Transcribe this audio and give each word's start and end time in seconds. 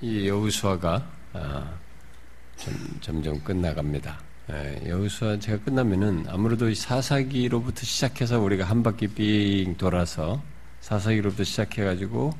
이 0.00 0.28
여우수아가 0.28 1.06
아, 1.34 1.74
점 3.00 3.22
점 3.22 3.42
끝나갑니다. 3.42 4.18
예, 4.50 4.82
여우수아 4.88 5.38
제가 5.38 5.62
끝나면은 5.64 6.24
아무래도 6.28 6.72
사사기로부터 6.72 7.82
시작해서 7.82 8.40
우리가 8.40 8.64
한 8.64 8.82
바퀴 8.82 9.06
삥 9.08 9.76
돌아서 9.76 10.42
사사기로부터 10.80 11.44
시작해가지고 11.44 12.32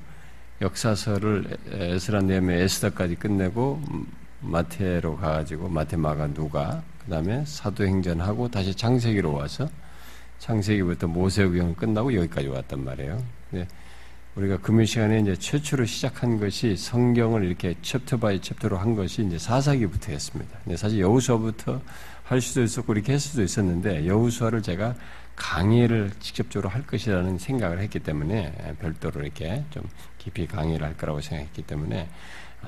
역사서를 0.61 1.59
에스라 1.71 2.23
네메 2.23 2.63
에스더까지 2.63 3.17
끝내고 3.17 3.83
마태로 4.41 5.17
가가지고 5.17 5.69
마테마가 5.69 6.29
누가 6.35 6.83
그 7.05 7.11
다음에 7.11 7.45
사도행전하고 7.47 8.51
다시 8.51 8.75
창세기로 8.75 9.33
와서 9.33 9.69
창세기부터 10.39 11.07
모세오경을 11.07 11.77
끝나고 11.77 12.15
여기까지 12.15 12.49
왔단 12.49 12.85
말이에요. 12.85 13.23
네. 14.35 14.41
우리가 14.41 14.59
금요 14.59 14.85
시간에 14.85 15.21
이제 15.21 15.35
최초로 15.37 15.87
시작한 15.87 16.39
것이 16.39 16.77
성경을 16.77 17.45
이렇게 17.45 17.75
chapter 17.83 18.19
by 18.19 18.41
chapter로 18.41 18.79
한 18.79 18.95
것이 18.95 19.23
이제 19.23 19.39
사사기부터였습니다. 19.39 20.59
사실 20.77 21.01
여호수아부터 21.01 21.81
할 22.25 22.41
수도 22.41 22.63
있었고 22.63 22.93
이렇게 22.93 23.15
했을 23.15 23.31
수도 23.31 23.43
있었는데 23.43 24.07
여호수아를 24.07 24.63
제가 24.63 24.95
강의를 25.35 26.13
직접적으로 26.21 26.69
할 26.69 26.87
것이라는 26.87 27.39
생각을 27.39 27.81
했기 27.81 27.99
때문에 27.99 28.77
별도로 28.81 29.23
이렇게 29.23 29.65
좀 29.71 29.83
깊이 30.19 30.47
강의를 30.47 30.87
할 30.87 30.97
거라고 30.97 31.21
생각했기 31.21 31.63
때문에 31.63 32.09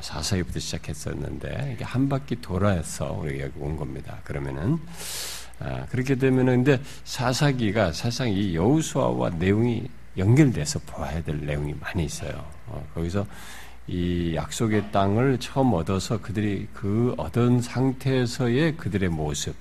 사사기부터 0.00 0.58
시작했었는데 0.58 1.74
이게 1.74 1.84
한 1.84 2.08
바퀴 2.08 2.40
돌아서 2.40 3.12
우리가 3.12 3.44
여기 3.44 3.58
온 3.60 3.76
겁니다. 3.76 4.20
그러면은 4.24 4.78
아, 5.60 5.86
그렇게 5.90 6.16
되면은 6.16 6.64
근데 6.64 6.82
사사기가 7.04 7.92
사실상 7.92 8.30
이 8.30 8.56
여호수아와 8.56 9.30
내용이 9.30 9.86
연결돼서 10.16 10.78
보아야 10.86 11.22
될 11.22 11.44
내용이 11.44 11.74
많이 11.80 12.04
있어요. 12.04 12.44
어, 12.66 12.86
거기서 12.94 13.26
이 13.86 14.34
약속의 14.34 14.92
땅을 14.92 15.38
처음 15.40 15.72
얻어서 15.74 16.20
그들이 16.20 16.68
그 16.72 17.14
얻은 17.16 17.60
상태에서의 17.60 18.76
그들의 18.76 19.08
모습, 19.08 19.54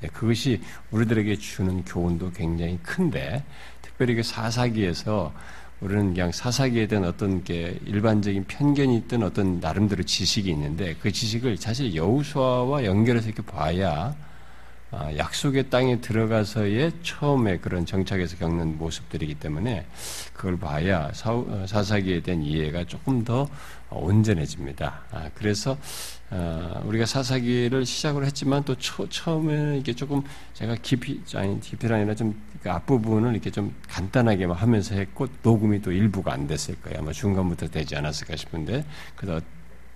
네, 0.00 0.08
그것이 0.08 0.60
우리들에게 0.90 1.36
주는 1.36 1.84
교훈도 1.84 2.32
굉장히 2.32 2.78
큰데, 2.82 3.44
특별히 3.82 4.14
그 4.14 4.22
사사기에서 4.22 5.32
우리는 5.80 6.12
그냥 6.12 6.32
사사기에 6.32 6.88
대한 6.88 7.04
어떤 7.04 7.44
게 7.44 7.78
일반적인 7.86 8.44
편견이 8.48 8.96
있던 8.96 9.22
어떤 9.22 9.60
나름대로 9.60 10.02
지식이 10.02 10.50
있는데 10.50 10.96
그 11.00 11.12
지식을 11.12 11.56
사실 11.56 11.94
여우수아와 11.94 12.84
연결해서 12.84 13.28
이렇게 13.28 13.42
봐야 13.42 13.90
아, 13.90 14.27
약속의 14.92 15.68
땅에 15.68 16.00
들어가서의 16.00 16.92
처음에 17.02 17.58
그런 17.58 17.84
정착에서 17.84 18.36
겪는 18.38 18.78
모습들이기 18.78 19.34
때문에 19.34 19.86
그걸 20.32 20.58
봐야 20.58 21.10
어, 21.24 21.64
사사기에 21.66 22.20
대한 22.20 22.42
이해가 22.42 22.84
조금 22.84 23.22
더 23.24 23.48
온전해집니다. 23.90 25.02
아, 25.10 25.30
그래서 25.34 25.76
어, 26.30 26.82
우리가 26.84 27.06
사사기를 27.06 27.84
시작을 27.84 28.24
했지만 28.24 28.64
또 28.64 28.74
처음에는 28.76 29.78
이게 29.78 29.94
조금 29.94 30.22
제가 30.54 30.76
깊이 30.82 31.20
아니 31.34 31.60
깊이가 31.60 31.94
아니라 31.94 32.14
좀그 32.14 32.70
앞부분을 32.70 33.32
이렇게 33.32 33.50
좀 33.50 33.74
간단하게 33.88 34.44
하면서 34.44 34.94
했고 34.94 35.26
녹음이 35.42 35.82
또 35.82 35.92
일부가 35.92 36.32
안 36.32 36.46
됐을 36.46 36.80
거예요. 36.80 37.00
아마 37.00 37.12
중간부터 37.12 37.68
되지 37.68 37.96
않았을까 37.96 38.36
싶은데 38.36 38.84
그래서 39.16 39.40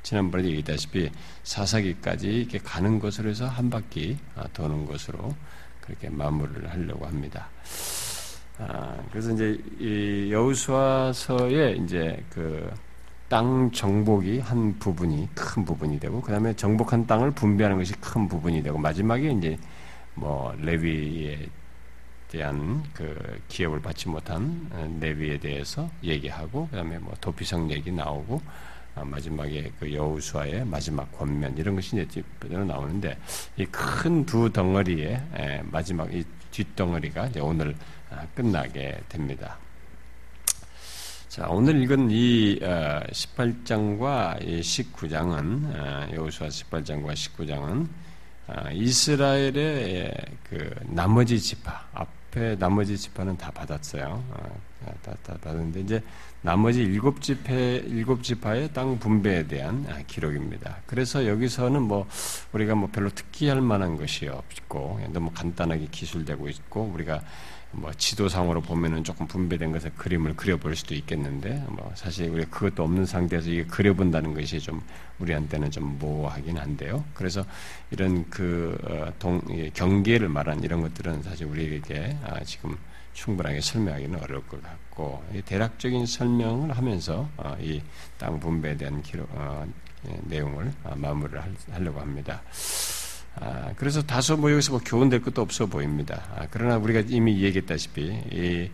지난번에 0.03 0.45
얘기했다시피 0.45 1.11
사사기까지 1.43 2.29
이렇게 2.29 2.59
가는 2.59 2.99
것으로 2.99 3.31
해서 3.31 3.47
한 3.47 3.71
바퀴 3.71 4.19
아, 4.35 4.47
도는 4.53 4.87
것으로 4.87 5.35
그렇게 5.81 6.09
마무리를 6.11 6.71
하려고 6.71 7.07
합니다. 7.07 7.49
아, 8.59 8.97
그래서 9.11 9.33
이제 9.33 9.59
이 9.79 10.31
여우수아서의 10.33 11.79
이제 11.79 12.25
그 12.31 12.71
땅 13.33 13.71
정복이 13.71 14.41
한 14.41 14.79
부분이 14.79 15.31
큰 15.35 15.65
부분이 15.65 15.99
되고 15.99 16.21
그 16.21 16.31
다음에 16.31 16.55
정복한 16.55 17.07
땅을 17.07 17.31
분배하는 17.31 17.79
것이 17.79 17.95
큰 17.95 18.29
부분이 18.29 18.63
되고 18.63 18.77
마지막에 18.77 19.31
이제 19.31 19.57
뭐 20.13 20.55
레위에 20.61 21.49
대한 22.29 22.83
그 22.93 23.41
기업을 23.49 23.81
받지 23.81 24.11
못한 24.11 24.99
레위에 25.01 25.39
대해서 25.39 25.89
얘기하고 26.05 26.69
그 26.71 26.77
다음에 26.77 26.99
뭐 26.99 27.15
도피성 27.23 27.71
얘기 27.71 27.91
나오고 27.91 28.43
아, 28.47 28.72
마지막에 28.95 29.73
그 29.81 29.93
여우수아의 29.93 30.65
마지막 30.67 31.11
권면 31.13 31.57
이런 31.57 31.75
것이 31.77 31.97
이제 32.01 32.23
그대로 32.39 32.65
나오는데 32.65 33.17
이 33.57 33.65
큰 33.67 34.25
두 34.27 34.53
덩어리의 34.53 35.63
마지막 35.65 36.13
이 36.15 36.25
뒷덩어리가 36.51 37.29
이제 37.29 37.41
오늘 37.41 37.75
아, 38.11 38.27
끝나게 38.35 39.01
됩니다. 39.09 39.57
자, 41.29 41.47
오늘 41.49 41.83
읽은 41.83 42.11
이 42.11 42.59
18장과 42.61 44.37
어, 44.37 44.39
19장은 44.39 45.75
어, 45.75 46.09
여호수아 46.15 46.49
18장과 46.49 47.15
19장은 47.15 47.89
어, 48.49 48.71
이스라엘의 48.71 50.15
그 50.51 50.75
나머지 50.83 51.41
지파 51.41 51.89
앞에 51.95 52.57
나머지 52.59 52.99
지파는 52.99 53.39
다 53.39 53.51
받았어요. 53.51 54.23
다, 55.03 55.15
다 55.23 55.39
받았는데 55.41 55.81
이제 55.81 56.03
나머지 56.45 56.83
일곱 56.83 57.23
지파 57.23 57.53
일곱 57.53 58.25
지파의 58.25 58.73
땅 58.73 58.99
분배에 58.99 59.47
대한 59.47 59.87
아, 59.89 60.03
기록입니다. 60.09 60.79
그래서 60.87 61.27
여기서는 61.27 61.83
뭐 61.83 62.09
우리가 62.53 62.75
뭐 62.75 62.89
별로 62.93 63.11
특기할 63.11 63.61
만한 63.61 63.97
것이 63.97 64.27
없고 64.27 65.01
너무 65.13 65.31
간단하게 65.31 65.87
기술되고 65.93 66.49
있고 66.49 66.91
우리가 66.95 67.23
뭐 67.71 67.93
지도상으로 67.93 68.61
보면은 68.61 69.05
조금 69.05 69.27
분배된 69.27 69.73
것을 69.73 69.93
그림을 69.95 70.35
그려볼 70.35 70.75
수도 70.75 70.95
있겠는데 70.95 71.65
뭐 71.69 71.91
사실 71.95 72.29
우리 72.29 72.45
그것도 72.45 72.83
없는 72.83 73.07
상태에서 73.07 73.49
이게 73.49 73.65
그려본다는 73.65 74.35
것이 74.35 74.59
좀 74.59 74.83
우리한테는 75.21 75.71
좀 75.71 75.97
모호하긴 75.99 76.59
한데요. 76.59 77.05
그래서 77.15 77.45
이런 77.93 78.29
그 78.29 78.77
어, 78.83 79.13
동, 79.21 79.41
경계를 79.75 80.29
말한 80.29 80.65
이런 80.65 80.83
것들은 80.83 81.23
사실 81.23 81.47
우리에게 81.47 82.17
아, 82.25 82.43
지금 82.45 82.77
충분하게 83.13 83.61
설명하기는 83.61 84.21
어려울 84.23 84.47
것 84.49 84.61
같고 84.61 84.82
대략적인 85.45 86.07
설명을 86.07 86.77
하면서 86.77 87.29
어, 87.37 87.57
이땅 87.61 88.41
분배에 88.41 88.77
대한 88.77 89.03
기록, 89.03 89.29
어, 89.33 89.67
예, 90.09 90.19
내용을 90.25 90.73
마무리를 90.95 91.41
하려고 91.71 92.01
합니다. 92.01 92.43
아, 93.37 93.73
그래서 93.77 94.03
다소 94.03 94.37
뭐 94.37 94.51
여기서 94.53 94.73
뭐 94.73 94.81
교훈될 94.85 95.23
것도 95.23 95.41
없어 95.43 95.67
보입니다. 95.67 96.23
아, 96.37 96.47
그러나 96.51 96.77
우리가 96.77 97.03
이미 97.09 97.41
얘기했다시피 97.43 98.03
이, 98.31 98.71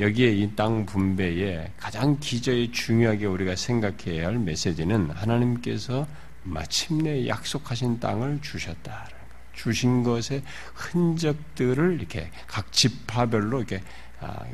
여기에 0.00 0.32
이 0.32 0.56
땅 0.56 0.86
분배에 0.86 1.72
가장 1.76 2.18
기저에 2.18 2.70
중요하게 2.72 3.26
우리가 3.26 3.54
생각해야 3.54 4.28
할 4.28 4.38
메시지는 4.38 5.10
하나님께서 5.10 6.06
마침내 6.42 7.28
약속하신 7.28 8.00
땅을 8.00 8.40
주셨다. 8.40 9.08
주신 9.52 10.02
것의 10.02 10.42
흔적들을 10.74 11.98
이렇게 11.98 12.30
각 12.46 12.72
지파별로 12.72 13.58
이렇게 13.58 13.82
아, 14.20 14.44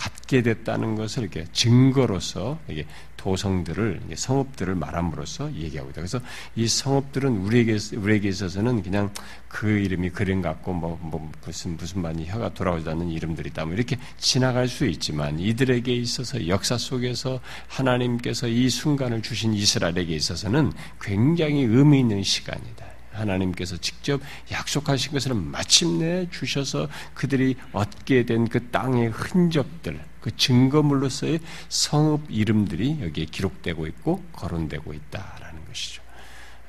갖게 0.00 0.40
됐다는 0.40 0.94
것을 0.94 1.24
이렇게 1.24 1.44
증거로서 1.52 2.58
이게 2.68 2.86
도성들을 3.18 4.00
성읍들을 4.14 4.74
말함으로써 4.74 5.52
얘기하고 5.52 5.90
있다. 5.90 6.00
그래서 6.00 6.20
이 6.56 6.66
성읍들은 6.66 7.36
우리에게 7.36 7.76
우리에게 7.96 8.28
있어서는 8.30 8.82
그냥 8.82 9.12
그 9.46 9.68
이름이 9.68 10.08
그림 10.10 10.40
같고 10.40 10.72
뭐, 10.72 10.98
뭐 11.02 11.30
무슨 11.44 11.76
무슨 11.76 12.00
많이 12.00 12.26
혀가 12.26 12.54
돌아오지 12.54 12.88
않는 12.88 13.10
이름들이다. 13.10 13.66
뭐 13.66 13.74
이렇게 13.74 13.98
지나갈 14.16 14.68
수 14.68 14.86
있지만 14.86 15.38
이들에게 15.38 15.94
있어서 15.94 16.48
역사 16.48 16.78
속에서 16.78 17.40
하나님께서 17.68 18.48
이 18.48 18.70
순간을 18.70 19.20
주신 19.20 19.52
이스라엘에게 19.52 20.14
있어서는 20.14 20.72
굉장히 20.98 21.64
의미 21.64 22.00
있는 22.00 22.22
시간이다. 22.22 22.99
하나님께서 23.12 23.76
직접 23.78 24.20
약속하신 24.50 25.12
것을 25.12 25.34
마침내 25.34 26.28
주셔서 26.30 26.88
그들이 27.14 27.56
얻게 27.72 28.26
된 28.26 28.50
그 28.50 28.68
땅의 28.70 29.10
흔적들, 29.10 30.00
그 30.20 30.36
증거물로서의 30.36 31.40
성읍 31.68 32.26
이름들이 32.28 32.98
여기에 33.02 33.26
기록되고 33.26 33.86
있고 33.86 34.22
거론되고 34.32 34.92
있다라는 34.92 35.64
것이죠. 35.66 36.02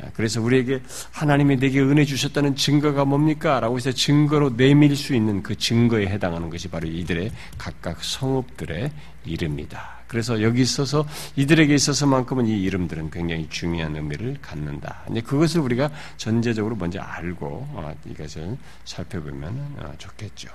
아, 0.02 0.10
그래서 0.14 0.42
우리에게 0.42 0.82
하나님이 1.12 1.58
내게 1.58 1.80
은혜 1.82 2.06
주셨다는 2.06 2.56
증거가 2.56 3.04
뭡니까? 3.04 3.60
라고 3.60 3.78
해서 3.78 3.92
증거로 3.92 4.56
내밀 4.56 4.96
수 4.96 5.16
있는 5.16 5.44
그 5.44 5.56
증거에 5.58 6.08
해당하는 6.08 6.50
것이 6.50 6.68
바로 6.68 6.88
이들의 6.88 7.32
각각 7.58 8.04
성읍들의 8.04 8.92
이름이다. 9.26 10.00
그래서 10.12 10.42
여기 10.42 10.62
있어서 10.62 11.08
이들에게 11.38 11.74
있어서만큼은 11.74 12.46
이 12.46 12.62
이름들은 12.63 13.12
굉장히 13.12 13.48
중요한 13.50 13.96
의미를 13.96 14.38
갖는다. 14.42 15.04
이제 15.10 15.22
그것을 15.22 15.62
우리가 15.62 15.90
전제적으로 16.18 16.75
먼저 16.75 17.00
알고 17.00 17.46
어, 17.48 17.96
이것을 18.06 18.58
살펴보면 18.84 19.75
어, 19.80 19.94
좋겠죠. 19.98 20.50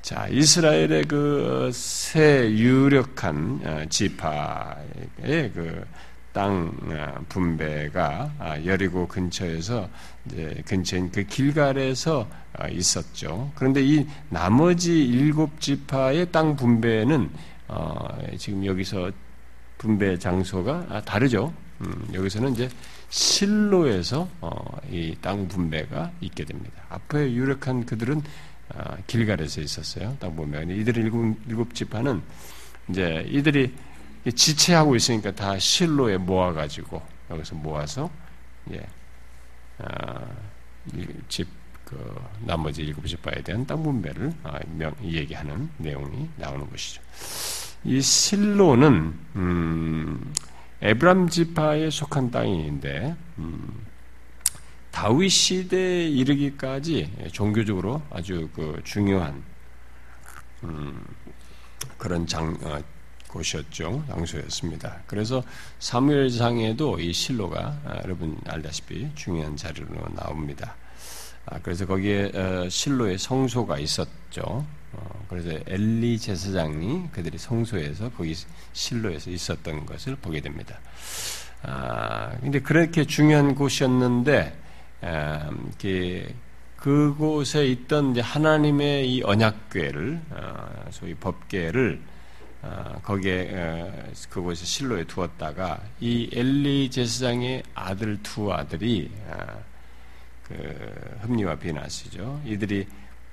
자, 0.00 0.28
이스라엘의 0.28 1.06
그 1.06 1.70
새 1.72 2.52
유력한 2.52 3.60
어, 3.64 3.84
지파의 3.88 5.50
그 5.52 5.84
땅 6.38 6.70
분배가 7.28 8.32
아, 8.38 8.64
여리고 8.64 9.08
근처에서 9.08 9.88
이제 10.26 10.62
근처인 10.66 11.10
그 11.10 11.24
길갈에서 11.24 12.28
있었죠. 12.70 13.50
그런데 13.54 13.82
이 13.82 14.06
나머지 14.28 15.04
일곱 15.04 15.60
지파의 15.60 16.30
땅 16.30 16.54
분배는 16.54 17.30
어, 17.68 18.18
지금 18.36 18.64
여기서 18.64 19.10
분배 19.76 20.18
장소가 20.18 20.86
아, 20.88 21.00
다르죠. 21.02 21.52
음, 21.80 22.08
여기서는 22.12 22.52
이제 22.52 22.68
실로에서 23.08 24.28
어, 24.40 24.50
이땅 24.90 25.48
분배가 25.48 26.10
있게 26.20 26.44
됩니다. 26.44 26.82
앞에 26.88 27.32
유력한 27.32 27.86
그들은 27.86 28.22
어, 28.74 28.96
길갈에서 29.06 29.60
있었어요. 29.60 30.16
땅 30.18 30.34
분배가. 30.34 30.70
이들 30.70 30.96
일곱, 30.96 31.36
일곱 31.46 31.74
지파는 31.74 32.20
이제 32.88 33.24
이들이 33.28 33.74
지체하고 34.34 34.96
있으니까 34.96 35.30
다 35.34 35.58
실로에 35.58 36.16
모아가지고 36.16 37.00
여기서 37.30 37.54
모아서 37.54 38.10
이제 38.68 38.84
어, 39.78 40.36
집, 41.28 41.46
그, 41.88 42.22
나머지 42.40 42.82
일곱 42.82 43.06
지파에 43.06 43.42
대한 43.42 43.66
땅 43.66 43.82
분배를 43.82 44.30
어, 44.44 44.58
명, 44.76 44.94
얘기하는 45.02 45.70
내용이 45.78 46.28
나오는 46.36 46.68
것이죠. 46.68 47.00
이 47.82 48.02
실로는 48.02 49.14
음, 49.36 50.34
에브람 50.82 51.30
지파에 51.30 51.88
속한 51.88 52.30
땅인데 52.30 53.16
음, 53.38 53.86
다윗 54.90 55.30
시대에 55.30 56.08
이르기까지 56.08 57.10
종교적으로 57.32 58.02
아주 58.10 58.50
그 58.54 58.82
중요한 58.84 59.42
음, 60.64 61.02
그런 61.96 62.26
장 62.26 62.54
어, 62.64 62.82
곳이었죠 63.28 64.04
장소였습니다. 64.08 65.04
그래서 65.06 65.42
사무엘상에도 65.78 67.00
이 67.00 67.14
실로가 67.14 67.80
아, 67.86 68.00
여러분 68.04 68.38
알다시피 68.46 69.10
중요한 69.14 69.56
자리로 69.56 69.88
나옵니다. 70.14 70.76
아, 71.50 71.58
그래서 71.62 71.86
거기에 71.86 72.30
어, 72.34 72.68
실로의 72.68 73.18
성소가 73.18 73.78
있었죠. 73.78 74.66
어, 74.92 75.26
그래서 75.28 75.50
엘리 75.66 76.18
제사장이 76.18 77.08
그들이 77.12 77.38
성소에서 77.38 78.10
거기 78.10 78.34
실로에서 78.72 79.30
있었던 79.30 79.86
것을 79.86 80.16
보게 80.16 80.40
됩니다. 80.40 80.78
아, 81.62 82.36
근데 82.40 82.60
그렇게 82.60 83.04
중요한 83.04 83.54
곳이었는데, 83.54 84.58
아, 85.02 85.50
그곳에 86.76 87.66
있던 87.66 88.18
하나님의 88.20 89.10
이 89.10 89.22
언약궤를, 89.22 90.20
아, 90.30 90.68
소위 90.90 91.14
법궤를 91.14 92.00
아, 92.60 92.98
거기에 93.02 93.50
어, 93.54 94.12
그곳에 94.28 94.64
실로에 94.64 95.04
두었다가 95.04 95.80
이 96.00 96.28
엘리 96.32 96.90
제사장의 96.90 97.62
아들 97.74 98.20
두 98.22 98.52
아들이 98.52 99.10
아, 99.30 99.58
그 100.48 101.18
흠리와 101.22 101.56
비나스죠. 101.56 102.42
이들이 102.44 102.86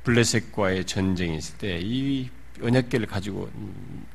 블레셋과의 0.04 0.86
전쟁이 0.86 1.38
있을 1.38 1.58
때 1.58 1.80
이 1.82 2.30
언약계를 2.62 3.08
가지고 3.08 3.50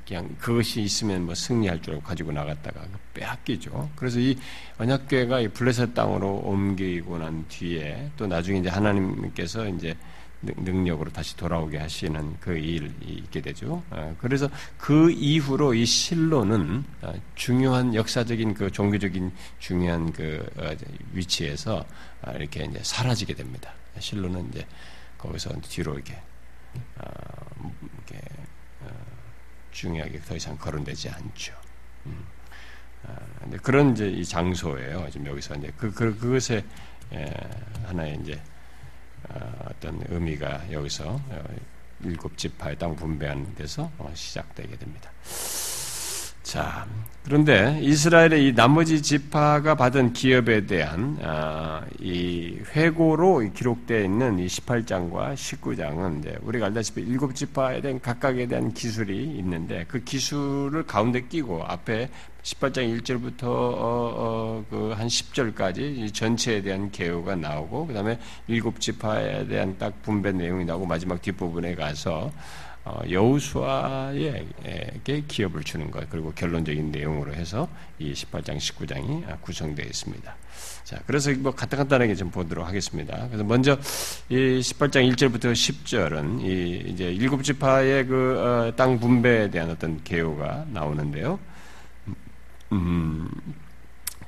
그냥 0.07 0.35
그것이 0.39 0.81
있으면 0.83 1.27
뭐 1.27 1.35
승리할 1.35 1.83
줄 1.83 1.95
알고 1.95 2.05
가지고 2.05 2.33
나갔다가 2.33 2.87
빼앗기죠. 3.15 3.91
그래서 3.95 4.19
이 4.19 4.37
언약궤가 4.79 5.41
이 5.41 5.49
블레셋 5.49 5.95
땅으로 5.95 6.43
옮기고 6.45 7.19
난 7.19 7.45
뒤에 7.49 8.11
또 8.17 8.27
나중에 8.27 8.61
이제 8.61 8.69
하나님께서 8.69 9.69
이제 9.69 9.97
능력으로 10.43 11.11
다시 11.11 11.37
돌아오게 11.37 11.79
하시는 11.79 12.37
그 12.41 12.57
일이 12.57 12.91
있게 13.01 13.41
되죠. 13.41 13.83
어, 13.91 14.17
그래서 14.19 14.49
그 14.79 15.11
이후로 15.11 15.75
이 15.75 15.85
실로는 15.85 16.85
어, 17.03 17.13
중요한 17.35 17.95
역사적인 17.95 18.55
그 18.55 18.71
종교적인 18.71 19.33
중요한 19.59 20.13
그 20.13 20.49
어, 20.57 20.75
위치에서 21.13 21.85
이렇게 22.35 22.65
이제 22.65 22.81
사라지게 22.83 23.35
됩니다. 23.35 23.73
실로는 23.99 24.49
이제 24.51 24.67
거기서 25.19 25.51
뒤로 25.63 25.95
이렇게, 25.95 26.15
어, 26.97 27.05
이렇게 27.83 28.27
어, 28.81 28.89
중요하게 29.73 30.21
더 30.21 30.37
이상 30.37 30.57
거론되지 30.57 31.11
않죠. 31.11 31.53
음. 32.07 32.25
어, 33.05 33.17
그런 33.63 33.93
이제 33.93 34.09
이 34.09 34.25
장소예요. 34.25 35.09
지금 35.11 35.27
여기서 35.27 35.55
이제 35.57 35.73
그, 35.77 35.91
그 35.91 36.17
그것에 36.19 36.65
에, 37.13 37.35
하나의 37.85 38.19
이제 38.23 38.41
어, 39.29 39.69
어떤 39.71 40.03
의미가 40.09 40.73
여기서 40.73 41.21
어, 41.29 41.45
일곱 42.03 42.37
지파의 42.37 42.79
땅 42.79 42.97
분배하는 42.97 43.55
데서 43.55 43.91
어, 43.99 44.11
시작되게 44.15 44.77
됩니다. 44.77 45.11
자, 46.43 46.87
그런데 47.23 47.79
이스라엘의 47.83 48.49
이 48.49 48.55
나머지 48.55 49.03
지파가 49.03 49.75
받은 49.75 50.15
기업에 50.15 50.67
대한 50.67 51.19
아, 51.23 51.85
이 52.01 52.59
회고로 52.75 53.51
기록되어 53.55 54.03
있는 54.03 54.39
이 54.39 54.47
18장과 54.47 55.35
19장은 55.35 56.21
이제 56.21 56.39
우리가 56.43 56.67
알다시피 56.67 57.03
일곱 57.03 57.35
지파에 57.35 57.83
대한 57.83 58.01
각각에 58.01 58.47
대한 58.47 58.73
기술이 58.73 59.23
있는데 59.37 59.85
그 59.87 60.03
기술을 60.03 60.87
가운데 60.87 61.21
끼고 61.21 61.63
앞에 61.63 62.09
18장 62.43 63.01
1절부터 63.03 63.45
어, 63.45 63.75
어, 63.77 64.65
그 64.71 64.95
한 64.95 65.07
10절까지 65.07 66.13
전체에 66.13 66.63
대한 66.63 66.91
개요가 66.91 67.37
나오고 67.37 67.87
그다음에 67.87 68.19
일곱 68.49 68.81
지파에 68.81 69.47
대한 69.47 69.77
딱 69.79 70.03
분배 70.03 70.33
내용이 70.33 70.65
나오고 70.65 70.87
마지막 70.87 71.21
뒷부분에 71.23 71.75
가서 71.75 72.31
어, 72.33 72.33
여우수아에게 73.11 74.45
기업을 75.29 75.65
주는 75.65 75.91
것 75.91 76.09
그리고 76.11 76.33
결론적인 76.33 76.91
내용으로 76.91 77.35
해서 77.35 77.69
이 77.99 78.13
18장 78.13 78.57
19장이 78.57 79.41
구성되어 79.41 79.87
있습니다. 79.87 80.37
자, 80.85 80.99
그래서 81.07 81.33
뭐 81.39 81.53
간단간단하게 81.53 82.15
좀 82.15 82.31
보도록 82.31 82.67
하겠습니다. 82.67 83.27
그래서 83.29 83.45
먼저 83.45 83.79
이 84.29 84.61
18장 84.61 85.11
1절부터 85.13 85.53
10절은 85.53 86.43
이 86.43 86.85
이제 86.89 87.13
일곱 87.13 87.43
지파의 87.43 88.07
그땅 88.07 88.93
어, 88.93 88.99
분배에 88.99 89.51
대한 89.51 89.71
어떤 89.71 90.03
개요가 90.03 90.65
나오는데요. 90.71 91.39
음, 92.73 93.29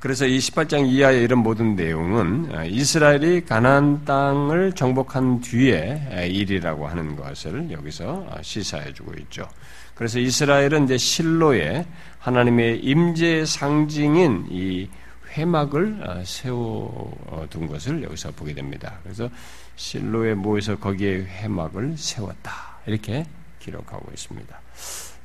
그래서 0.03 0.25
이 0.25 0.37
18장 0.37 0.85
이하의 0.85 1.23
이런 1.23 1.39
모든 1.39 1.77
내용은 1.77 2.49
아, 2.53 2.65
이스라엘이 2.65 3.45
가나안 3.45 4.03
땅을 4.03 4.73
정복한 4.73 5.39
뒤에 5.39 6.27
일이라고 6.29 6.85
하는 6.89 7.15
것을 7.15 7.71
여기서 7.71 8.27
아, 8.29 8.41
시사해 8.41 8.91
주고 8.91 9.13
있죠. 9.19 9.47
그래서 9.95 10.19
이스라엘은 10.19 10.83
이제 10.83 10.97
실로에 10.97 11.85
하나님의 12.19 12.79
임재 12.79 13.45
상징인 13.45 14.47
이 14.49 14.89
회막을 15.37 15.99
아, 16.05 16.21
세워둔 16.25 17.67
것을 17.69 18.03
여기서 18.03 18.31
보게 18.31 18.53
됩니다. 18.53 18.95
그래서 19.03 19.29
실로에 19.77 20.33
모여서 20.33 20.75
거기에 20.77 21.19
회막을 21.19 21.95
세웠다 21.95 22.51
이렇게 22.87 23.25
기록하고 23.59 24.11
있습니다. 24.11 24.59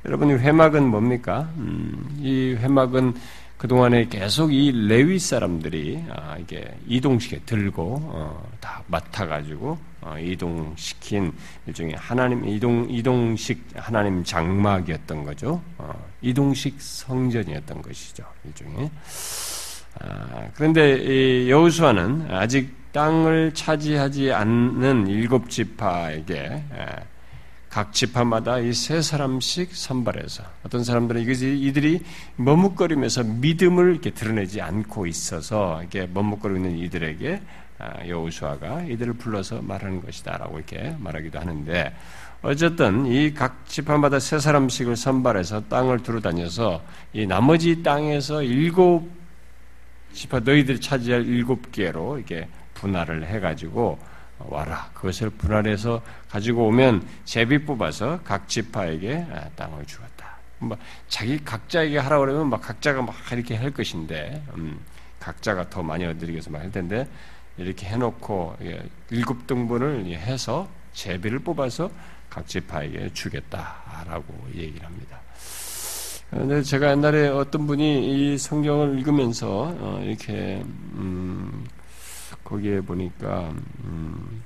여러분 0.05 0.29
이 0.29 0.33
회막은 0.35 0.87
뭡니까? 0.87 1.49
음, 1.57 2.17
이 2.21 2.55
회막은 2.57 3.15
그동안에 3.59 4.05
계속 4.05 4.53
이 4.53 4.71
레위 4.71 5.19
사람들이 5.19 6.05
아, 6.09 6.37
이게 6.39 6.65
이동시켜 6.87 7.39
들고 7.45 7.99
어, 8.01 8.49
다 8.61 8.81
맡아 8.87 9.27
가지고 9.27 9.77
어, 9.99 10.15
이동시킨 10.17 11.33
일종의 11.67 11.95
하나님 11.97 12.47
이동 12.47 12.87
이동식 12.89 13.61
하나님 13.75 14.23
장막이었던 14.23 15.25
거죠. 15.25 15.61
어, 15.77 15.93
이동식 16.21 16.81
성전이었던 16.81 17.81
것이죠. 17.81 18.23
일종의. 18.45 18.89
아, 19.99 20.47
그런데 20.53 21.49
여호수아는 21.49 22.27
아직 22.31 22.73
땅을 22.93 23.53
차지하지 23.53 24.31
않는 24.31 25.07
일곱 25.07 25.49
지파에게 25.49 26.63
각 27.69 27.93
지파마다 27.93 28.59
이 28.59 28.73
세 28.73 29.01
사람씩 29.01 29.75
선발해서 29.75 30.43
어떤 30.63 30.83
사람들은 30.83 31.21
이것이 31.21 31.57
이들이 31.59 32.01
머뭇거리면서 32.37 33.23
믿음을 33.23 33.91
이렇게 33.91 34.09
드러내지 34.11 34.59
않고 34.61 35.05
있어서 35.05 35.79
이렇게 35.81 36.07
머뭇거리고 36.11 36.57
있는 36.57 36.77
이들에게 36.79 37.41
아, 37.77 38.07
여호수아가 38.07 38.83
이들을 38.83 39.13
불러서 39.13 39.61
말하는 39.61 40.01
것이다라고 40.01 40.57
이렇게 40.57 40.95
말하기도 40.99 41.39
하는데 41.39 41.95
어쨌든 42.41 43.05
이 43.05 43.33
각 43.33 43.65
지파마다 43.67 44.19
세 44.19 44.39
사람씩을 44.39 44.95
선발해서 44.95 45.67
땅을 45.69 45.99
두루다녀서 46.03 46.81
이 47.13 47.25
나머지 47.27 47.83
땅에서 47.83 48.41
일곱 48.43 49.07
지파 50.13 50.39
너희들이 50.39 50.81
차지할 50.81 51.25
일곱 51.25 51.71
개로 51.71 52.17
이렇게 52.17 52.47
분할을 52.73 53.27
해가지고 53.27 53.99
와라. 54.47 54.89
그것을 54.93 55.29
분할해서 55.31 56.01
가지고 56.29 56.67
오면 56.67 57.05
제비 57.25 57.65
뽑아서 57.65 58.21
각 58.23 58.47
지파에게 58.47 59.27
아, 59.31 59.49
땅을 59.55 59.85
주었다. 59.85 60.37
뭐 60.59 60.77
자기 61.07 61.43
각자에게 61.43 61.97
하라 61.97 62.19
그러면 62.19 62.49
막 62.49 62.61
각자가 62.61 63.01
막 63.01 63.15
이렇게 63.31 63.55
할 63.55 63.71
것인데 63.71 64.43
음, 64.55 64.79
각자가 65.19 65.69
더 65.69 65.81
많이 65.81 66.05
얻으기 66.05 66.31
위해서 66.31 66.49
막 66.51 66.61
할 66.61 66.71
텐데 66.71 67.07
이렇게 67.57 67.87
해놓고 67.87 68.57
일곱 69.09 69.45
등분을 69.47 70.05
해서 70.05 70.67
제비를 70.93 71.39
뽑아서 71.39 71.89
각 72.29 72.47
지파에게 72.47 73.11
주겠다라고 73.13 74.49
얘기를 74.55 74.85
합니다. 74.85 75.19
근데 76.29 76.61
제가 76.61 76.91
옛날에 76.91 77.27
어떤 77.27 77.65
분이 77.65 78.33
이 78.33 78.37
성경을 78.37 78.99
읽으면서 78.99 79.73
어, 79.79 79.99
이렇게 80.03 80.61
음, 80.93 81.65
거기에 82.49 82.81
보니까 82.81 83.53
음, 83.83 84.43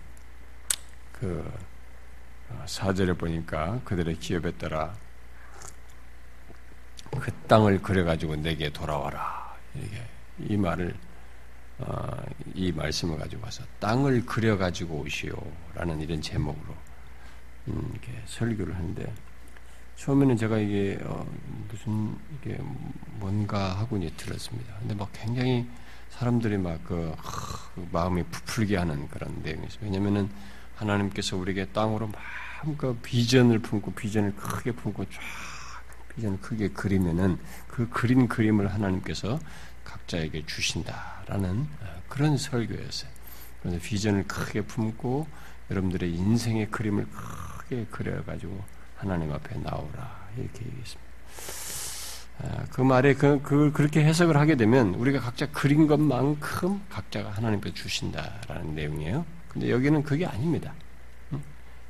그 1.14 1.50
어, 2.50 2.64
사절에 2.68 3.14
보니까 3.14 3.80
그들의 3.86 4.20
기업에 4.20 4.52
따라 4.52 4.94
그 7.12 7.32
땅을 7.48 7.82
그려가지고 7.82 8.36
내게 8.38 8.70
돌아와라 8.72 9.56
이렇게 9.74 10.06
이 10.40 10.58
말을 10.58 10.94
어, 11.80 12.24
이 12.54 12.74
말씀을 12.74 13.18
가지고 13.18 13.44
와서 13.46 13.64
땅을 13.80 14.26
그려 14.26 14.58
가지고 14.58 14.98
오시오라는 15.00 16.02
이런 16.02 16.22
제목으로 16.22 16.76
음, 17.70 17.90
이렇게 17.94 18.22
설교를 18.26 18.76
하는데 18.76 19.14
처음에는 19.96 20.36
제가 20.36 20.58
이게 20.58 21.00
어, 21.04 21.26
무슨 21.70 22.18
이게 22.36 22.58
뭔가 23.20 23.80
하고 23.80 23.96
이제 23.96 24.12
들었습니다. 24.18 24.76
근데 24.80 24.94
막 24.94 25.10
굉장히 25.14 25.66
사람들이 26.18 26.58
막그 26.58 27.16
그 27.76 27.88
마음이 27.92 28.24
부풀게 28.24 28.78
하는 28.78 29.08
그런 29.10 29.42
내용이죠. 29.42 29.80
왜냐면은 29.82 30.30
하나님께서 30.76 31.38
우리에게 31.38 31.66
땅으로 31.66 32.10
마음껏 32.62 32.96
비전을 33.02 33.60
품고 33.60 33.94
비전을 33.94 34.36
크게 34.36 34.72
품고 34.74 35.06
쫙 35.06 35.12
비전을 36.16 36.40
크게 36.42 36.70
그리면은 36.70 37.40
그 37.68 37.90
그린 37.90 38.28
그림을 38.28 38.72
하나님께서 38.74 39.40
각자에게 39.84 40.46
주신다라는 40.46 41.68
어, 41.82 42.02
그런 42.08 42.38
설교였어요. 42.38 43.10
그래서 43.62 43.80
비전을 43.82 44.28
크게 44.28 44.62
품고 44.62 45.28
여러분들의 45.72 46.14
인생의 46.14 46.70
그림을 46.70 47.08
크게 47.10 47.86
그려가지고 47.90 48.64
하나님 48.98 49.32
앞에 49.32 49.58
나오라 49.58 50.28
이렇게 50.38 50.66
얘기했습니다. 50.66 51.02
아, 52.40 52.66
그 52.72 52.82
말에 52.82 53.14
그, 53.14 53.42
그 53.42 53.72
그렇게 53.72 54.04
해석을 54.04 54.38
하게 54.38 54.56
되면 54.56 54.96
우리가 54.96 55.20
각자 55.20 55.50
그린 55.52 55.88
것만큼 55.88 56.82
각자가 56.90 57.30
하나님께 57.32 57.74
주신다라는 57.74 58.76
내용이에요. 58.76 59.26
근데 59.48 59.70
여기는 59.70 60.04
그게 60.04 60.26
아닙니다. 60.26 60.74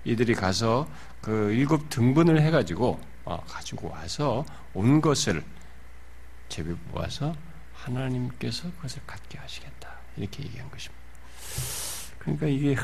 이들이 0.05 0.35
가서 0.35 0.87
그 1.21 1.51
일곱 1.51 1.89
등분을 1.89 2.41
해가지고 2.41 2.99
어, 3.25 3.41
가지고 3.47 3.89
와서 3.89 4.45
온 4.73 4.99
것을 4.99 5.43
제비 6.49 6.75
모아서 6.91 7.33
하나님께서 7.73 8.69
그것을 8.75 9.01
갖게 9.07 9.37
하시겠다 9.37 9.89
이렇게 10.17 10.43
얘기한 10.43 10.69
것입니다. 10.69 11.03
그러니까 12.19 12.47
이게 12.47 12.75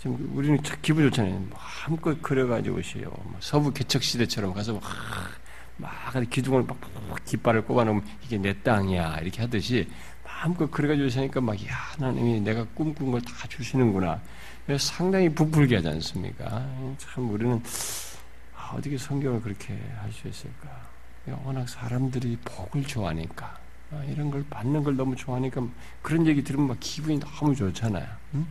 좀 0.00 0.32
우리는 0.34 0.60
기분 0.82 1.04
좋잖아요. 1.10 1.46
마음껏 1.52 2.20
그려가지고 2.22 2.78
오시요. 2.78 3.08
뭐 3.08 3.36
서부 3.40 3.72
개척 3.72 4.02
시대처럼 4.02 4.52
가서 4.52 4.74
막, 4.74 4.82
막 5.80 5.90
기둥을 6.30 6.64
막 6.64 6.78
깃발을 7.24 7.64
꼽아놓으면 7.64 8.04
이게 8.22 8.38
내 8.38 8.52
땅이야 8.62 9.18
이렇게 9.22 9.42
하듯이 9.42 9.88
마음껏 10.24 10.70
그려가지고 10.70 11.06
오시니까 11.06 11.40
막 11.40 11.54
야, 11.66 11.74
하나님이 11.74 12.40
내가 12.40 12.64
꿈꾼 12.74 13.10
걸 13.10 13.20
다 13.22 13.46
주시는구나. 13.48 14.20
상당히 14.78 15.28
부풀게 15.28 15.76
하지 15.76 15.88
않습니까? 15.88 16.64
참 16.98 17.28
우리는 17.30 17.60
아, 18.56 18.72
어떻게 18.76 18.96
성경을 18.96 19.40
그렇게 19.40 19.74
할 20.00 20.12
수 20.12 20.28
있을까? 20.28 20.68
워낙 21.44 21.68
사람들이 21.68 22.38
복을 22.44 22.84
좋아하니까 22.84 23.58
아, 23.92 24.04
이런 24.04 24.30
걸 24.30 24.44
받는 24.48 24.82
걸 24.84 24.96
너무 24.96 25.16
좋아하니까 25.16 25.62
그런 26.02 26.26
얘기 26.26 26.42
들으면 26.44 26.68
막 26.68 26.76
기분이 26.80 27.18
너무 27.20 27.54
좋잖아요. 27.54 28.06
응? 28.34 28.46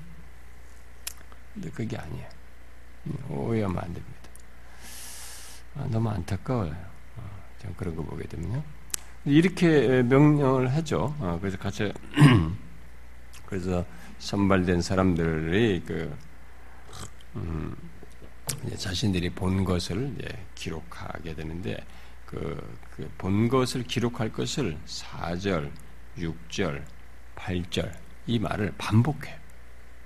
근데 1.53 1.69
그게 1.71 1.97
아니에요. 1.97 2.27
오해하면 3.29 3.77
안 3.77 3.85
됩니다. 3.85 4.19
아, 5.77 5.85
너무 5.89 6.09
안타까워요. 6.09 6.75
어, 7.79 7.83
그런 7.83 7.95
거 7.95 8.03
보게 8.03 8.27
되면요. 8.27 8.61
이렇게 9.25 10.03
명령을 10.03 10.73
하죠. 10.75 11.15
어, 11.19 11.37
그래서 11.39 11.57
같이 11.57 11.91
그래서 13.45 13.85
선발된 14.19 14.81
사람들이 14.81 15.83
그 15.85 16.15
음, 17.35 17.75
자신들이 18.77 19.29
본 19.31 19.63
것을 19.63 20.13
기록하게 20.55 21.35
되는데 21.35 21.77
그본 22.25 23.49
그 23.49 23.57
것을 23.57 23.83
기록할 23.83 24.31
것을 24.31 24.77
4절, 24.85 25.71
6절, 26.17 26.83
8절 27.35 27.91
이 28.27 28.39
말을 28.39 28.73
반복해. 28.77 29.37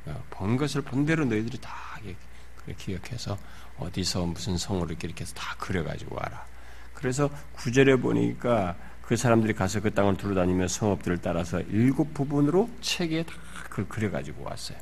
어, 0.05 0.23
본 0.29 0.57
것을 0.57 0.81
본 0.81 1.05
대로 1.05 1.25
너희들이 1.25 1.57
다 1.59 1.99
기억해서 2.77 3.37
어디서 3.77 4.25
무슨 4.25 4.57
성으로 4.57 4.91
이렇게 4.91 5.21
해서 5.21 5.33
다 5.33 5.55
그려가지고 5.57 6.15
와라. 6.15 6.45
그래서 7.03 7.29
구절에 7.51 7.97
보니까 7.97 8.77
그 9.01 9.17
사람들이 9.17 9.51
가서 9.51 9.81
그 9.81 9.93
땅을 9.93 10.15
두루다니며 10.15 10.69
성읍들을 10.69 11.17
따라서 11.17 11.59
일곱 11.59 12.13
부분으로 12.13 12.69
책에 12.79 13.23
다 13.23 13.33
그걸 13.69 13.89
그려가지고 13.89 14.45
왔어요. 14.45 14.77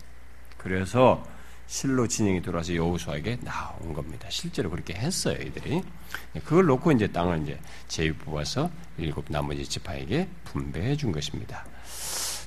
그래서 0.56 1.26
실로 1.66 2.08
진영이 2.08 2.44
들어와서 2.44 2.76
여호수아에게 2.76 3.40
나온 3.44 3.94
겁니다. 3.96 4.28
실제로 4.30 4.70
그렇게 4.70 4.94
했어요, 4.94 5.36
이들이. 5.42 5.82
그걸 6.46 6.68
놓고 6.68 6.92
이제 6.92 7.08
땅을 7.08 7.42
이제 7.42 7.60
제비 7.88 8.14
뽑아서 8.14 8.70
일곱 9.00 9.26
나머지 9.30 9.66
지파에게 9.66 10.28
분배해 10.44 10.98
준 10.98 11.12
것입니다. 11.12 11.66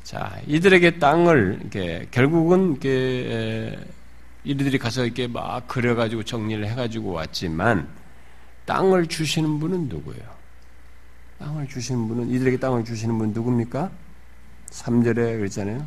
자, 0.05 0.39
이들에게 0.47 1.01
땅을 1.01 1.59
이렇게 1.63 2.07
결국은 2.13 2.71
이렇게 2.71 3.77
이들이 4.45 4.79
가서 4.79 5.05
이렇게 5.05 5.27
막 5.27 5.67
그려가지고 5.67 6.23
정리를 6.23 6.65
해가지고 6.65 7.11
왔지만 7.11 8.04
땅을 8.67 9.07
주시는 9.07 9.61
분은 9.61 9.89
누구예요? 9.89 10.35
땅을 11.39 11.69
주시는 11.69 12.09
분은 12.09 12.31
이들에게 12.31 12.59
땅을 12.59 12.85
주시는 12.85 13.19
분 13.19 13.33
누굽니까? 13.33 13.91
3절에 14.71 15.39
그랬잖아요. 15.39 15.85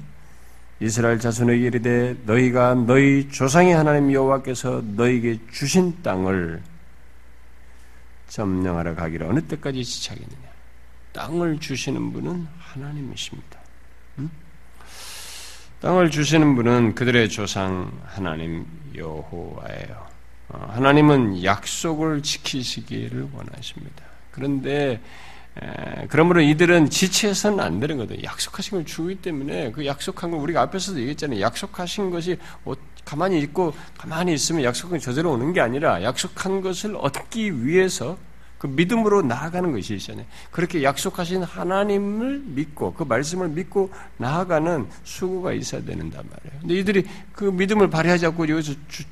이스라엘 0.80 1.20
자손에게 1.20 1.66
이르되 1.66 2.16
너희가 2.26 2.76
너희 2.76 3.28
조상의 3.30 3.74
하나님 3.74 4.14
여호와께서 4.14 4.84
너희에게 4.96 5.40
주신 5.52 6.02
땅을 6.04 6.62
점령하러 8.30 8.96
가기를 8.96 9.28
어느 9.28 9.42
때까지 9.42 9.84
지체하겠느냐? 9.84 10.48
땅을 11.14 11.60
주시는 11.60 12.14
분은 12.14 12.48
하나님이십니다. 12.60 13.60
응? 14.20 14.30
땅을 15.82 16.12
주시는 16.12 16.56
분은 16.56 16.94
그들의 16.94 17.30
조상 17.30 17.92
하나님 18.06 18.66
여호와예요. 18.94 20.17
어, 20.50 20.72
하나님은 20.74 21.44
약속을 21.44 22.24
지키시기를 22.24 23.30
원하십니다. 23.34 24.06
그런데 24.32 25.02
그러므로 26.10 26.42
이들은 26.42 26.90
지체해서는 26.90 27.60
안 27.60 27.80
되는 27.80 27.98
거죠. 27.98 28.16
약속하신 28.22 28.78
걸 28.78 28.86
주기 28.86 29.16
때문에 29.16 29.72
그 29.72 29.86
약속한 29.86 30.30
걸 30.30 30.40
우리가 30.40 30.62
앞에서도 30.62 31.00
얘기했잖아요. 31.00 31.42
약속하신 31.42 32.12
것이 32.12 32.38
가만히 33.04 33.40
있고 33.40 33.74
가만히 33.98 34.34
있으면 34.34 34.64
약속은 34.64 35.00
저절로 35.00 35.32
오는 35.34 35.54
게 35.54 35.62
아니라 35.62 36.04
약속한 36.04 36.62
것을 36.62 36.96
얻기 36.98 37.66
위해서 37.66 38.18
그 38.58 38.68
믿음으로 38.68 39.22
나아가는 39.22 39.72
것이 39.72 39.96
있잖아요. 39.96 40.26
그렇게 40.52 40.84
약속하신 40.84 41.44
하나님을 41.44 42.44
믿고 42.46 42.94
그 42.94 43.04
말씀을 43.04 43.50
믿고 43.50 43.92
나아가는 44.18 44.88
수고가 45.04 45.54
있어야 45.54 45.84
되는단 45.84 46.24
말이에요. 46.30 46.60
근데 46.62 46.76
이들이 46.76 47.06
그 47.34 47.46
믿음을 47.46 47.90
발휘하지 47.90 48.28
않고 48.28 48.48
여기서 48.50 48.74
주 48.88 49.04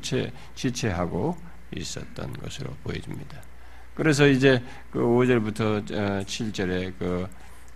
체, 0.00 0.32
지체하고 0.54 1.36
있었던 1.76 2.32
것으로 2.34 2.70
보여집니다. 2.82 3.40
그래서 3.94 4.26
이제 4.26 4.62
그 4.90 4.98
5절부터 4.98 5.86
7절에 6.26 7.02
어, 7.02 7.28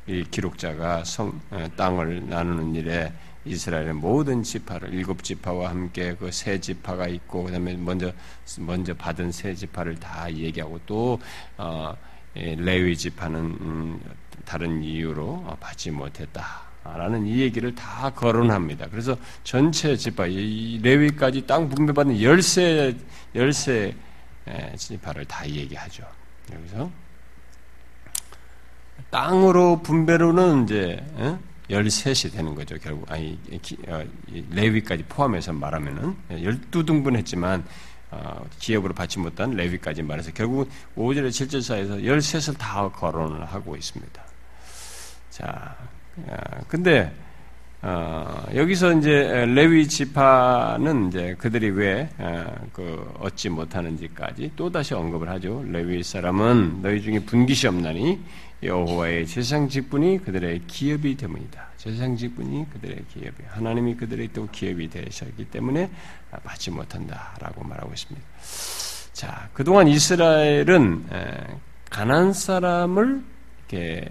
그이 0.07 0.25
기록자가 0.31 1.05
성, 1.05 1.41
어, 1.50 1.69
땅을 1.77 2.29
나누는 2.29 2.75
일에 2.75 3.12
이스라엘의 3.45 3.95
모든 3.95 4.43
지파를 4.43 4.93
일곱 4.93 5.23
지파와 5.23 5.71
함께 5.71 6.15
그 6.17 6.31
세 6.31 6.61
지파가 6.61 7.07
있고 7.07 7.45
그다음에 7.45 7.77
먼저 7.77 8.12
먼저 8.59 8.95
받은 8.95 9.33
세 9.33 9.55
지파를 9.55 9.99
다 9.99 10.31
얘기하고 10.31 10.81
또 10.87 11.21
어, 11.57 11.97
레위 12.35 12.97
지파는 12.97 13.41
음, 13.41 14.00
다른 14.45 14.83
이유로 14.83 15.57
받지 15.61 15.91
못했다 15.91 16.68
라는 16.97 17.26
이 17.26 17.40
얘기를 17.40 17.75
다 17.75 18.11
거론합니다. 18.11 18.87
그래서 18.90 19.16
전체 19.45 19.97
지파 19.97 20.26
이 20.26 20.80
레위까지 20.83 21.47
땅 21.47 21.68
분배받는 21.68 22.21
열세 22.23 22.97
열세 23.35 23.95
지파를 24.76 25.25
다 25.26 25.49
얘기하죠. 25.49 26.04
여기서 26.52 26.90
땅으로 29.11 29.83
분배로는 29.83 30.64
이제 30.64 31.04
13이 31.71 32.33
되는 32.33 32.54
거죠. 32.54 32.76
결국 32.78 33.11
아니 33.11 33.38
어, 33.88 34.02
레위까지 34.50 35.04
포함해서 35.04 35.52
말하면은 35.52 36.16
12등분 36.30 37.16
했지만 37.16 37.64
어, 38.11 38.45
기업으로 38.59 38.95
받지 38.95 39.18
못한 39.18 39.50
레위까지 39.50 40.02
말해서 40.02 40.33
결국 40.33 40.71
5절에 40.97 41.28
7절 41.28 41.62
사이에서 41.62 41.97
13을 41.97 42.57
다 42.59 42.88
거론을 42.88 43.45
하고 43.45 43.76
있습니다. 43.76 44.23
자, 45.30 45.76
어, 45.78 45.98
근데 46.69 47.13
어, 47.81 48.45
여기서 48.57 48.95
이제 48.95 49.47
레위 49.47 49.87
지파는 49.87 51.09
이제 51.09 51.37
그들이 51.39 51.71
왜그 51.71 52.13
어, 52.19 53.15
얻지 53.21 53.51
못하는지까지 53.51 54.53
또 54.57 54.71
다시 54.71 54.95
언급을 54.95 55.29
하죠. 55.29 55.65
레위 55.65 56.03
사람은 56.03 56.83
너희 56.83 57.01
중에 57.01 57.21
분기시 57.21 57.69
없나니 57.69 58.19
여호와의 58.65 59.27
세상 59.27 59.69
직분이 59.69 60.19
그들의 60.25 60.63
기업이 60.67 61.17
되문이다. 61.17 61.69
세상 61.77 62.17
직분이 62.17 62.67
그들의 62.73 63.05
기업이 63.13 63.45
하나님이 63.47 63.95
그들의 63.95 64.31
또 64.33 64.49
기업이 64.51 64.91
되셨기 64.91 65.45
때문에 65.45 65.89
받지 66.43 66.73
못한다라고 66.73 67.63
말하고 67.63 67.93
있습니다. 67.93 68.27
자, 69.13 69.49
그동안 69.53 69.87
이스라엘은 69.87 71.05
가난 71.89 72.33
사람을 72.33 73.23
이렇게 73.69 74.11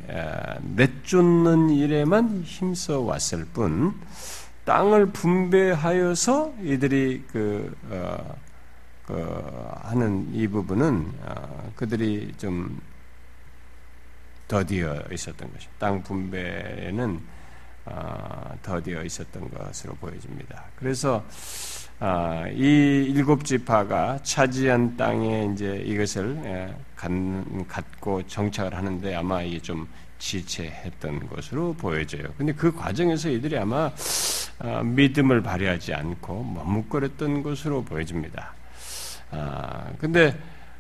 내쫓는 0.62 1.72
일에만 1.72 2.44
힘써 2.44 3.00
왔을 3.00 3.46
뿐 3.46 4.00
땅을 4.66 5.08
분배하여서 5.08 6.54
이들이 6.62 7.24
그, 7.32 7.76
어, 7.90 8.36
그 9.06 9.74
하는 9.82 10.30
이 10.34 10.48
부분은 10.48 11.14
어, 11.24 11.72
그들이 11.76 12.34
좀 12.38 12.80
더디어 14.48 15.02
있었던 15.12 15.52
것이 15.54 15.68
땅 15.80 16.04
분배는 16.04 17.22
어, 17.86 18.58
더디어 18.62 19.04
있었던 19.04 19.50
것으로 19.50 19.96
보여집니다. 19.96 20.66
그래서 20.76 21.24
아, 21.26 21.87
이 22.54 23.12
일곱 23.16 23.44
지파가 23.44 24.20
차지한 24.22 24.98
땅에 24.98 25.50
이제 25.52 25.82
이것을 25.86 26.40
예, 26.46 26.76
갖고 27.68 28.22
정착을 28.28 28.76
하는데 28.76 29.16
아마 29.16 29.42
이게 29.42 29.60
좀 29.60 29.88
지체했던 30.20 31.28
것으로 31.28 31.74
보여져요. 31.74 32.24
근데 32.38 32.54
그 32.54 32.72
과정에서 32.72 33.30
이들이 33.30 33.58
아마 33.58 33.92
아, 34.60 34.82
믿음을 34.84 35.42
발휘하지 35.42 35.94
않고 35.94 36.44
머뭇거렸던 36.44 37.44
것으로 37.44 37.84
보여집니다. 37.84 38.54
아, 39.32 39.92
근데 40.00 40.36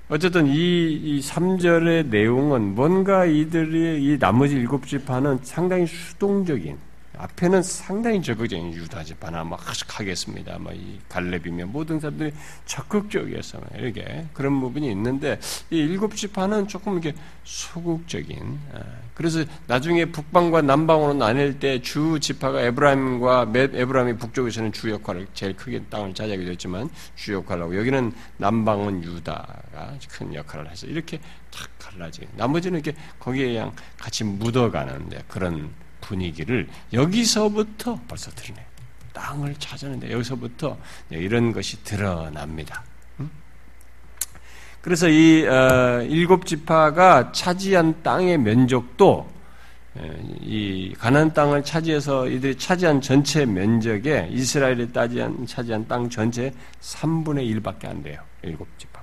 어쨌든 0.09 0.47
이, 0.47 0.93
이 0.93 1.19
3절의 1.19 2.07
내용은 2.07 2.75
뭔가 2.75 3.25
이들이 3.25 4.03
이 4.03 4.17
나머지 4.19 4.55
일곱 4.55 4.87
지파는 4.87 5.39
상당히 5.43 5.85
수동적인 5.85 6.77
앞에는 7.19 7.63
상당히 7.63 8.21
적극적인 8.21 8.73
유다 8.73 9.03
집하나 9.03 9.43
막 9.43 9.59
하겠습니다. 9.87 10.57
뭐이 10.59 10.99
갈렙이며 11.09 11.65
모든 11.67 11.99
사람들이 11.99 12.31
적극적이었어요. 12.65 13.63
이렇게 13.75 14.27
그런 14.33 14.59
부분이 14.59 14.89
있는데 14.91 15.39
이 15.69 15.77
일곱 15.77 16.15
집하는 16.15 16.67
조금 16.67 16.93
이렇게 16.93 17.13
소극적인. 17.43 18.59
아, 18.73 18.79
그래서 19.13 19.43
나중에 19.67 20.05
북방과 20.05 20.61
남방으로 20.61 21.13
나뉠 21.13 21.59
때 21.59 21.81
주 21.81 22.19
지파가 22.19 22.61
에브라임과 22.61 23.51
에브라임이 23.55 24.17
북쪽에서는 24.17 24.71
주 24.73 24.89
역할을 24.91 25.27
제일 25.33 25.55
크게 25.55 25.83
땅을 25.89 26.13
차지하게 26.13 26.45
됐지만 26.45 26.89
주 27.15 27.33
역할을 27.33 27.63
하고 27.63 27.77
여기는 27.77 28.11
남방은 28.37 29.03
유다가 29.03 29.93
큰 30.09 30.33
역할을 30.33 30.69
해서 30.69 30.85
이렇게 30.87 31.19
탁 31.51 31.69
갈라지. 31.79 32.27
나머지는 32.35 32.79
이렇게 32.81 32.99
거기에 33.19 33.47
그냥 33.53 33.71
같이 33.97 34.23
묻어가는데 34.23 35.23
그런. 35.27 35.86
분위기를 36.07 36.67
여기서부터 36.93 37.99
벌써 38.07 38.31
드러내. 38.31 38.65
땅을 39.13 39.55
찾았는데 39.57 40.11
여기서부터 40.11 40.77
이런 41.09 41.51
것이 41.51 41.83
드러납니다. 41.83 42.83
그래서 44.81 45.09
이 45.09 45.45
어, 45.45 46.01
일곱 46.03 46.45
지파가 46.45 47.31
차지한 47.33 48.03
땅의 48.03 48.37
면적도 48.37 49.29
이 50.41 50.93
가나안 50.97 51.33
땅을 51.33 51.63
차지해서 51.63 52.27
이들이 52.27 52.57
차지한 52.57 53.01
전체 53.01 53.45
면적에 53.45 54.29
이스라엘이 54.31 54.93
따지한 54.93 55.45
차지한 55.47 55.87
땅 55.87 56.09
전체 56.09 56.53
3분의 56.79 57.61
1밖에 57.61 57.87
안 57.87 58.03
돼요. 58.03 58.21
일곱 58.43 58.67
지파. 58.77 59.01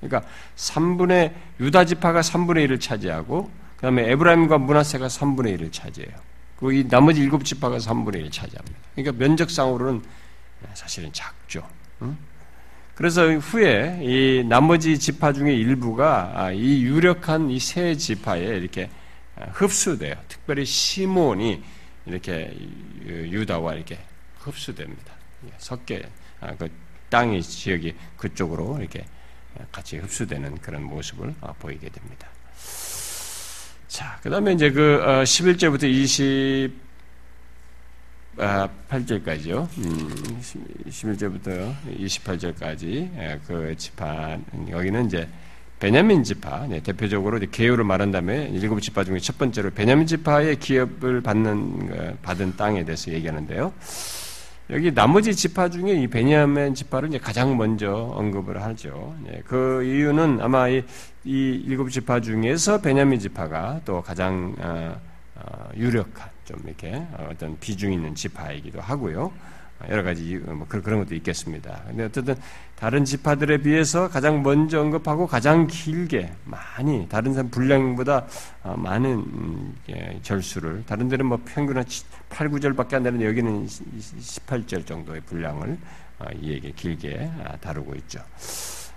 그러니까 0.00 0.30
3분의 0.56 1.32
유다 1.60 1.84
지파가 1.84 2.20
3분의 2.20 2.68
1을 2.68 2.80
차지하고 2.80 3.50
그다음에 3.76 4.10
에브라임과 4.12 4.58
문하세가 4.58 5.08
3분의 5.08 5.58
1을 5.58 5.72
차지해요. 5.72 6.14
그이 6.58 6.88
나머지 6.88 7.20
일곱 7.20 7.44
지파가 7.44 7.78
3분의 7.78 8.16
1 8.16 8.30
차지합니다. 8.30 8.78
그러니까 8.94 9.24
면적상으로는 9.24 10.02
사실은 10.74 11.12
작죠. 11.12 11.66
그래서 12.94 13.28
후에 13.30 14.00
이 14.02 14.44
나머지 14.48 14.98
지파 14.98 15.34
중에 15.34 15.54
일부가 15.54 16.32
아, 16.34 16.50
이 16.52 16.82
유력한 16.82 17.50
이 17.50 17.58
세 17.58 17.94
지파에 17.94 18.42
이렇게 18.56 18.88
흡수돼요. 19.52 20.14
특별히 20.28 20.64
시몬이 20.64 21.62
이렇게 22.06 22.56
유다와 23.04 23.74
이렇게 23.74 23.98
흡수됩니다. 24.38 25.12
섞여 25.58 25.98
아, 26.40 26.54
그 26.56 26.70
땅의 27.10 27.42
지역이 27.42 27.94
그쪽으로 28.16 28.78
이렇게 28.80 29.04
같이 29.70 29.98
흡수되는 29.98 30.56
그런 30.62 30.82
모습을 30.84 31.34
아, 31.42 31.52
보이게 31.52 31.90
됩니다. 31.90 32.28
자, 33.88 34.18
그 34.22 34.30
다음에 34.30 34.52
이제 34.52 34.70
그 34.70 35.00
11절부터 35.22 35.84
어, 38.38 38.70
28절까지요. 38.88 39.68
음, 39.78 40.40
11절부터 40.88 41.74
28절까지 41.98 42.84
예, 43.18 43.40
그 43.46 43.74
지파, 43.76 44.38
여기는 44.70 45.06
이제 45.06 45.28
베냐민 45.78 46.24
지파, 46.24 46.66
네, 46.66 46.80
대표적으로 46.80 47.36
이제 47.36 47.46
개요를 47.50 47.84
말한 47.84 48.10
다음에 48.10 48.48
일곱 48.52 48.80
지파 48.80 49.04
중에 49.04 49.18
첫 49.20 49.38
번째로 49.38 49.70
베냐민 49.70 50.06
지파의 50.06 50.56
기업을 50.56 51.20
받는, 51.20 51.90
어, 51.92 52.18
받은 52.22 52.56
땅에 52.56 52.84
대해서 52.84 53.12
얘기하는데요. 53.12 53.72
여기 54.68 54.92
나머지 54.92 55.34
지파 55.34 55.68
중에 55.68 55.92
이 55.92 56.08
베냐민 56.08 56.74
지파를 56.74 57.10
이제 57.10 57.18
가장 57.18 57.56
먼저 57.56 57.92
언급을 57.94 58.60
하죠. 58.62 59.14
네, 59.22 59.40
그 59.46 59.84
이유는 59.84 60.40
아마 60.40 60.68
이, 60.68 60.82
이 61.24 61.62
일곱 61.64 61.88
지파 61.88 62.20
중에서 62.20 62.80
베냐민 62.80 63.20
지파가 63.20 63.80
또 63.84 64.02
가장 64.02 64.56
어, 64.58 65.00
어, 65.36 65.70
유력한 65.76 66.28
좀 66.44 66.58
이렇게 66.64 67.00
어떤 67.30 67.56
비중 67.60 67.92
있는 67.92 68.12
지파이기도 68.16 68.80
하고요. 68.80 69.30
여러 69.90 70.02
가지 70.02 70.36
뭐 70.36 70.66
그런 70.68 71.00
것도 71.00 71.14
있겠습니다. 71.16 71.82
근데 71.86 72.04
어쨌든 72.04 72.34
다른 72.76 73.04
지파들에 73.04 73.58
비해서 73.58 74.08
가장 74.08 74.42
먼저 74.42 74.80
언급하고 74.80 75.26
가장 75.26 75.66
길게 75.66 76.32
많이 76.44 77.08
다른 77.08 77.32
사람 77.34 77.50
분량보다 77.50 78.26
어, 78.62 78.74
많은 78.76 79.10
음, 79.10 79.74
절수를 80.22 80.84
다른 80.86 81.08
데는 81.08 81.26
뭐 81.26 81.40
평균 81.44 81.76
한 81.76 81.84
8, 82.28 82.48
9절밖에 82.50 82.94
안 82.94 83.02
되는데 83.02 83.26
여기는 83.26 83.66
18절 83.66 84.86
정도의 84.86 85.20
분량을 85.22 85.78
어, 86.18 86.24
이에게 86.40 86.72
길게 86.72 87.30
아, 87.44 87.56
다루고 87.56 87.94
있죠. 87.96 88.20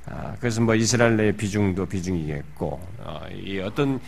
아, 0.05 0.35
그래서 0.39 0.61
뭐 0.61 0.75
이스라엘 0.75 1.17
내 1.17 1.31
비중도 1.31 1.85
비중이겠고 1.85 2.81
어, 2.99 3.21
이 3.31 3.59
어떤 3.59 3.99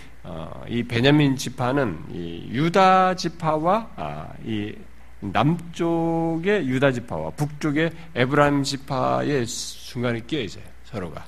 이 0.68 0.84
베냐민 0.84 1.36
지파는 1.36 1.98
이 2.12 2.50
유다 2.52 3.16
지파와 3.16 3.90
아, 3.96 4.28
이 4.44 4.74
남쪽의 5.22 6.68
유다 6.68 6.92
지파와 6.92 7.32
북쪽의 7.32 7.92
에브라임 8.16 8.64
지파의 8.64 9.46
중간에 9.46 10.20
끼어 10.22 10.42
있어요. 10.42 10.64
서로가. 10.86 11.24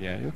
예, 0.00 0.30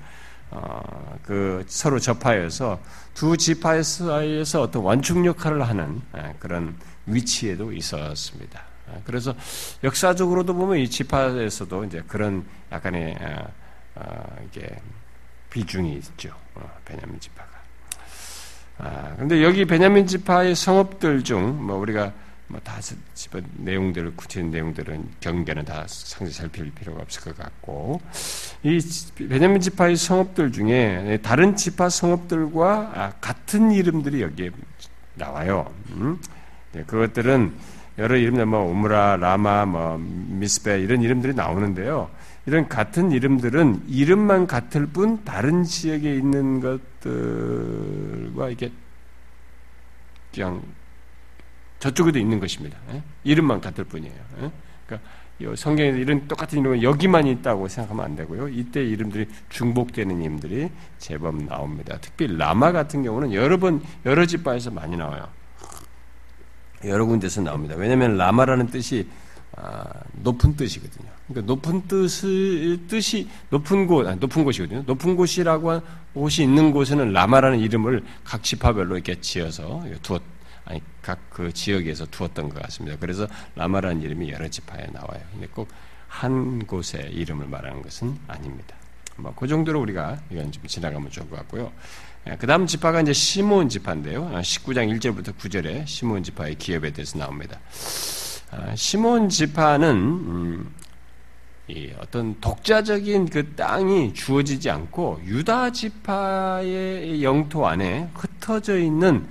어, 0.50 1.18
그 1.22 1.64
서로 1.66 1.98
접하여서 1.98 2.80
두 3.14 3.36
지파 3.36 3.82
사이에서 3.82 4.62
어떤 4.62 4.82
완충 4.82 5.26
역할을 5.26 5.62
하는 5.68 6.00
예, 6.16 6.34
그런 6.38 6.74
위치에도 7.06 7.72
있었습니다. 7.72 8.62
예, 8.94 9.00
그래서 9.04 9.34
역사적으로도 9.84 10.54
보면 10.54 10.78
이 10.78 10.88
지파에서도 10.88 11.84
이제 11.84 12.02
그런 12.06 12.44
약간의 12.72 13.16
어, 13.20 13.52
어, 13.96 14.36
이게 14.46 14.68
비중이 15.50 15.94
있죠. 15.94 16.30
어, 16.54 16.70
베냐민 16.84 17.18
지파가. 17.20 17.50
아, 18.78 19.14
근데 19.18 19.42
여기 19.42 19.66
베냐민 19.66 20.06
지파의 20.06 20.54
성읍들 20.54 21.22
중 21.24 21.66
뭐 21.66 21.76
우리가 21.76 22.12
뭐 22.50 22.60
다 22.62 22.80
집어 23.14 23.40
내용들을 23.58 24.16
구체적인 24.16 24.50
내용들은 24.50 25.08
경계는 25.20 25.64
다 25.64 25.84
상세 25.86 26.32
살필 26.32 26.72
필요가 26.72 27.02
없을 27.02 27.22
것 27.22 27.36
같고 27.36 28.00
이 28.62 28.80
베냐민 29.28 29.60
지파의 29.60 29.96
성읍들 29.96 30.52
중에 30.52 31.18
다른 31.22 31.56
지파 31.56 31.88
성읍들과 31.88 32.92
아, 32.94 33.12
같은 33.20 33.70
이름들이 33.70 34.22
여기에 34.22 34.50
나와요. 35.14 35.72
음? 35.90 36.18
네, 36.72 36.82
그것들은 36.84 37.52
여러 37.98 38.16
이름들 38.16 38.46
뭐 38.46 38.60
오므라, 38.70 39.16
라마, 39.16 39.66
뭐 39.66 39.98
미스베 39.98 40.80
이런 40.80 41.02
이름들이 41.02 41.34
나오는데요. 41.34 42.10
이런 42.46 42.68
같은 42.68 43.12
이름들은 43.12 43.84
이름만 43.88 44.46
같을 44.46 44.86
뿐 44.86 45.22
다른 45.24 45.64
지역에 45.64 46.14
있는 46.14 46.60
것들과 46.60 48.48
이게 48.48 48.72
그냥 50.32 50.62
저쪽에도 51.80 52.18
있는 52.18 52.38
것입니다. 52.38 52.78
예? 52.92 53.02
이름만 53.24 53.60
같을 53.60 53.84
뿐이에요. 53.84 54.14
예? 54.42 54.50
그러니까 54.86 55.56
성경에서 55.56 55.98
이런 55.98 56.28
똑같은 56.28 56.58
이름은 56.60 56.82
여기만 56.82 57.26
있다고 57.26 57.66
생각하면 57.68 58.04
안 58.04 58.16
되고요. 58.16 58.48
이때 58.48 58.84
이름들이 58.84 59.26
중복되는 59.48 60.20
이름들이 60.20 60.68
제법 60.98 61.42
나옵니다. 61.42 61.98
특히 62.00 62.26
라마 62.36 62.70
같은 62.72 63.02
경우는 63.02 63.32
여러 63.32 63.58
번 63.58 63.82
여러 64.04 64.26
집바에서 64.26 64.70
많이 64.70 64.96
나와요. 64.96 65.26
여러 66.84 67.06
군데서 67.06 67.40
나옵니다. 67.40 67.74
왜냐하면 67.76 68.16
라마라는 68.16 68.68
뜻이 68.68 69.08
아, 69.56 69.84
높은 70.12 70.56
뜻이거든요. 70.56 71.08
그러니까 71.28 71.52
높은 71.52 71.86
뜻을 71.86 72.86
뜻이 72.86 73.28
높은 73.50 73.86
곳, 73.86 74.06
아니, 74.06 74.18
높은 74.18 74.44
곳이거든요. 74.44 74.84
높은 74.86 75.16
곳이라고 75.16 75.70
한 75.70 75.82
곳이 76.14 76.42
있는 76.42 76.72
곳에는 76.72 77.12
라마라는 77.12 77.58
이름을 77.58 78.02
각 78.24 78.42
지파별로 78.42 78.94
이렇게 78.94 79.20
지어서 79.20 79.84
두었. 80.02 80.22
아니 80.64 80.82
각 81.02 81.18
그 81.30 81.52
지역에서 81.52 82.06
두었던 82.06 82.50
것 82.50 82.62
같습니다. 82.62 82.98
그래서 83.00 83.26
라마라는 83.54 84.02
이름이 84.02 84.30
여러 84.30 84.48
지파에 84.48 84.86
나와요. 84.92 85.20
근데 85.32 85.46
꼭 85.46 85.68
한 86.10 86.66
곳의 86.66 87.12
이름을 87.12 87.46
말하는 87.46 87.82
것은 87.82 88.18
아닙니다. 88.26 88.74
뭐그 89.16 89.46
정도로 89.46 89.80
우리가 89.80 90.20
이건 90.30 90.50
좀 90.52 90.66
지나가면 90.66 91.10
좋을 91.10 91.30
것 91.30 91.36
같고요. 91.36 91.72
예, 92.28 92.36
그 92.36 92.46
다음 92.46 92.66
지파가 92.66 93.00
이제 93.00 93.12
시몬 93.12 93.68
지파인데요. 93.68 94.28
19장 94.30 94.92
1절부터 94.98 95.36
9절에 95.36 95.86
시몬 95.86 96.22
지파의 96.22 96.56
기업에 96.56 96.90
대해서 96.90 97.18
나옵니다. 97.18 97.58
아, 98.50 98.74
시몬 98.74 99.28
지파는 99.28 99.88
음, 99.96 100.74
어떤 102.00 102.38
독자적인 102.40 103.28
그 103.28 103.54
땅이 103.54 104.12
주어지지 104.12 104.68
않고 104.68 105.20
유다 105.24 105.70
지파의 105.70 107.22
영토 107.22 107.66
안에 107.66 108.10
흩어져 108.14 108.78
있는 108.78 109.26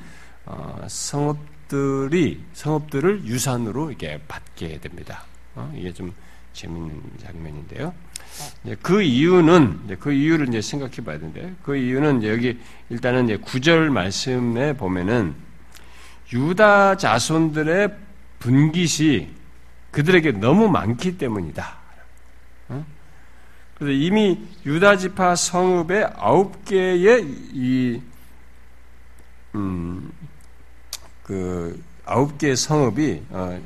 어, 0.50 0.84
성읍들이 0.88 2.44
성읍들을 2.54 3.26
유산으로 3.26 3.92
이게 3.92 4.20
받게 4.28 4.80
됩니다. 4.80 5.24
어, 5.56 5.72
이게 5.76 5.94
좀 5.94 6.14
재밌는 6.54 7.02
장면인데요. 7.24 7.94
그 8.82 9.02
이유는 9.02 9.98
그 10.00 10.12
이유를 10.12 10.50
이제 10.50 10.62
생각해 10.62 10.96
봐야 11.06 11.18
되는데 11.18 11.54
그 11.64 11.76
이유는 11.76 12.24
여기 12.24 12.60
일단은 12.90 13.26
이제 13.26 13.38
구절 13.38 13.90
말씀에 13.90 14.74
보면은 14.74 15.36
유다 16.34 16.98
자손들의 16.98 17.96
분깃이 18.40 19.30
그들에게 19.92 20.34
너무 20.34 20.70
많기 20.70 21.18
때문이다. 21.18 21.78
그래서 23.80 23.94
이미 23.94 24.46
유다 24.66 24.98
지파 24.98 25.36
성읍의 25.36 26.12
아홉 26.18 26.66
개의 26.66 27.24
이, 27.54 28.02
음, 29.56 30.12
그 31.30 31.80
아홉 32.06 32.40
개의 32.40 32.56
성읍이 32.56 33.22
어, 33.30 33.62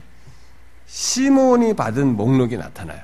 시몬이 0.86 1.74
받은 1.74 2.18
목록이 2.18 2.58
나타나요. 2.58 3.00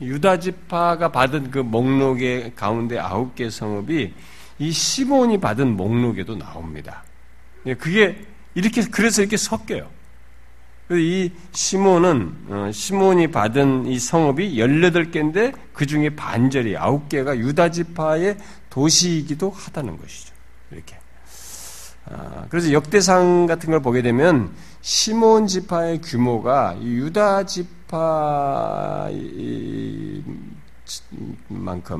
유다 0.00 0.40
지파가 0.40 1.12
받은 1.12 1.52
그 1.52 1.60
목록의 1.60 2.54
가운데 2.56 2.98
아홉 2.98 3.36
개 3.36 3.48
성읍이 3.48 4.12
이 4.58 4.72
시몬이 4.72 5.38
받은 5.38 5.76
목록에도 5.76 6.36
나옵니다. 6.36 7.04
예, 7.66 7.74
그게 7.74 8.26
이렇게 8.56 8.82
그래서 8.82 9.22
이렇게 9.22 9.36
섞여요. 9.36 9.88
이 10.90 11.30
시몬은 11.52 12.36
어, 12.48 12.70
시몬이 12.72 13.28
받은 13.30 13.86
이 13.86 13.96
성읍이 14.00 14.56
18개인데 14.56 15.54
그 15.72 15.86
중에 15.86 16.16
반절이 16.16 16.74
9개가 16.74 17.38
유다 17.38 17.70
지파의 17.70 18.38
도시이기도 18.70 19.50
하다는 19.50 19.98
것이죠. 19.98 20.34
아, 22.10 22.46
그래서 22.50 22.72
역대상 22.72 23.46
같은 23.46 23.70
걸 23.70 23.80
보게 23.80 24.02
되면 24.02 24.52
시몬 24.80 25.46
지파의 25.46 26.00
규모가 26.00 26.76
유다 26.82 27.46
지파만큼 27.46 29.12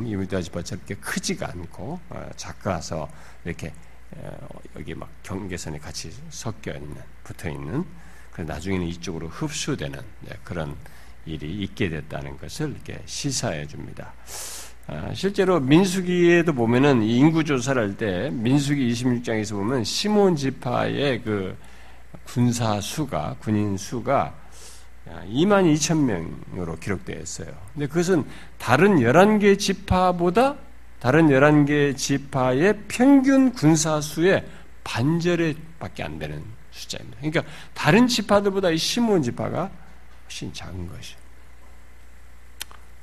유다 0.09 0.43
지파처럼 0.43 0.83
이렇게 0.87 1.01
크지가 1.01 1.51
않고 1.51 2.01
어, 2.11 2.31
작아서 2.37 3.09
이렇게 3.45 3.73
어, 4.17 4.49
여기 4.77 4.95
막 4.95 5.09
경계선이 5.23 5.79
같이 5.79 6.13
섞여 6.31 6.73
있는 6.73 6.97
붙어 7.23 7.49
있는 7.49 7.85
나중에는 8.37 8.87
이쪽으로 8.87 9.29
흡수되는 9.29 10.01
네, 10.23 10.33
그런 10.43 10.75
일이 11.27 11.63
있게 11.63 11.89
됐다는 11.89 12.39
것을 12.39 12.71
이렇게 12.71 13.03
시사해 13.05 13.67
줍니다. 13.67 14.15
아, 14.93 15.15
실제로 15.15 15.61
민수기에도 15.61 16.53
보면은 16.53 17.03
인구 17.03 17.45
조사를 17.45 17.81
할 17.81 17.97
때 17.97 18.29
민수기 18.33 18.93
26장에서 18.93 19.53
보면 19.53 19.85
시몬 19.85 20.35
지파의 20.35 21.23
그 21.23 21.57
군사 22.25 22.81
수가 22.81 23.37
군인 23.39 23.77
수가 23.77 24.35
2만 25.07 25.73
2천 25.75 25.97
명으로 26.53 26.77
기록되어 26.77 27.21
있어요. 27.21 27.49
근데 27.73 27.87
그것은 27.87 28.25
다른 28.59 28.97
11개 28.97 29.57
지파보다 29.57 30.57
다른 30.99 31.29
11개 31.29 31.97
지파의 31.97 32.81
평균 32.89 33.53
군사 33.53 34.01
수의 34.01 34.45
반절에 34.83 35.55
밖에 35.79 36.03
안 36.03 36.19
되는 36.19 36.43
숫자입니다. 36.73 37.19
그러니까 37.21 37.45
다른 37.75 38.09
지파들보다 38.09 38.71
이 38.71 38.77
시몬 38.77 39.23
지파가 39.23 39.71
훨씬 40.25 40.53
작은 40.53 40.89
것이죠. 40.89 41.20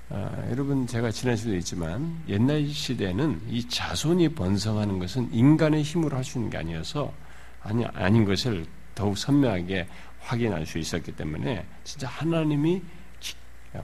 아, 0.09 0.31
여러분 0.49 0.87
제가 0.87 1.11
지난 1.11 1.35
시간에 1.35 1.57
있지만 1.57 2.23
옛날 2.29 2.65
시대는 2.65 3.41
이 3.49 3.67
자손이 3.67 4.29
번성하는 4.29 4.99
것은 4.99 5.33
인간의 5.33 5.83
힘으로 5.83 6.15
할 6.15 6.23
수 6.23 6.37
있는 6.37 6.49
게 6.49 6.57
아니어서 6.57 7.13
아니 7.61 7.85
아닌 7.87 8.23
것을 8.23 8.65
더욱 8.95 9.17
선명하게 9.17 9.87
확인할 10.21 10.65
수 10.65 10.77
있었기 10.77 11.11
때문에 11.13 11.65
진짜 11.83 12.07
하나님이 12.07 12.81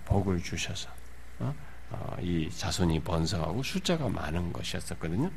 복을 0.06 0.42
주셔서 0.42 0.90
어? 1.40 1.54
어, 1.92 2.18
이 2.22 2.50
자손이 2.50 3.02
번성하고 3.02 3.62
숫자가 3.62 4.08
많은 4.08 4.54
것이었었거든요. 4.54 5.30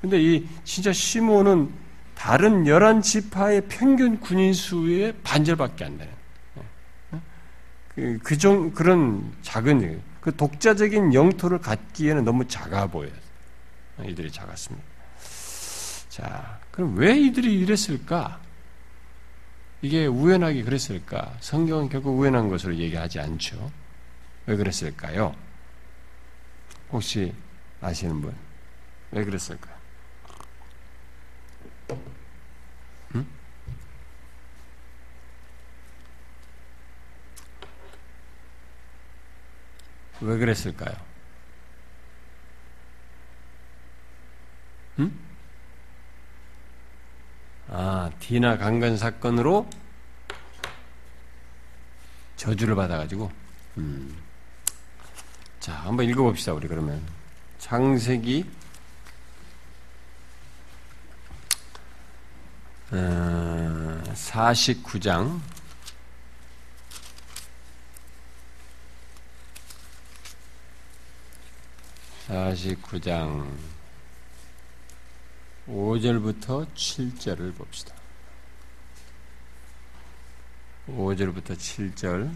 근데 0.00 0.22
이 0.22 0.48
진짜 0.62 0.92
시몬은 0.92 1.70
다른 2.14 2.66
열한 2.66 3.02
지파의 3.02 3.66
평균 3.68 4.20
군인 4.20 4.54
수의 4.54 5.12
반절밖에 5.24 5.84
안 5.84 5.98
되는 5.98 6.12
예. 7.12 7.20
그, 7.94 8.18
그 8.22 8.38
종, 8.38 8.70
그런 8.70 9.32
작은 9.42 10.00
그 10.20 10.34
독자적인 10.36 11.14
영토를 11.14 11.58
갖기에는 11.58 12.24
너무 12.24 12.46
작아 12.46 12.86
보여요. 12.86 13.12
이들이 14.04 14.30
작았습니다. 14.30 14.86
자, 16.08 16.60
그럼 16.70 16.96
왜 16.96 17.18
이들이 17.18 17.60
이랬을까? 17.60 18.40
이게 19.82 20.06
우연하게 20.06 20.62
그랬을까? 20.62 21.36
성경은 21.40 21.88
결국 21.88 22.18
우연한 22.18 22.48
것으로 22.48 22.74
얘기하지 22.76 23.20
않죠. 23.20 23.70
왜 24.46 24.56
그랬을까요? 24.56 25.34
혹시 26.92 27.32
아시는 27.80 28.20
분? 28.20 28.34
왜 29.12 29.24
그랬을까요? 29.24 29.69
왜 40.20 40.36
그랬을까요? 40.38 40.94
음? 44.98 45.18
아, 47.68 48.10
디나 48.20 48.58
강간 48.58 48.96
사건으로 48.96 49.68
저주를 52.36 52.74
받아가지고, 52.74 53.30
음. 53.78 54.16
자, 55.60 55.74
한번 55.74 56.06
읽어봅시다, 56.06 56.52
우리 56.52 56.68
그러면. 56.68 57.02
창세기, 57.58 58.50
어, 62.92 64.02
49장, 64.14 65.40
49장 72.30 73.44
5절부터 75.68 76.64
7절을 76.74 77.56
봅시다. 77.56 77.92
5절부터 80.88 81.56
7절 81.56 82.30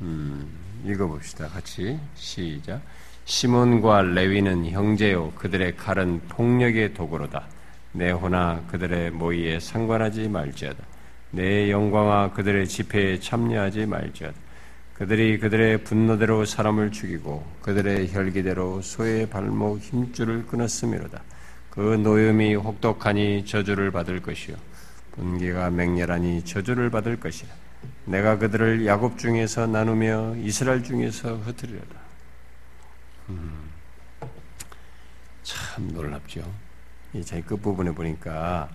음, 0.00 0.58
읽어봅시다. 0.84 1.48
같이 1.48 1.98
시작. 2.14 2.82
시몬과 3.24 4.02
레위는 4.02 4.66
형제요 4.66 5.32
그들의 5.32 5.76
칼은 5.76 6.20
폭력의 6.28 6.94
도구로다. 6.94 7.48
내 7.92 8.12
호나 8.12 8.64
그들의 8.68 9.10
모의에 9.10 9.58
상관하지 9.58 10.28
말지어다. 10.28 10.84
내 11.32 11.68
영광아 11.68 12.32
그들의 12.32 12.68
집회에 12.68 13.18
참여하지 13.18 13.86
말지어다. 13.86 14.51
그들이 14.94 15.38
그들의 15.38 15.84
분노대로 15.84 16.44
사람을 16.44 16.92
죽이고 16.92 17.44
그들의 17.62 18.12
혈기대로 18.12 18.82
소의 18.82 19.28
발목 19.28 19.80
힘줄을 19.80 20.46
끊었음이로다. 20.46 21.22
그 21.70 21.80
노염이 21.80 22.54
혹독하니 22.54 23.46
저주를 23.46 23.90
받을 23.90 24.20
것이요 24.20 24.56
분기가 25.12 25.70
맹렬하니 25.70 26.44
저주를 26.44 26.90
받을 26.90 27.18
것이라. 27.18 27.50
내가 28.04 28.38
그들을 28.38 28.86
야곱 28.86 29.18
중에서 29.18 29.66
나누며 29.66 30.36
이스라엘 30.36 30.82
중에서 30.82 31.36
흩으리로다. 31.36 32.00
음, 33.30 33.70
참 35.42 35.88
놀랍죠. 35.88 36.42
이제 37.12 37.40
끝부분에 37.40 37.92
보니까 37.92 38.70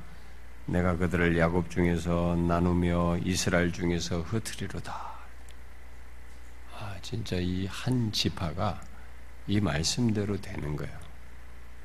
내가 0.66 0.98
그들을 0.98 1.38
야곱 1.38 1.70
중에서 1.70 2.36
나누며 2.36 3.20
이스라엘 3.24 3.72
중에서 3.72 4.22
흩으리로다. 4.22 5.17
진짜 7.02 7.38
이 7.38 7.66
한 7.68 8.12
지파가 8.12 8.82
이 9.48 9.60
말씀대로 9.62 10.40
되는 10.42 10.76
거예요. 10.76 11.00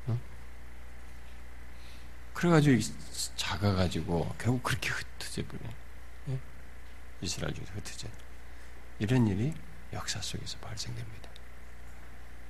어? 0.07 0.19
그래가지고 2.33 2.81
작아가지고 3.35 4.35
결국 4.37 4.63
그렇게 4.63 4.89
흩어져 4.89 5.43
버려. 5.47 5.61
예? 6.29 6.39
이스라엘 7.21 7.53
중에 7.53 7.65
흩어져. 7.73 8.07
이런 8.99 9.27
일이 9.27 9.53
역사 9.93 10.21
속에서 10.21 10.57
발생됩니다. 10.59 11.29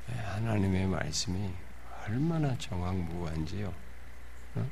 예, 0.09 0.15
하나님의 0.15 0.87
말씀이 0.87 1.53
얼마나 2.05 2.57
정확무한지요. 2.57 3.73
어? 4.55 4.69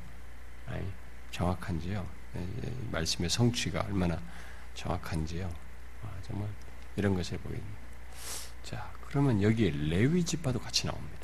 아니, 0.68 0.92
정확한지요. 1.32 2.08
예, 2.36 2.40
예, 2.42 2.74
말씀의 2.92 3.30
성취가 3.30 3.82
얼마나 3.82 4.20
정확한지요. 4.74 5.54
아, 6.04 6.12
정말 6.24 6.50
이런 6.96 7.16
것을 7.16 7.38
보입니다. 7.40 7.80
자, 8.64 8.92
그러면 9.08 9.42
여기에 9.42 9.72
레위 9.90 10.24
지파도 10.24 10.60
같이 10.60 10.88
나옵니다. 10.88 11.18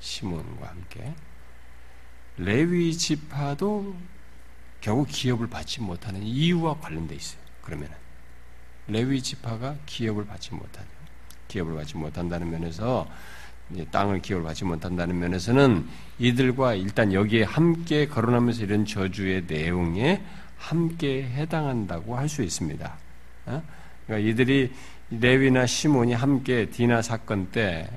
시몬과 0.00 0.68
함께 0.68 1.14
레위 2.36 2.96
지파도 2.96 3.94
결국 4.80 5.08
기업을 5.08 5.48
받지 5.48 5.80
못하는 5.80 6.22
이유와 6.22 6.78
관련돼 6.80 7.14
있어요. 7.14 7.40
그러면은 7.62 7.94
레위 8.86 9.22
지파가 9.22 9.76
기업을 9.86 10.26
받지 10.26 10.54
못하죠. 10.54 10.88
기업을 11.48 11.74
받지 11.74 11.96
못한다는 11.96 12.50
면에서 12.50 13.08
땅을 13.90 14.22
기업을 14.22 14.44
받지 14.44 14.64
못한다는 14.64 15.18
면에서는 15.18 15.86
이들과 16.18 16.74
일단 16.74 17.12
여기에 17.12 17.44
함께 17.44 18.08
거론하면서 18.08 18.62
이런 18.62 18.84
저주의 18.86 19.44
내용에 19.46 20.24
함께 20.56 21.22
해당한다고 21.24 22.16
할 22.16 22.28
수 22.28 22.42
있습니다. 22.42 22.98
어? 23.46 23.62
그러니까 24.10 24.28
이들이 24.28 24.72
레위나 25.10 25.66
시몬이 25.66 26.12
함께 26.12 26.68
디나 26.68 27.00
사건 27.00 27.50
때 27.52 27.88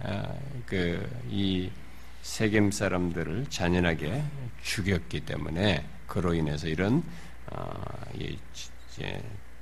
그이 0.68 1.72
어, 1.74 1.82
세겜 2.22 2.72
사람들을 2.72 3.48
잔인하게 3.50 4.24
죽였기 4.62 5.22
때문에 5.22 5.84
그로 6.06 6.36
인해서 6.36 6.68
이런 6.68 7.04
어, 7.48 7.74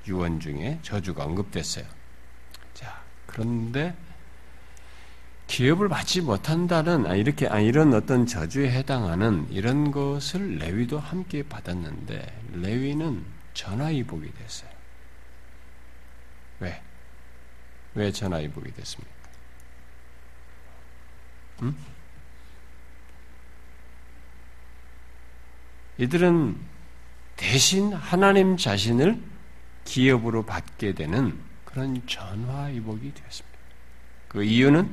유언 0.08 0.42
중에 0.42 0.80
저주가 0.82 1.24
언급됐어요. 1.24 1.86
자, 2.74 3.02
그런데 3.26 3.96
기업을 5.48 5.88
받지 5.88 6.22
못한다는 6.22 7.06
아, 7.06 7.16
이렇게 7.16 7.48
아, 7.48 7.60
이런 7.60 7.94
어떤 7.94 8.26
저주에 8.26 8.72
해당하는 8.72 9.48
이런 9.50 9.92
것을 9.92 10.58
레위도 10.58 11.00
함께 11.00 11.44
받았는데 11.44 12.42
레위는 12.54 13.24
전화위복이 13.54 14.34
됐어요. 14.34 14.71
왜? 16.62 16.82
왜 17.96 18.12
전화위복이 18.12 18.72
됐습니까? 18.74 19.14
음? 21.64 21.78
이들은 25.98 26.58
대신 27.36 27.94
하나님 27.94 28.58
자신을 28.58 29.22
기업으로 29.84 30.46
받게 30.46 30.94
되는 30.94 31.38
그런 31.66 32.06
전화위복이 32.08 33.14
되었습니다. 33.14 33.58
그 34.30 34.44
이유는 34.44 34.90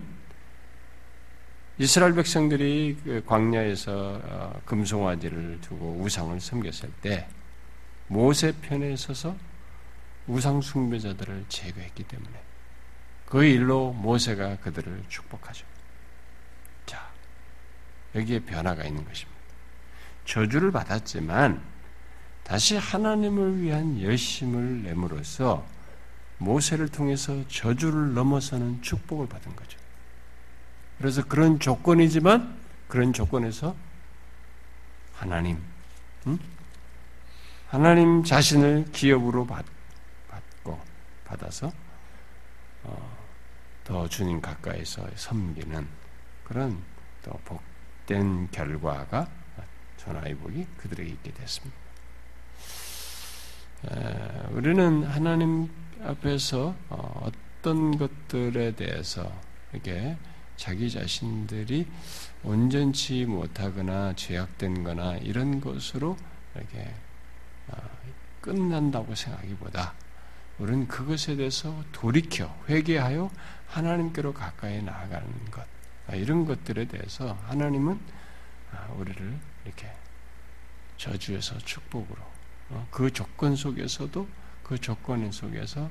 이스라엘 1.78 2.14
백성들이 2.14 2.98
그 3.04 3.22
광야에서 3.24 4.20
어, 4.24 4.60
금송아지를 4.64 5.60
두고 5.60 5.98
우상을 6.00 6.40
섬겼을 6.40 6.90
때 7.02 7.28
모세 8.08 8.52
편에 8.52 8.96
서서 8.96 9.36
우상 10.28 10.60
숭배자들을 10.60 11.46
제거했기 11.48 12.04
때문에 12.04 12.40
그 13.26 13.44
일로 13.44 13.92
모세가 13.92 14.58
그들을 14.58 15.04
축복하죠. 15.08 15.66
자, 16.86 17.10
여기에 18.14 18.40
변화가 18.40 18.84
있는 18.84 19.04
것입니다. 19.04 19.38
저주를 20.24 20.70
받았지만 20.70 21.60
다시 22.44 22.76
하나님을 22.76 23.60
위한 23.60 24.00
열심을 24.00 24.82
내므로써 24.82 25.66
모세를 26.38 26.88
통해서 26.88 27.46
저주를 27.48 28.14
넘어서는 28.14 28.80
축복을 28.82 29.28
받은 29.28 29.56
거죠. 29.56 29.78
그래서 30.98 31.24
그런 31.24 31.58
조건이지만 31.58 32.56
그런 32.86 33.12
조건에서 33.12 33.74
하나님, 35.14 35.58
응? 36.26 36.38
하나님 37.68 38.24
자신을 38.24 38.86
기업으로 38.92 39.46
받, 39.46 39.64
고 39.64 39.77
받아서 41.28 41.72
어, 42.84 43.18
더 43.84 44.08
주님 44.08 44.40
가까이서 44.40 45.08
섬기는 45.14 45.86
그런 46.44 46.82
더 47.22 47.38
복된 47.44 48.50
결과가 48.50 49.28
전화위복이 49.98 50.66
그들에게 50.78 51.10
있게 51.10 51.32
됐습니다. 51.32 51.76
우리는 54.50 55.04
하나님 55.04 55.70
앞에서 56.02 56.74
어, 56.88 57.30
어떤 57.58 57.96
것들에 57.96 58.74
대해서 58.74 59.30
이게 59.74 60.16
자기 60.56 60.90
자신들이 60.90 61.86
온전치 62.42 63.24
못하거나 63.26 64.14
죄악된 64.14 64.82
거나 64.82 65.16
이런 65.18 65.60
것으로 65.60 66.16
이렇게 66.54 66.94
어, 67.68 67.76
끝난다고 68.40 69.14
생각하기보다 69.14 69.94
우리는 70.58 70.88
그것에 70.88 71.36
대해서 71.36 71.84
돌이켜 71.92 72.54
회개하여 72.68 73.30
하나님께로 73.68 74.34
가까이 74.34 74.82
나아가는 74.82 75.50
것 75.50 75.64
아, 76.08 76.14
이런 76.14 76.44
것들에 76.46 76.86
대해서 76.86 77.34
하나님은 77.46 78.00
아, 78.72 78.88
우리를 78.96 79.38
이렇게 79.64 79.90
저주에서 80.96 81.58
축복으로 81.58 82.20
어, 82.70 82.88
그 82.90 83.12
조건 83.12 83.56
속에서도 83.56 84.28
그 84.62 84.78
조건 84.78 85.30
속에서 85.30 85.90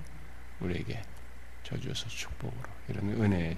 우리에게 0.60 1.02
저주에서 1.64 2.08
축복으로 2.08 2.70
이런 2.90 3.10
은혜의 3.10 3.58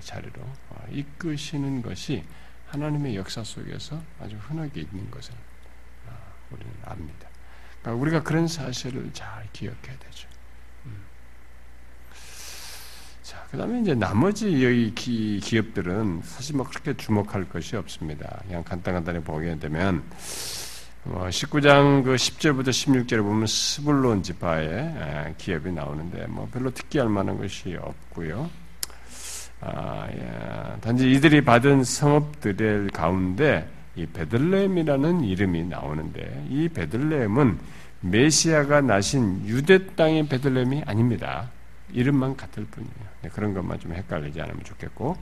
자리로 0.00 0.42
어, 0.70 0.86
이끄시는 0.90 1.82
것이 1.82 2.24
하나님의 2.68 3.16
역사 3.16 3.44
속에서 3.44 4.02
아주 4.18 4.36
흔하게 4.36 4.80
있는 4.82 5.10
것을 5.10 5.34
어, 6.06 6.34
우리는 6.50 6.72
압니다. 6.84 7.31
그러니까 7.82 8.00
우리가 8.00 8.22
그런 8.22 8.46
사실을 8.46 9.10
잘 9.12 9.46
기억해야 9.52 9.98
되죠. 9.98 10.28
자, 13.22 13.44
그 13.50 13.56
다음에 13.56 13.80
이제 13.80 13.94
나머지 13.94 14.64
여기 14.64 14.94
기, 14.94 15.40
기업들은 15.40 16.22
사실 16.24 16.56
뭐 16.56 16.66
그렇게 16.66 16.94
주목할 16.94 17.48
것이 17.48 17.76
없습니다. 17.76 18.40
그냥 18.46 18.62
간단간단히 18.62 19.20
보게 19.20 19.58
되면, 19.58 20.02
어, 21.04 21.26
19장 21.28 22.04
그 22.04 22.14
10절부터 22.14 22.68
16절에 22.68 23.22
보면 23.22 23.46
스불론 23.46 24.22
지파의 24.22 25.34
기업이 25.38 25.72
나오는데, 25.72 26.26
뭐 26.26 26.48
별로 26.52 26.70
특기할 26.70 27.08
만한 27.08 27.38
것이 27.38 27.76
없고요. 27.80 28.50
아, 29.60 30.08
예. 30.10 30.80
단지 30.80 31.10
이들이 31.12 31.44
받은 31.44 31.84
성읍들 31.84 32.90
가운데 32.92 33.68
이 33.96 34.06
베들레헴이라는 34.06 35.24
이름이 35.24 35.64
나오는데, 35.64 36.46
이 36.48 36.68
베들레헴은 36.68 37.58
메시아가 38.00 38.80
나신 38.80 39.46
유대 39.46 39.94
땅의 39.94 40.28
베들레헴이 40.28 40.82
아닙니다. 40.86 41.50
이름만 41.92 42.36
같을 42.36 42.64
뿐이에요. 42.64 42.94
네, 43.22 43.28
그런 43.28 43.54
것만 43.54 43.78
좀 43.78 43.92
헷갈리지 43.92 44.40
않으면 44.40 44.64
좋겠고. 44.64 45.16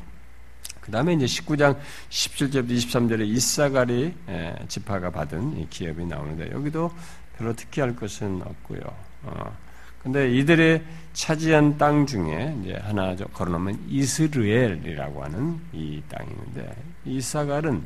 그 0.81 0.91
다음에 0.91 1.13
이제 1.13 1.27
19장 1.27 1.77
17절부터 2.09 2.71
23절에 2.71 3.27
이사가리 3.27 4.15
지파가 4.69 5.11
받은 5.11 5.69
기업이 5.69 6.05
나오는데 6.07 6.51
여기도 6.53 6.91
별로 7.37 7.55
특이할 7.55 7.95
것은 7.97 8.43
없고요. 8.43 8.81
어, 9.23 9.57
근데 10.03 10.35
이들의 10.35 10.83
차지한 11.13 11.77
땅 11.77 12.07
중에 12.07 12.57
이제 12.63 12.75
하나 12.83 13.15
걸어놓으면 13.15 13.87
이스르엘이라고 13.89 15.23
하는 15.23 15.61
이 15.73 16.03
땅이 16.09 16.31
있는데 16.31 16.75
이사갈은 17.05 17.85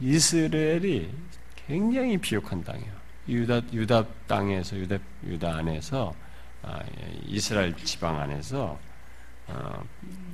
이스라엘이 0.00 1.12
굉장히 1.66 2.18
비옥한 2.18 2.62
땅이에요. 2.62 2.92
유다 3.28 3.62
유다 3.72 4.06
땅에서 4.26 4.76
유다 4.76 4.98
유다 5.24 5.56
안에서 5.56 6.14
아, 6.62 6.80
예, 6.98 7.20
이스라엘 7.26 7.74
지방 7.76 8.18
안에서 8.20 8.78
어, 9.46 9.84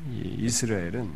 이스라엘은 0.08 1.12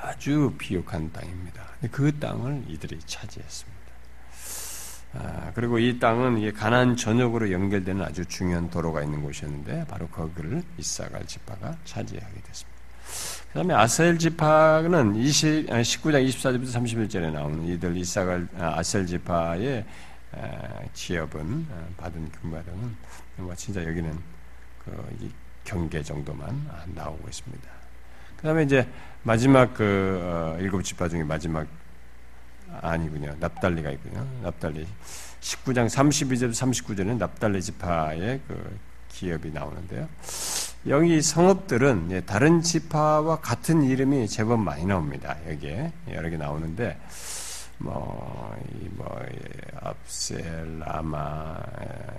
아주 0.00 0.54
비옥한 0.58 1.12
땅입니다. 1.12 1.62
그 1.90 2.18
땅을 2.18 2.64
이들이 2.68 2.98
차지했습니다. 3.06 3.82
아, 5.14 5.52
그리고 5.54 5.78
이 5.78 5.98
땅은 5.98 6.52
가난 6.54 6.96
전역으로 6.96 7.52
연결되는 7.52 8.02
아주 8.02 8.24
중요한 8.26 8.70
도로가 8.70 9.02
있는 9.02 9.22
곳이었는데 9.22 9.86
바로 9.86 10.08
거기를 10.08 10.62
이사갈 10.78 11.26
지파가 11.26 11.76
차지하게 11.84 12.40
됐습니다. 12.42 12.71
그 13.52 13.58
다음에 13.58 13.74
아셀 13.74 14.18
지파는 14.18 15.14
20, 15.14 15.66
19장 15.66 16.26
24절부터 16.26 16.72
31절에 16.72 17.30
나오는 17.32 17.62
이들 17.66 17.94
이사갈 17.98 18.48
아, 18.58 18.78
아셀 18.78 19.06
지파의 19.06 19.84
지역은 20.94 21.66
받은 21.98 22.32
금가등은 22.32 22.96
뭐 23.36 23.54
진짜 23.54 23.84
여기는 23.84 24.18
그 24.82 25.30
경계 25.64 26.02
정도만 26.02 26.66
나오고 26.94 27.28
있습니다. 27.28 27.70
그 28.38 28.42
다음에 28.42 28.62
이제 28.62 28.88
마지막 29.22 29.74
그 29.74 30.18
어, 30.22 30.56
일곱 30.58 30.82
지파 30.82 31.10
중에 31.10 31.22
마지막 31.22 31.66
아니군요. 32.80 33.36
납달리가 33.38 33.90
있군요. 33.90 34.26
납달리 34.42 34.88
19장 35.42 35.88
32절 35.88 36.52
39절은 36.52 37.18
납달리 37.18 37.60
지파의 37.60 38.40
그 38.48 38.78
기업이 39.10 39.50
나오는데요. 39.50 40.08
여기 40.88 41.22
성읍들은 41.22 42.26
다른 42.26 42.60
지파와 42.60 43.36
같은 43.36 43.84
이름이 43.84 44.26
제법 44.26 44.58
많이 44.58 44.84
나옵니다. 44.84 45.36
여기에 45.48 45.92
여러 46.10 46.28
개 46.28 46.36
나오는데 46.36 46.98
뭐, 47.78 48.56
이, 48.80 48.88
뭐, 48.90 49.20
압셀, 49.80 50.78
라마, 50.80 51.56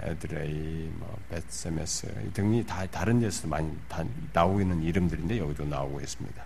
에드레이, 0.04 0.91
뭐, 0.95 1.17
베세메스 1.30 2.32
등이 2.34 2.65
다 2.65 2.86
다른 2.88 3.19
데서 3.19 3.47
많이 3.47 3.69
다 3.88 4.04
나오고 4.34 4.62
있는 4.62 4.82
이름들인데 4.82 5.39
여기도 5.39 5.65
나오고 5.65 6.02
있습니다. 6.02 6.45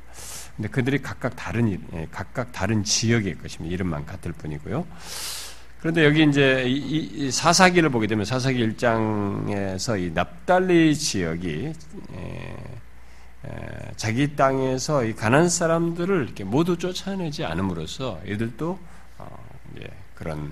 근데 0.56 0.70
그들이 0.70 1.02
각각 1.02 1.36
다른, 1.36 1.72
예, 1.94 2.08
각각 2.12 2.52
다른 2.52 2.84
지역의 2.84 3.40
것입니다. 3.40 3.74
이름만 3.74 4.06
같을 4.06 4.34
뿐이고요. 4.34 4.86
그런데 5.80 6.06
여기 6.06 6.24
이제 6.24 6.64
이, 6.68 7.30
사사기를 7.32 7.90
보게 7.90 8.08
되면 8.08 8.26
사사기 8.26 8.68
1장에서 8.70 10.02
이 10.02 10.12
납달리 10.12 10.96
지역이 10.96 11.74
에, 12.14 12.56
에, 13.46 13.92
자기 13.96 14.36
땅에서 14.36 15.04
이 15.04 15.14
가난 15.14 15.50
사람들을 15.50 16.24
이렇게 16.24 16.44
모두 16.44 16.78
쫓아내지 16.78 17.46
않음으로써 17.46 18.20
이들도 18.26 18.80
어, 19.20 19.50
이제 19.76 19.88
그런 20.16 20.52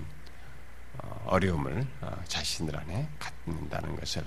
어, 0.99 1.23
어려움을 1.25 1.85
어, 2.01 2.17
자신들 2.27 2.77
안에 2.77 3.07
갖는다는 3.17 3.95
것을 3.95 4.23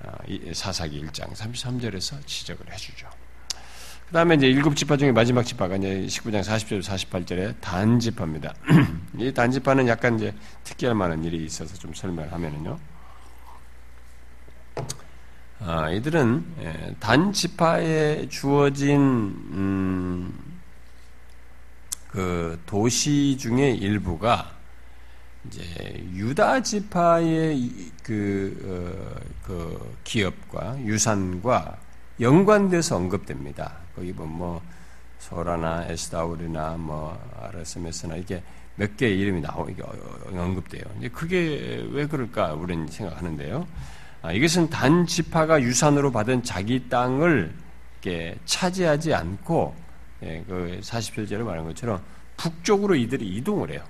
어, 0.00 0.12
사사기 0.52 1.04
1장 1.04 1.32
33절에서 1.32 2.26
지적을 2.26 2.72
해주죠. 2.72 3.08
그 4.12 4.14
다음에 4.14 4.34
이제 4.34 4.46
일곱 4.46 4.76
지파 4.76 4.98
중에 4.98 5.10
마지막 5.10 5.42
지파가 5.42 5.76
이제 5.76 6.04
19장 6.06 6.42
40절, 6.42 6.82
48절에 6.82 7.58
단지파입니다. 7.62 8.52
이 9.16 9.32
단지파는 9.32 9.88
약간 9.88 10.16
이제 10.16 10.34
특이할 10.64 10.94
만한 10.94 11.24
일이 11.24 11.42
있어서 11.46 11.74
좀 11.76 11.94
설명하면은요. 11.94 12.78
아, 15.60 15.90
이들은 15.92 16.44
예, 16.60 16.94
단지파에 17.00 18.28
주어진 18.28 18.98
음, 19.00 20.60
그 22.08 22.60
도시 22.66 23.38
중의 23.38 23.78
일부가 23.78 24.52
이제 25.46 25.62
유다 26.12 26.62
지파의 26.62 27.70
그, 28.02 28.60
어, 28.62 29.32
그 29.42 29.96
기업과 30.04 30.80
유산과 30.80 31.78
연관돼서 32.20 32.96
언급됩니다. 32.96 33.81
거기 33.94 34.12
보면 34.12 34.36
뭐 34.36 34.62
소라나 35.18 35.86
에스다울이나 35.88 36.76
뭐 36.78 37.18
아르스메스나 37.40 38.16
이게 38.16 38.42
몇 38.76 38.96
개의 38.96 39.18
이름이 39.20 39.40
나오 39.40 39.68
이게 39.68 39.82
언급돼요. 40.30 40.82
근데 40.94 41.08
그게 41.08 41.86
왜 41.90 42.06
그럴까 42.06 42.54
우리는 42.54 42.86
생각하는데요. 42.86 43.66
아, 44.22 44.32
이것은 44.32 44.70
단 44.70 45.06
지파가 45.06 45.60
유산으로 45.62 46.12
받은 46.12 46.42
자기 46.44 46.88
땅을 46.88 47.52
이렇게 48.02 48.36
차지하지 48.44 49.14
않고 49.14 49.74
예, 50.22 50.44
그 50.46 50.78
40절에 50.80 51.38
말한 51.38 51.64
것처럼 51.64 52.00
북쪽으로 52.36 52.94
이들이 52.94 53.26
이동을 53.36 53.70
해요. 53.70 53.84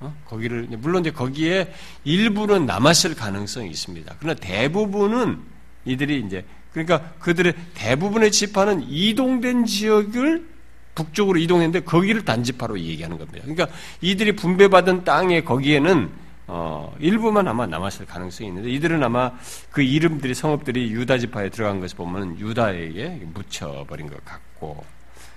어? 0.00 0.14
거기를 0.26 0.68
물론 0.78 1.00
이제 1.00 1.10
거기에 1.10 1.72
일부는 2.04 2.66
남았을 2.66 3.14
가능성이 3.14 3.70
있습니다. 3.70 4.16
그러나 4.18 4.38
대부분은 4.38 5.42
이들이 5.84 6.20
이제 6.20 6.44
그러니까 6.72 7.12
그들의 7.18 7.54
대부분의 7.74 8.30
지파는 8.30 8.84
이동된 8.88 9.64
지역을 9.64 10.46
북쪽으로 10.94 11.38
이동했는데 11.38 11.80
거기를 11.80 12.24
단지파로 12.24 12.78
얘기하는 12.78 13.18
겁니다. 13.18 13.40
그러니까 13.42 13.68
이들이 14.00 14.34
분배받은 14.36 15.04
땅에 15.04 15.42
거기에는 15.42 16.10
어, 16.48 16.96
일부만 16.98 17.46
아마 17.46 17.66
남았을 17.66 18.06
가능성이 18.06 18.48
있는데 18.48 18.70
이들은 18.70 19.02
아마 19.04 19.32
그 19.70 19.82
이름들이 19.82 20.34
성읍들이 20.34 20.90
유다 20.92 21.18
지파에 21.18 21.50
들어간 21.50 21.80
것을 21.80 21.96
보면 21.96 22.38
유다에게 22.38 23.20
묻혀버린 23.34 24.08
것 24.08 24.24
같고 24.24 24.84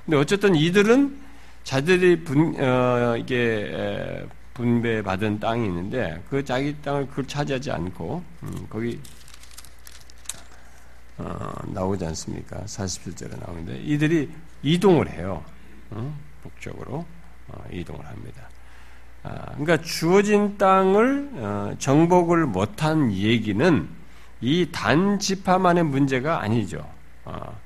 근데 0.05 0.17
어쨌든 0.17 0.55
이들은 0.55 1.17
자들이 1.63 2.23
분, 2.23 2.55
어, 2.59 3.15
이게 3.17 4.25
분배받은 4.53 5.39
땅이 5.39 5.65
있는데 5.65 6.21
그 6.29 6.43
자기 6.43 6.75
땅을 6.81 7.07
그걸 7.07 7.27
차지하지 7.27 7.71
않고 7.71 8.23
음, 8.43 8.65
거기 8.69 8.99
어, 11.23 11.53
나오지 11.67 12.05
않습니까? 12.07 12.62
47절에 12.65 13.39
나오는데 13.45 13.77
이들이 13.84 14.29
이동을 14.63 15.10
해요. 15.12 15.43
어? 15.91 16.17
북쪽으로 16.43 17.05
어, 17.49 17.63
이동을 17.71 18.05
합니다. 18.05 18.49
아, 19.23 19.45
그러니까 19.57 19.77
주어진 19.81 20.57
땅을 20.57 21.29
어, 21.36 21.75
정복을 21.77 22.45
못한 22.47 23.12
얘기는 23.13 23.88
이 24.41 24.65
단 24.71 25.19
지파만의 25.19 25.84
문제가 25.84 26.41
아니죠. 26.41 26.88
어, 27.25 27.60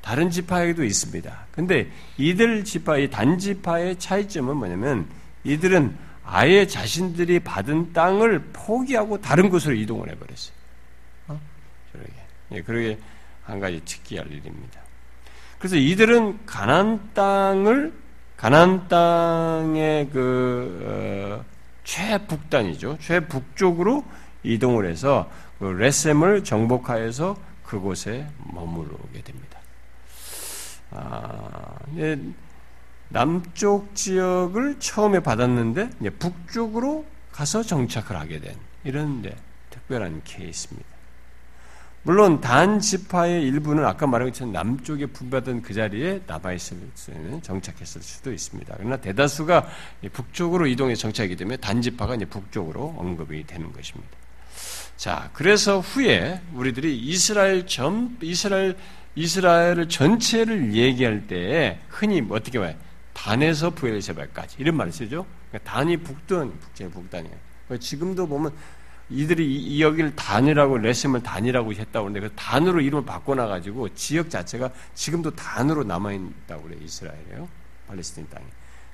다른 0.00 0.30
지파에도 0.30 0.82
있습니다. 0.84 1.46
근데 1.52 1.90
이들 2.16 2.64
지파, 2.64 2.98
이 2.98 3.10
단 3.10 3.38
지파의 3.38 3.98
차이점은 3.98 4.56
뭐냐면 4.56 5.06
이들은 5.44 5.96
아예 6.24 6.66
자신들이 6.66 7.40
받은 7.40 7.92
땅을 7.92 8.50
포기하고 8.54 9.20
다른 9.20 9.50
곳으로 9.50 9.74
이동을 9.74 10.08
해버렸어요. 10.10 10.53
예, 12.54 12.62
그러게 12.62 12.98
한 13.44 13.60
가지 13.60 13.80
특기할 13.84 14.26
일입니다. 14.30 14.80
그래서 15.58 15.76
이들은 15.76 16.46
가난 16.46 17.10
땅을 17.14 17.92
가난 18.36 18.88
땅의 18.88 20.10
그 20.10 20.80
어, 20.84 21.44
최북단이죠. 21.84 22.98
최북쪽으로 23.00 24.04
이동을 24.42 24.86
해서 24.86 25.30
그 25.58 25.64
레셈을 25.64 26.44
정복하여서 26.44 27.36
그곳에 27.64 28.26
머무르게 28.52 29.22
됩니다. 29.22 29.58
아, 30.90 31.76
예, 31.96 32.18
남쪽 33.08 33.94
지역을 33.94 34.78
처음에 34.78 35.20
받았는데 35.20 35.90
북쪽으로 36.18 37.06
가서 37.32 37.62
정착을 37.62 38.16
하게 38.16 38.40
된 38.40 38.56
이런 38.84 39.22
네, 39.22 39.34
특별한 39.70 40.22
케이스입니다. 40.24 40.93
물론 42.06 42.42
단 42.42 42.80
지파의 42.80 43.42
일부는 43.44 43.86
아까 43.86 44.06
말한 44.06 44.28
것처럼 44.28 44.52
남쪽에 44.52 45.06
분배하던 45.06 45.62
그 45.62 45.72
자리에 45.72 46.20
남아 46.26 46.52
있을 46.52 46.76
수는 46.94 47.40
정착했을 47.40 48.02
수도 48.02 48.30
있습니다. 48.30 48.74
그러나 48.76 48.98
대다수가 48.98 49.66
북쪽으로 50.12 50.66
이동해 50.66 50.94
정착하기 50.94 51.34
때문에 51.36 51.56
단 51.56 51.80
지파가 51.80 52.14
이제 52.14 52.26
북쪽으로 52.26 52.94
언급이 52.98 53.46
되는 53.46 53.72
것입니다. 53.72 54.10
자, 54.98 55.30
그래서 55.32 55.80
후에 55.80 56.42
우리들이 56.52 56.94
이스라엘 56.98 57.66
전 57.66 58.18
이스라엘 58.20 58.76
이스라엘을 59.14 59.88
전체를 59.88 60.74
얘기할 60.74 61.26
때 61.26 61.80
흔히 61.88 62.22
어떻게 62.28 62.58
말해? 62.58 62.76
단에서 63.14 63.70
부엘세바까지 63.70 64.56
이런 64.58 64.76
말을 64.76 64.92
쓰죠. 64.92 65.24
그러니까 65.48 65.70
단이 65.70 65.96
북든 65.96 66.58
북제 66.58 66.88
북단이에요. 66.90 67.34
지금도 67.80 68.26
보면 68.26 68.52
이들이 69.10 69.54
이 69.54 69.82
여기를 69.82 70.16
단이라고 70.16 70.78
레셈을 70.78 71.22
단이라고 71.22 71.72
했다고 71.72 72.06
하는데 72.06 72.28
그 72.28 72.34
단으로 72.34 72.80
이름을 72.80 73.04
바꿔놔가지고 73.04 73.94
지역 73.94 74.30
자체가 74.30 74.70
지금도 74.94 75.34
단으로 75.36 75.84
남아있다고 75.84 76.62
그래요 76.62 76.80
이스라엘이에요 76.82 77.48
팔레스틴 77.88 78.28
땅이. 78.30 78.46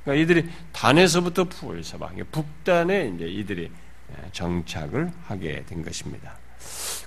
그러니까 0.05 0.23
이들이 0.23 0.51
단에서부터 0.73 1.44
부엘세바 1.44 2.11
북단에 2.33 3.12
이제 3.14 3.27
이들이 3.27 3.70
정착을 4.33 5.12
하게 5.27 5.64
된 5.66 5.85
것입니다. 5.85 6.37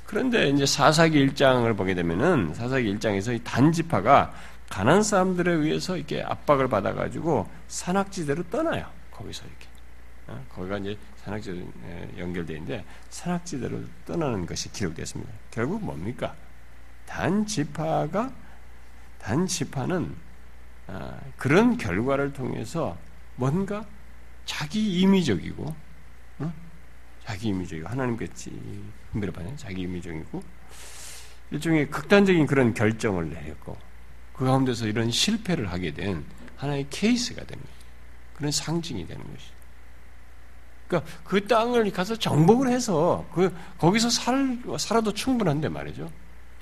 그런데 0.06 0.50
이제 0.50 0.66
사사기 0.66 1.18
일장을 1.18 1.72
보게 1.74 1.96
되면은 1.96 2.54
사사기 2.54 2.90
일장에서 2.90 3.34
이 3.34 3.40
단지파가 3.44 4.34
가난 4.70 5.04
사람들에 5.04 5.52
의해서 5.52 5.98
이렇게 5.98 6.22
압박을 6.22 6.68
받아가지고 6.68 7.50
산악지대로 7.68 8.44
떠나요. 8.50 8.86
거기서 9.12 9.46
이렇게. 9.46 9.73
어? 10.28 10.46
거기가 10.50 10.78
이제 10.78 10.98
산악지대 11.18 11.66
연결되어 12.18 12.58
있는데 12.58 12.86
산악지대로 13.10 13.84
떠나는 14.06 14.46
것이 14.46 14.72
기록되었습니다. 14.72 15.32
결국 15.52 15.84
뭡니까? 15.84 16.36
단지파가 17.06 18.34
단지파는 19.20 20.16
아, 20.88 21.18
그런 21.38 21.78
결과를 21.78 22.34
통해서 22.34 22.98
뭔가 23.36 23.86
자기 24.46 25.00
임의적이고 25.00 25.76
어? 26.40 26.54
자기 27.24 27.50
임의적이고 27.50 27.88
하나님께서 27.88 28.52
분배를 29.12 29.34
받는 29.34 29.58
자기 29.58 29.82
임의적이고 29.82 30.44
일종의 31.52 31.90
극단적인 31.90 32.46
그런 32.48 32.74
결정을 32.74 33.30
내렸고 33.30 33.78
그 34.34 34.46
가운데서 34.46 34.88
이런 34.88 35.12
실패를 35.12 35.72
하게 35.72 35.94
된 35.94 36.26
하나의 36.58 36.88
케이스가 36.90 37.46
됩니다. 37.46 37.72
그런 38.36 38.52
상징이 38.52 39.06
되는 39.06 39.24
것이죠. 39.24 39.54
그러니까 40.94 41.12
그 41.24 41.48
땅을 41.48 41.92
가서 41.92 42.16
정복을 42.16 42.70
해서 42.70 43.26
그 43.34 43.54
거기서 43.80 44.10
살 44.10 44.60
살아도 44.78 45.12
충분한데 45.12 45.70
말이죠. 45.70 46.12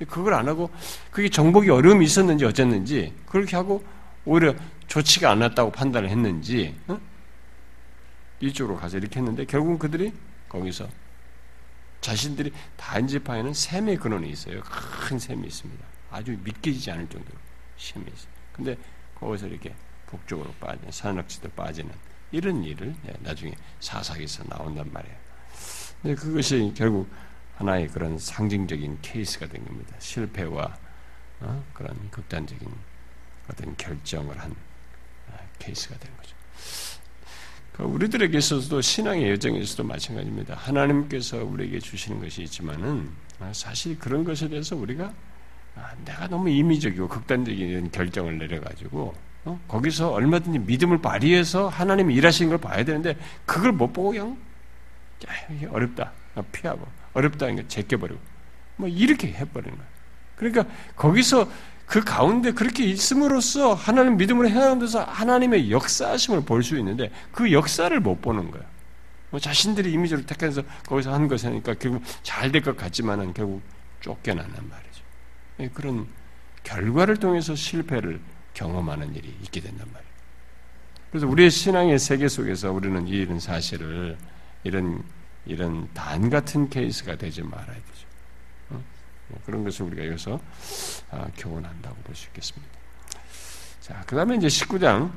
그걸 0.07 0.33
안 0.33 0.47
하고 0.47 0.69
그게 1.11 1.29
정복이 1.29 1.69
어려움이 1.69 2.05
있었는지 2.05 2.45
어쨌는지 2.45 3.13
그렇게 3.25 3.55
하고 3.55 3.83
오히려 4.25 4.55
좋지가 4.87 5.29
않았다고 5.31 5.71
판단을 5.71 6.09
했는지 6.09 6.75
어? 6.87 6.99
이쪽으로 8.39 8.77
가서 8.77 8.97
이렇게 8.97 9.19
했는데 9.19 9.45
결국은 9.45 9.77
그들이 9.77 10.13
거기서 10.49 10.87
자신들이 11.99 12.51
단지파에는 12.77 13.53
샘의 13.53 13.97
근원이 13.97 14.29
있어요. 14.29 14.61
큰 14.61 15.19
샘이 15.19 15.45
있습니다. 15.45 15.85
아주 16.09 16.35
믿기지 16.43 16.89
않을 16.89 17.07
정도로 17.07 17.37
심히 17.77 18.05
있어요. 18.07 18.31
근데 18.53 18.75
거기서 19.19 19.47
이렇게 19.47 19.73
북쪽으로 20.07 20.51
빠지는 20.59 20.91
산악지도 20.91 21.49
빠지는 21.49 21.91
이런 22.31 22.63
일을 22.63 22.95
예, 23.07 23.13
나중에 23.19 23.53
사사기에서 23.79 24.43
나온단 24.45 24.91
말이에요. 24.91 25.15
근데 26.01 26.15
그것이 26.15 26.73
결국 26.75 27.09
하나의 27.57 27.87
그런 27.87 28.17
상징적인 28.17 28.99
케이스가 29.01 29.47
된 29.47 29.63
겁니다. 29.63 29.95
실패와 29.99 30.77
어? 31.41 31.63
그런 31.73 31.95
극단적인 32.09 32.67
어떤 33.49 33.75
결정을 33.77 34.39
한 34.39 34.55
아, 35.31 35.37
케이스가 35.59 35.97
된 35.97 36.11
거죠. 36.17 36.35
그 37.73 37.83
우리들에게 37.83 38.37
있어서도 38.37 38.81
신앙의 38.81 39.29
여정에서도 39.31 39.83
마찬가지입니다. 39.83 40.55
하나님께서 40.55 41.43
우리에게 41.43 41.79
주시는 41.79 42.21
것이 42.21 42.43
있지만은 42.43 43.09
아, 43.39 43.51
사실 43.53 43.97
그런 43.97 44.23
것에 44.23 44.49
대해서 44.49 44.75
우리가 44.75 45.13
아, 45.75 45.95
내가 46.05 46.27
너무 46.27 46.49
임의적이고 46.49 47.07
극단적인 47.07 47.91
결정을 47.91 48.37
내려가지고 48.37 49.15
어? 49.45 49.59
거기서 49.67 50.11
얼마든지 50.11 50.59
믿음을 50.59 51.01
발휘해서 51.01 51.67
하나님이 51.67 52.13
일하시는 52.15 52.49
걸 52.49 52.59
봐야 52.59 52.83
되는데 52.83 53.17
그걸 53.45 53.71
못 53.71 53.91
보고 53.91 54.11
그냥 54.11 54.37
야, 55.27 55.69
어렵다 55.71 56.11
피하고 56.51 56.87
어렵다는 57.13 57.55
걸 57.55 57.67
제껴버리고 57.67 58.19
뭐 58.77 58.87
이렇게 58.87 59.27
해버리는 59.33 59.75
거야. 59.75 59.87
그러니까 60.35 60.65
거기서 60.95 61.49
그 61.85 62.03
가운데 62.03 62.51
그렇게 62.53 62.85
있음으로써 62.85 63.73
하나님 63.73 64.15
믿음으로 64.17 64.47
행하는 64.49 64.79
데서 64.79 65.03
하나님의 65.03 65.71
역사하심을 65.71 66.45
볼 66.45 66.63
수 66.63 66.77
있는데 66.77 67.11
그 67.31 67.51
역사를 67.51 67.99
못 67.99 68.21
보는 68.21 68.49
거야. 68.51 68.63
뭐 69.29 69.39
자신들이 69.39 69.91
이미지를 69.91 70.25
택해서 70.25 70.61
거기서 70.87 71.13
한 71.13 71.27
것이니까 71.27 71.73
결국 71.75 72.03
잘 72.23 72.51
될 72.51 72.61
것 72.63 72.77
같지만은 72.77 73.33
결국 73.33 73.61
쫓겨난단 74.01 74.69
말이죠. 74.69 75.03
예, 75.59 75.69
그런 75.69 76.07
결과를 76.63 77.17
통해서 77.17 77.55
실패를 77.55 78.19
경험하는 78.53 79.15
일이 79.15 79.35
있게 79.43 79.61
된단 79.61 79.87
말이에요. 79.91 80.11
그래서 81.11 81.27
우리의 81.27 81.49
신앙의 81.51 81.99
세계 81.99 82.27
속에서 82.27 82.71
우리는 82.71 83.07
이런 83.07 83.39
사실을 83.39 84.17
이런 84.63 85.03
이런 85.45 85.89
단 85.93 86.29
같은 86.29 86.69
케이스가 86.69 87.15
되지 87.17 87.41
말아야 87.41 87.65
되죠. 87.67 88.07
어? 88.69 88.83
뭐 89.27 89.41
그런 89.45 89.63
것을 89.63 89.85
우리가 89.87 90.05
여기서 90.07 90.39
아, 91.09 91.27
교훈한다고 91.37 91.95
볼 92.03 92.15
수 92.15 92.27
있겠습니다. 92.27 92.71
자, 93.81 94.03
그 94.05 94.15
다음에 94.15 94.35
이제 94.35 94.47
19장. 94.47 95.11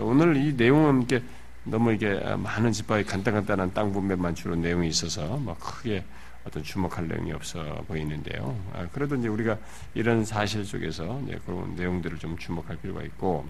오늘 0.00 0.36
이 0.36 0.54
내용은 0.54 1.02
이게 1.02 1.22
너무 1.64 1.92
이게 1.92 2.14
많은 2.36 2.72
집합이 2.72 3.04
간단간단한 3.04 3.74
땅 3.74 3.92
분배만 3.92 4.34
주로 4.34 4.56
내용이 4.56 4.88
있어서 4.88 5.36
뭐 5.36 5.56
크게 5.58 6.02
어떤 6.44 6.62
주목할 6.62 7.08
내용이 7.08 7.32
없어 7.32 7.62
보이는데요. 7.86 8.56
아, 8.74 8.86
그래도 8.92 9.14
이제 9.16 9.28
우리가 9.28 9.58
이런 9.94 10.24
사실 10.24 10.64
속에서 10.64 11.20
이제 11.24 11.38
그런 11.46 11.74
내용들을 11.76 12.18
좀 12.18 12.36
주목할 12.36 12.76
필요가 12.78 13.02
있고, 13.02 13.46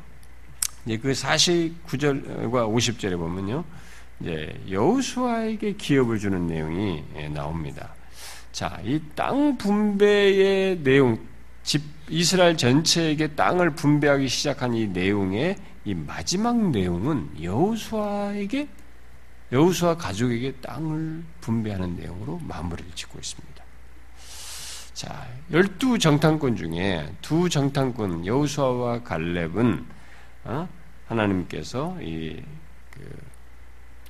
이제 0.84 0.98
그 0.98 1.12
49절과 1.12 2.50
50절에 2.50 3.16
보면요. 3.16 3.64
이제 4.20 4.54
여호수아에게 4.70 5.72
기업을 5.74 6.18
주는 6.18 6.46
내용이 6.46 7.02
예, 7.16 7.28
나옵니다. 7.28 7.94
자, 8.52 8.78
이 8.84 9.00
땅 9.14 9.56
분배의 9.56 10.80
내용, 10.82 11.18
집 11.62 11.82
이스라엘 12.08 12.56
전체에게 12.56 13.28
땅을 13.28 13.70
분배하기 13.70 14.28
시작한 14.28 14.74
이 14.74 14.86
내용의 14.86 15.56
이 15.84 15.94
마지막 15.94 16.70
내용은 16.70 17.30
여호수아에게 17.40 18.68
여호수아 19.52 19.96
가족에게 19.96 20.52
땅을 20.62 21.22
분배하는 21.40 21.96
내용으로 21.96 22.38
마무리를 22.38 22.90
짓고 22.94 23.18
있습니다. 23.18 23.64
자, 24.94 25.28
열두 25.50 25.98
정탐꾼 25.98 26.56
중에 26.56 27.14
두 27.20 27.48
정탐꾼 27.48 28.26
여호수아와 28.26 29.02
갈렙은 29.02 29.86
어? 30.44 30.68
하나님께서 31.06 31.96
이 32.00 32.42
그 32.92 33.18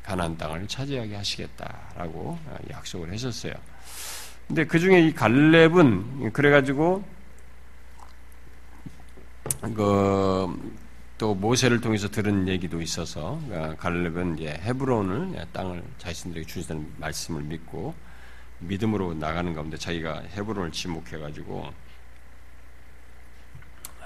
가나안 0.03 0.37
땅을 0.37 0.67
차지하게 0.67 1.17
하시겠다라고 1.17 2.39
어, 2.45 2.59
약속을 2.71 3.13
했었어요. 3.13 3.55
근데 4.49 4.67
그 4.67 4.79
중에 4.79 5.01
이 5.01 5.15
갈렙은 5.15 6.33
그래가지고 6.33 7.05
그 9.75 10.75
또 11.23 11.37
모세를 11.37 11.81
통해서 11.81 12.09
들은 12.09 12.49
얘기도 12.49 12.83
있어서 12.83 13.39
어, 13.49 13.75
갈렙은 13.79 14.39
이제 14.39 14.61
헤브론을 14.61 15.47
땅을 15.53 15.81
자신들에게 15.99 16.45
주시는 16.45 16.95
말씀을 16.97 17.43
믿고 17.43 17.95
믿음으로 18.59 19.15
나가는 19.15 19.55
가운데 19.55 19.77
자기가 19.77 20.23
헤브론을 20.37 20.73
지목해 20.73 21.19
가지고 21.19 21.61
어, 21.61 21.73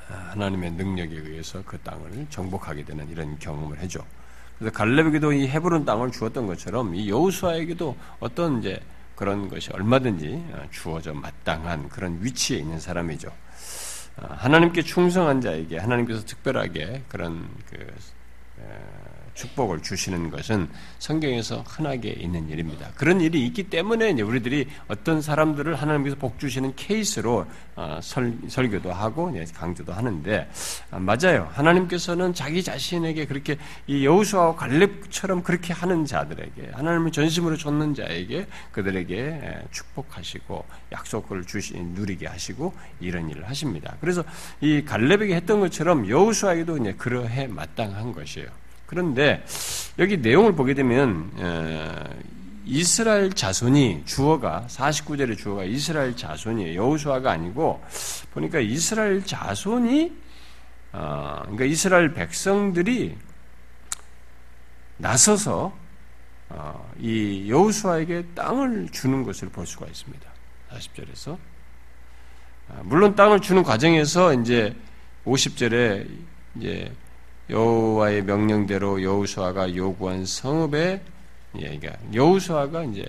하나님의 0.08 0.72
능력에 0.72 1.16
의해서 1.16 1.62
그 1.64 1.78
땅을 1.78 2.26
정복하게 2.28 2.84
되는 2.84 3.08
이런 3.08 3.38
경험을 3.38 3.78
해줘. 3.78 4.04
그래서 4.58 4.76
갈렙에게도 4.76 5.32
이 5.32 5.48
헤브론 5.48 5.86
땅을 5.86 6.12
주었던 6.12 6.46
것처럼 6.46 6.94
이 6.94 7.08
여호수아에게도 7.08 7.96
어떤 8.20 8.58
이제 8.58 8.78
그런 9.14 9.48
것이 9.48 9.72
얼마든지 9.72 10.44
어, 10.52 10.68
주어져 10.70 11.14
마땅한 11.14 11.88
그런 11.88 12.18
위치에 12.22 12.58
있는 12.58 12.78
사람이죠. 12.78 13.32
어, 14.18 14.26
하나님께 14.30 14.82
충성한 14.82 15.40
자에게 15.40 15.78
하나님께서 15.78 16.24
특별하게 16.24 17.02
그런 17.08 17.48
그 17.70 17.86
축복을 19.36 19.82
주시는 19.82 20.30
것은 20.30 20.68
성경에서 20.98 21.62
흔하게 21.66 22.10
있는 22.10 22.48
일입니다. 22.48 22.90
그런 22.96 23.20
일이 23.20 23.46
있기 23.46 23.64
때문에 23.64 24.10
이제 24.10 24.22
우리들이 24.22 24.66
어떤 24.88 25.22
사람들을 25.22 25.74
하나님께서 25.76 26.16
복 26.16 26.38
주시는 26.38 26.74
케이스로 26.74 27.46
어, 27.76 28.00
설, 28.02 28.36
설교도 28.48 28.92
하고 28.92 29.32
강조도 29.54 29.92
하는데 29.92 30.50
아, 30.90 30.98
맞아요. 30.98 31.48
하나님께서는 31.52 32.32
자기 32.32 32.62
자신에게 32.62 33.26
그렇게 33.26 33.58
이 33.86 34.04
여호수아와 34.04 34.56
갈렙처럼 34.56 35.42
그렇게 35.42 35.74
하는 35.74 36.06
자들에게 36.06 36.70
하나님을 36.72 37.12
전심으로 37.12 37.56
줬는 37.56 37.94
자에게 37.94 38.46
그들에게 38.72 39.62
축복하시고 39.70 40.64
약속을 40.92 41.44
주시 41.44 41.74
누리게 41.78 42.26
하시고 42.26 42.72
이런 43.00 43.28
일을 43.28 43.46
하십니다. 43.48 43.96
그래서 44.00 44.24
이 44.60 44.82
갈렙에게 44.82 45.34
했던 45.34 45.60
것처럼 45.60 46.08
여호수아에게도 46.08 46.78
이제 46.78 46.94
그러해 46.94 47.46
마땅한 47.48 48.12
것이에요. 48.12 48.48
그런데 48.86 49.44
여기 49.98 50.16
내용을 50.16 50.54
보게 50.54 50.74
되면 50.74 51.30
이스라엘 52.64 53.32
자손이 53.32 54.02
주어가 54.06 54.66
49절의 54.68 55.38
주어가 55.38 55.64
이스라엘 55.64 56.16
자손이에요. 56.16 56.74
여호수아가 56.80 57.30
아니고 57.30 57.82
보니까 58.32 58.58
이스라엘 58.58 59.24
자손이 59.24 60.12
어, 60.92 61.40
그러니까 61.42 61.64
이스라엘 61.64 62.14
백성들이 62.14 63.16
나서서 64.96 65.76
어, 66.48 66.92
이 66.98 67.50
여호수아에게 67.50 68.28
땅을 68.34 68.88
주는 68.92 69.22
것을 69.22 69.48
볼 69.50 69.66
수가 69.66 69.86
있습니다. 69.86 70.28
40절에서 70.70 71.38
아, 72.68 72.80
물론 72.82 73.14
땅을 73.14 73.40
주는 73.40 73.62
과정에서 73.62 74.34
이제 74.34 74.74
50절에 75.24 76.08
이제 76.56 76.92
여호와의 77.48 78.24
명령대로 78.24 79.02
여호수아가 79.02 79.74
요구한 79.74 80.24
성읍에 80.24 81.02
예, 81.58 81.78
그러니까 81.78 81.96
여호수아가 82.12 82.84
이제 82.84 83.06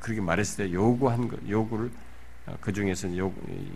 그렇게 0.00 0.20
말했을 0.20 0.66
때 0.66 0.72
요구한 0.72 1.28
것, 1.28 1.38
요구를 1.48 1.90
어, 2.46 2.56
그 2.60 2.72
중에서 2.72 3.08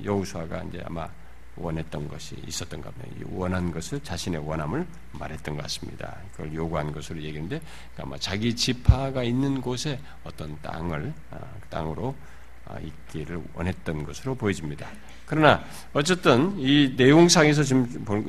여호수아가 0.04 0.64
이제 0.64 0.82
아마 0.84 1.08
원했던 1.56 2.08
것이 2.08 2.36
있었던가 2.46 2.90
봐요. 2.90 3.10
원한 3.30 3.70
것을 3.70 4.00
자신의 4.02 4.46
원함을 4.46 4.86
말했던 5.12 5.56
것 5.56 5.62
같습니다. 5.62 6.16
그걸 6.32 6.54
요구한 6.54 6.92
것으로 6.92 7.18
얘기했는데 7.18 7.60
그러니까 7.92 8.02
아마 8.02 8.18
자기 8.18 8.54
지파가 8.54 9.22
있는 9.22 9.60
곳에 9.60 9.98
어떤 10.24 10.60
땅을 10.62 11.12
아, 11.30 11.38
땅으로 11.68 12.14
아, 12.18 12.39
있기를 12.82 13.40
원했던 13.54 14.04
것으로 14.04 14.34
보여집니다. 14.34 14.86
그러나 15.26 15.62
어쨌든 15.92 16.58
이 16.58 16.94
내용상에서 16.96 17.62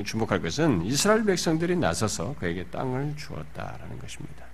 주목할 0.04 0.40
것은 0.40 0.84
이스라엘 0.84 1.24
백성들이 1.24 1.76
나서서 1.76 2.36
그에게 2.38 2.64
땅을 2.64 3.14
주었다라는 3.16 3.98
것입니다. 3.98 4.44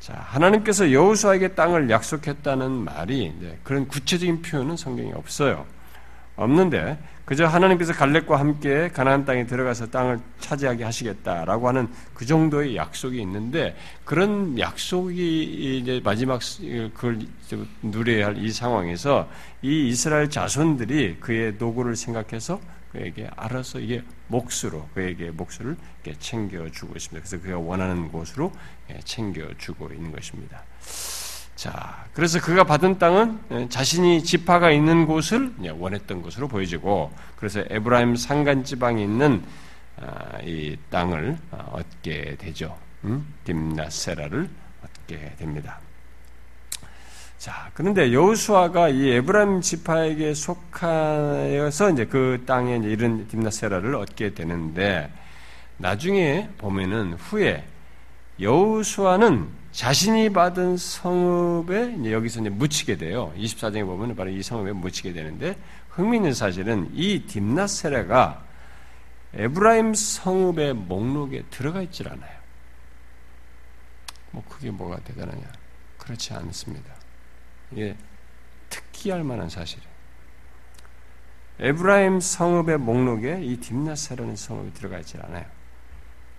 자, 0.00 0.14
하나님께서 0.14 0.90
여호수아에게 0.90 1.48
땅을 1.48 1.90
약속했다는 1.90 2.70
말이 2.72 3.34
그런 3.62 3.86
구체적인 3.86 4.40
표현은 4.40 4.78
성경에 4.78 5.12
없어요. 5.12 5.66
없는데 6.36 6.98
그저 7.28 7.46
하나님께서 7.46 7.92
갈렙과 7.92 8.40
함께 8.40 8.88
가나안 8.88 9.26
땅에 9.26 9.44
들어가서 9.44 9.88
땅을 9.90 10.18
차지하게 10.40 10.84
하시겠다라고 10.84 11.68
하는 11.68 11.88
그 12.14 12.24
정도의 12.24 12.74
약속이 12.74 13.20
있는데 13.20 13.76
그런 14.06 14.58
약속이 14.58 15.78
이제 15.78 16.00
마지막 16.02 16.40
그걸 16.94 17.18
누려야 17.82 18.28
할 18.28 18.38
이 18.38 18.50
상황에서 18.50 19.28
이 19.60 19.88
이스라엘 19.88 20.30
자손들이 20.30 21.18
그의 21.20 21.56
노고를 21.58 21.96
생각해서 21.96 22.62
그에게 22.92 23.28
알아서 23.36 23.78
이게 23.78 24.02
몫으로 24.28 24.88
그에게 24.94 25.30
몫을 25.30 25.76
챙겨주고 26.18 26.94
있습니다. 26.96 27.28
그래서 27.28 27.42
그가 27.42 27.58
원하는 27.58 28.10
곳으로 28.10 28.52
챙겨주고 29.04 29.92
있는 29.92 30.12
것입니다. 30.12 30.62
자, 31.58 32.04
그래서 32.12 32.40
그가 32.40 32.62
받은 32.62 33.00
땅은 33.00 33.40
예, 33.50 33.68
자신이 33.68 34.22
지파가 34.22 34.70
있는 34.70 35.06
곳을 35.06 35.52
원했던 35.76 36.22
것으로 36.22 36.46
보여지고, 36.46 37.12
그래서 37.34 37.64
에브라임 37.68 38.14
산간 38.14 38.62
지방에 38.62 39.02
있는 39.02 39.42
아, 40.00 40.38
이 40.44 40.76
땅을 40.88 41.36
아, 41.50 41.68
얻게 41.72 42.36
되죠. 42.38 42.78
음? 43.02 43.26
딥나세라를 43.42 44.48
얻게 44.84 45.34
됩니다. 45.36 45.80
자, 47.38 47.72
그런데 47.74 48.12
여호수아가 48.12 48.90
이 48.90 49.10
에브라임 49.10 49.60
지파에게 49.60 50.34
속하여서 50.34 51.90
이제 51.90 52.04
그 52.04 52.40
땅에 52.46 52.76
이제 52.76 52.88
이런 52.88 53.26
딥나세라를 53.26 53.96
얻게 53.96 54.32
되는데 54.32 55.12
나중에 55.76 56.50
보면은 56.56 57.14
후에 57.14 57.64
여호수아는 58.40 59.57
자신이 59.78 60.32
받은 60.32 60.76
성읍에 60.76 62.10
여기서 62.10 62.40
이제 62.40 62.50
묻히게 62.50 62.96
돼요. 62.96 63.32
24장에 63.36 63.86
보면 63.86 64.16
바로 64.16 64.28
이 64.28 64.42
성읍에 64.42 64.72
묻히게 64.72 65.12
되는데 65.12 65.56
흥미있는 65.90 66.34
사실은 66.34 66.90
이 66.94 67.26
딤낫세라가 67.28 68.44
에브라임 69.34 69.94
성읍의 69.94 70.74
목록에 70.74 71.44
들어가 71.50 71.80
있질 71.82 72.08
않아요. 72.08 72.38
뭐 74.32 74.42
그게 74.48 74.72
뭐가 74.72 74.98
대단하냐? 75.04 75.46
그렇지 75.96 76.34
않습니다. 76.34 76.92
이게 77.70 77.96
특기할 78.70 79.22
만한 79.22 79.48
사실이에요. 79.48 79.88
에브라임 81.60 82.18
성읍의 82.18 82.78
목록에 82.78 83.44
이 83.44 83.58
딤낫세라는 83.58 84.34
성읍이 84.34 84.74
들어가 84.74 84.98
있질 84.98 85.24
않아요. 85.24 85.57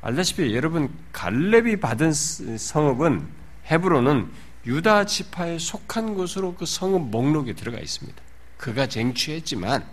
알다시피 0.01 0.55
여러분 0.55 0.89
갈렙이 1.11 1.77
받은 1.77 2.13
성읍은 2.13 3.27
헤브론은 3.65 4.29
유다 4.65 5.05
지파에 5.05 5.57
속한 5.57 6.15
곳으로 6.15 6.55
그 6.55 6.65
성읍 6.65 7.09
목록에 7.09 7.53
들어가 7.53 7.79
있습니다. 7.79 8.21
그가 8.57 8.87
쟁취했지만 8.87 9.85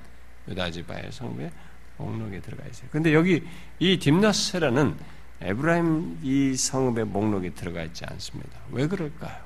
유다 0.48 0.70
지파의 0.70 1.10
성읍에 1.12 1.50
목록에 1.98 2.40
들어가 2.40 2.66
있어요. 2.66 2.88
근데 2.90 3.14
여기 3.14 3.44
이 3.78 3.98
딥나세라는 3.98 4.96
에브라임 5.40 6.18
이 6.22 6.54
성읍의 6.56 7.06
목록에 7.06 7.50
들어가 7.50 7.82
있지 7.84 8.04
않습니다. 8.06 8.58
왜 8.70 8.86
그럴까요? 8.86 9.36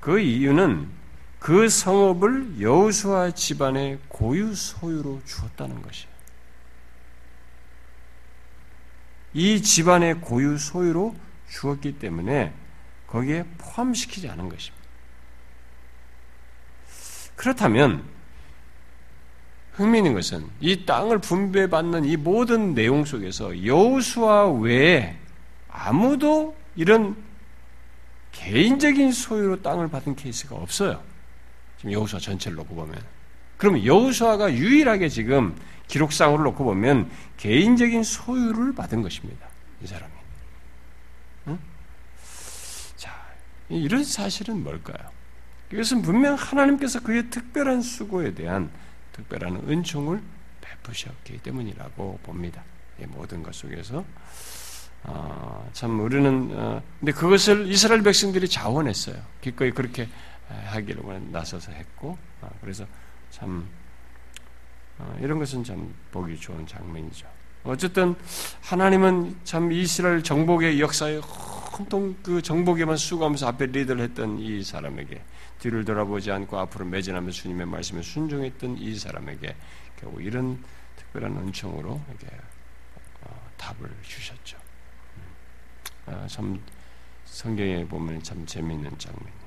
그 0.00 0.18
이유는 0.18 0.88
그 1.38 1.68
성읍을 1.68 2.60
여호수아 2.60 3.32
집안의 3.32 3.98
고유 4.08 4.54
소유로 4.54 5.22
주었다는 5.24 5.82
것이에요. 5.82 6.13
이 9.34 9.60
집안의 9.60 10.20
고유 10.20 10.56
소유로 10.56 11.14
주었기 11.50 11.98
때문에 11.98 12.52
거기에 13.08 13.44
포함시키지 13.58 14.28
않은 14.28 14.48
것입니다. 14.48 14.84
그렇다면 17.36 18.04
흥미있는 19.72 20.14
것은 20.14 20.48
이 20.60 20.86
땅을 20.86 21.18
분배받는 21.18 22.04
이 22.04 22.16
모든 22.16 22.74
내용 22.74 23.04
속에서 23.04 23.64
여호수아 23.66 24.52
외에 24.52 25.16
아무도 25.68 26.56
이런 26.76 27.16
개인적인 28.30 29.10
소유로 29.12 29.62
땅을 29.62 29.88
받은 29.88 30.14
케이스가 30.14 30.54
없어요. 30.54 31.02
지금 31.78 31.92
여호수아 31.92 32.20
전체를 32.20 32.56
놓고 32.56 32.74
보면. 32.74 32.96
그럼 33.56 33.84
여호수아가 33.84 34.52
유일하게 34.52 35.08
지금 35.08 35.56
기록상으로 35.88 36.42
놓고 36.44 36.64
보면 36.64 37.10
개인적인 37.36 38.02
소유를 38.02 38.74
받은 38.74 39.02
것입니다. 39.02 39.46
이 39.82 39.86
사람이. 39.86 40.12
응? 41.48 41.58
자, 42.96 43.10
이런 43.68 44.04
사실은 44.04 44.62
뭘까요? 44.62 45.10
이것은 45.72 46.02
분명 46.02 46.34
하나님께서 46.34 47.00
그의 47.00 47.30
특별한 47.30 47.82
수고에 47.82 48.34
대한 48.34 48.70
특별한 49.12 49.68
은총을 49.68 50.22
베푸셨기 50.60 51.38
때문이라고 51.38 52.20
봅니다. 52.22 52.62
이 53.00 53.06
모든 53.06 53.42
것 53.42 53.54
속에서 53.54 54.04
어, 55.04 55.68
참 55.72 56.00
우리는 56.00 56.50
어, 56.54 56.82
근데 56.98 57.12
그것을 57.12 57.66
이스라엘 57.70 58.02
백성들이 58.02 58.48
자원했어요. 58.48 59.16
기꺼이 59.40 59.70
그렇게 59.70 60.08
하기를 60.48 61.02
나서서 61.30 61.72
했고 61.72 62.16
어, 62.40 62.50
그래서 62.60 62.86
참 63.30 63.68
어, 63.68 63.83
이런 65.20 65.38
것은 65.38 65.64
참 65.64 65.94
보기 66.12 66.38
좋은 66.38 66.66
장면이죠. 66.66 67.26
어쨌든 67.64 68.14
하나님은 68.62 69.38
참 69.44 69.72
이스라엘 69.72 70.22
정복의 70.22 70.80
역사에 70.80 71.20
온통 71.78 72.14
그 72.22 72.42
정복에만 72.42 72.96
수고하면서 72.96 73.48
앞에 73.48 73.66
리더를 73.66 74.02
했던 74.02 74.38
이 74.38 74.62
사람에게 74.62 75.22
뒤를 75.58 75.84
돌아보지 75.84 76.30
않고 76.30 76.58
앞으로 76.58 76.84
매진하며 76.84 77.30
주님의 77.30 77.66
말씀에 77.66 78.02
순종했던 78.02 78.76
이 78.78 78.94
사람에게 78.94 79.56
결국 79.98 80.22
이런 80.22 80.62
특별한 80.96 81.36
은총으로 81.36 82.00
이렇게 82.08 82.26
어, 83.22 83.50
답을 83.56 83.90
주셨죠. 84.02 84.58
아, 86.06 86.26
참 86.28 86.60
성경에 87.24 87.86
보면 87.86 88.22
참 88.22 88.44
재미있는 88.44 88.98
장면이에요. 88.98 89.43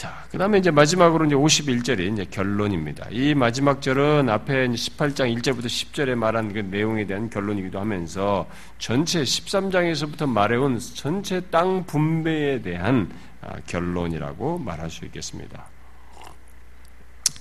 자, 0.00 0.24
그 0.30 0.38
다음에 0.38 0.56
이제 0.56 0.70
마지막으로 0.70 1.26
이제 1.26 1.34
51절이 1.34 2.14
이제 2.14 2.24
결론입니다. 2.24 3.08
이 3.10 3.34
마지막 3.34 3.82
절은 3.82 4.30
앞에 4.30 4.68
18장 4.68 5.36
1절부터 5.36 5.66
10절에 5.66 6.14
말한 6.14 6.54
그 6.54 6.60
내용에 6.60 7.04
대한 7.04 7.28
결론이기도 7.28 7.78
하면서 7.78 8.48
전체 8.78 9.22
13장에서부터 9.22 10.26
말해온 10.26 10.78
전체 10.78 11.42
땅 11.50 11.84
분배에 11.84 12.62
대한 12.62 13.12
아, 13.42 13.56
결론이라고 13.66 14.56
말할 14.60 14.88
수 14.88 15.04
있겠습니다. 15.04 15.66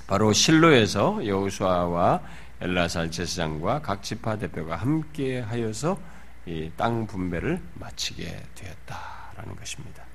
바로 0.05 0.33
실로에서 0.33 1.25
여호수아와 1.25 2.19
엘라살 2.59 3.09
제사장과 3.09 3.83
각 3.83 4.03
지파 4.03 4.37
대표가 4.37 4.75
함께 4.75 5.39
하여서 5.39 5.97
이 6.45 6.69
땅 6.75 7.07
분배를 7.07 7.61
마치게 7.75 8.43
되었다라는 8.55 9.55
것입니다. 9.55 10.08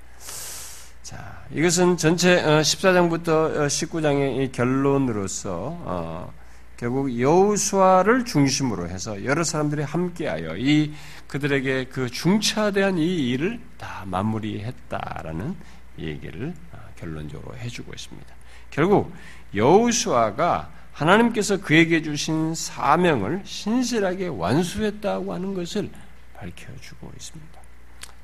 자, 1.05 1.45
이것은 1.51 1.97
전체 1.97 2.41
14장부터 2.41 3.27
어, 3.29 3.67
19장의 3.67 4.49
어, 4.49 4.51
결론으로서 4.51 5.77
어, 5.83 6.33
결국 6.77 7.19
여우수아를 7.19 8.25
중심으로 8.25 8.89
해서 8.89 9.23
여러 9.23 9.43
사람들이 9.43 9.83
함께하여 9.83 10.57
이 10.57 10.93
그들에게 11.27 11.89
그 11.89 12.09
중차대한 12.09 12.97
이 12.97 13.29
일을 13.29 13.59
다 13.77 14.01
마무리했다라는 14.07 15.55
얘기를 15.99 16.55
결론적으로 16.97 17.55
해주고 17.55 17.93
있습니다. 17.93 18.35
결국 18.71 19.13
여우수아가 19.53 20.71
하나님께서 20.91 21.57
그에게 21.61 22.01
주신 22.01 22.55
사명을 22.55 23.43
신실하게 23.45 24.29
완수했다고 24.29 25.31
하는 25.31 25.53
것을 25.53 25.87
밝혀주고 26.33 27.11
있습니다. 27.15 27.65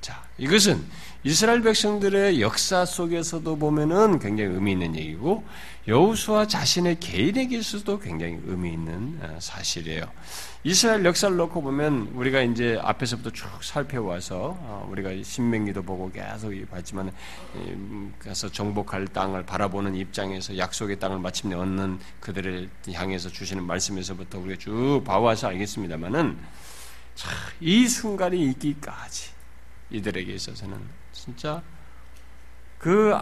자, 0.01 0.23
이것은 0.39 0.83
이스라엘 1.23 1.61
백성들의 1.61 2.41
역사 2.41 2.83
속에서도 2.83 3.55
보면은 3.55 4.17
굉장히 4.17 4.55
의미 4.55 4.71
있는 4.71 4.95
얘기고 4.95 5.43
여호수아 5.87 6.47
자신의 6.47 6.99
개인에게서도 6.99 7.99
굉장히 7.99 8.39
의미 8.45 8.73
있는 8.73 9.19
어, 9.21 9.37
사실이에요. 9.39 10.03
이스라엘 10.63 11.05
역사를 11.05 11.35
놓고 11.35 11.61
보면 11.61 12.13
우리가 12.15 12.41
이제 12.41 12.79
앞에서부터 12.81 13.29
쭉 13.31 13.47
살펴와서 13.63 14.57
어, 14.61 14.87
우리가 14.89 15.11
신명기도 15.23 15.83
보고 15.83 16.11
계속 16.11 16.53
봤지만 16.71 17.11
가서 18.17 18.49
정복할 18.49 19.07
땅을 19.07 19.45
바라보는 19.45 19.93
입장에서 19.93 20.57
약속의 20.57 20.97
땅을 20.97 21.19
마침내 21.19 21.55
얻는 21.55 21.99
그들을 22.19 22.67
향해서 22.93 23.29
주시는 23.29 23.63
말씀에서부터 23.63 24.39
우리가 24.39 24.57
쭉 24.59 25.03
봐와서 25.05 25.49
알겠습니다만은 25.49 26.39
이 27.59 27.87
순간이 27.87 28.43
있기까지 28.49 29.29
이들에게 29.91 30.33
있어서는 30.33 31.00
진짜 31.11 31.61
그 32.79 33.15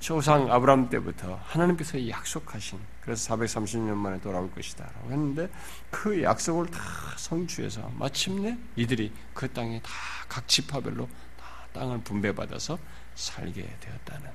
조상 0.00 0.50
아브라함 0.50 0.88
때부터 0.90 1.40
하나님께서 1.44 2.08
약속하신 2.08 2.80
그래서 3.00 3.36
430년 3.36 3.94
만에 3.94 4.20
돌아올 4.20 4.50
것이다라고 4.52 5.10
했는데 5.12 5.48
그 5.90 6.22
약속을 6.22 6.66
다 6.66 6.80
성취해서 7.16 7.88
마침내 7.94 8.58
이들이 8.74 9.12
그 9.32 9.52
땅에 9.52 9.80
다 9.82 9.90
각 10.28 10.46
지파별로 10.48 11.08
다 11.38 11.46
땅을 11.72 12.00
분배받아서 12.02 12.78
살게 13.14 13.76
되었다는 13.80 14.30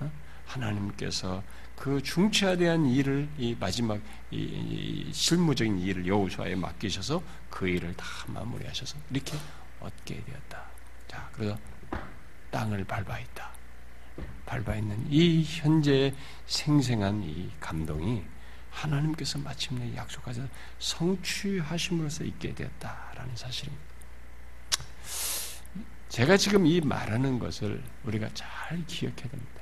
어? 0.00 0.12
하나님께서 0.46 1.42
그 1.76 2.02
중차대한 2.02 2.86
일을 2.86 3.28
이 3.38 3.56
마지막 3.58 4.00
이, 4.30 4.36
이 4.36 5.12
실무적인 5.12 5.78
일을 5.80 6.06
여호수아에 6.06 6.54
맡기셔서 6.54 7.22
그 7.50 7.68
일을 7.68 7.94
다 7.96 8.06
마무리하셔서 8.28 8.96
이렇게 9.10 9.36
얻게 9.80 10.22
되었다. 10.24 10.62
자, 11.08 11.28
그래서 11.32 11.58
땅을 12.54 12.84
밟아 12.84 13.18
있다. 13.18 13.50
밟아 14.46 14.76
있는 14.76 15.04
이 15.10 15.42
현재 15.44 16.14
생생한 16.46 17.24
이 17.24 17.50
감동이 17.58 18.22
하나님께서 18.70 19.40
마침내 19.40 19.96
약속하셔 19.96 20.42
성취하심으로써 20.78 22.22
있게 22.22 22.54
되었다라는 22.54 23.34
사실입니다. 23.34 23.84
제가 26.08 26.36
지금 26.36 26.64
이 26.64 26.80
말하는 26.80 27.40
것을 27.40 27.82
우리가 28.04 28.28
잘 28.34 28.84
기억해야 28.86 29.28
됩니다. 29.28 29.60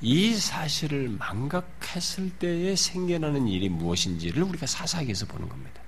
이 0.00 0.34
사실을 0.34 1.10
망각했을 1.10 2.30
때에 2.38 2.74
생겨나는 2.74 3.48
일이 3.48 3.68
무엇인지를 3.68 4.42
우리가 4.44 4.66
사사기에서 4.66 5.26
보는 5.26 5.46
겁니다. 5.50 5.83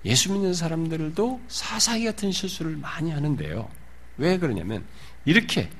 어? 0.00 0.08
예수 0.08 0.32
믿는 0.32 0.54
사람들도 0.54 1.40
사사기 1.48 2.04
같은 2.04 2.32
실수를 2.32 2.76
많이 2.76 3.10
하는데요. 3.10 3.68
왜 4.16 4.38
그러냐면 4.38 4.84
이렇게 5.24 5.70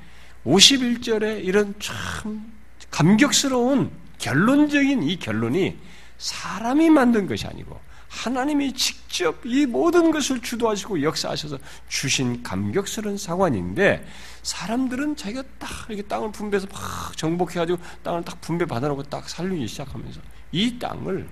51절에 0.44 1.44
이런 1.44 1.74
참 1.78 2.52
감격스러운 2.90 3.90
결론적인 4.18 5.02
이 5.02 5.16
결론이 5.18 5.78
사람이 6.18 6.90
만든 6.90 7.26
것이 7.26 7.46
아니고 7.46 7.80
하나님이 8.08 8.72
직접 8.72 9.40
이 9.46 9.66
모든 9.66 10.10
것을 10.10 10.40
주도하시고 10.40 11.02
역사하셔서 11.02 11.58
주신 11.88 12.42
감격스러운 12.42 13.16
사관인데 13.16 14.04
사람들은 14.42 15.16
자기가 15.16 15.44
딱 15.58 15.70
이렇게 15.88 16.02
땅을 16.02 16.32
분배해서 16.32 16.66
막 16.72 17.16
정복해가지고 17.16 17.78
땅을 18.02 18.24
딱 18.24 18.40
분배 18.40 18.66
받아놓고 18.66 19.04
딱 19.04 19.28
살리기 19.28 19.66
시작하면서 19.68 20.20
이 20.52 20.78
땅을 20.78 21.28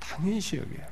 당연시 0.00 0.56
여겨요. 0.56 0.91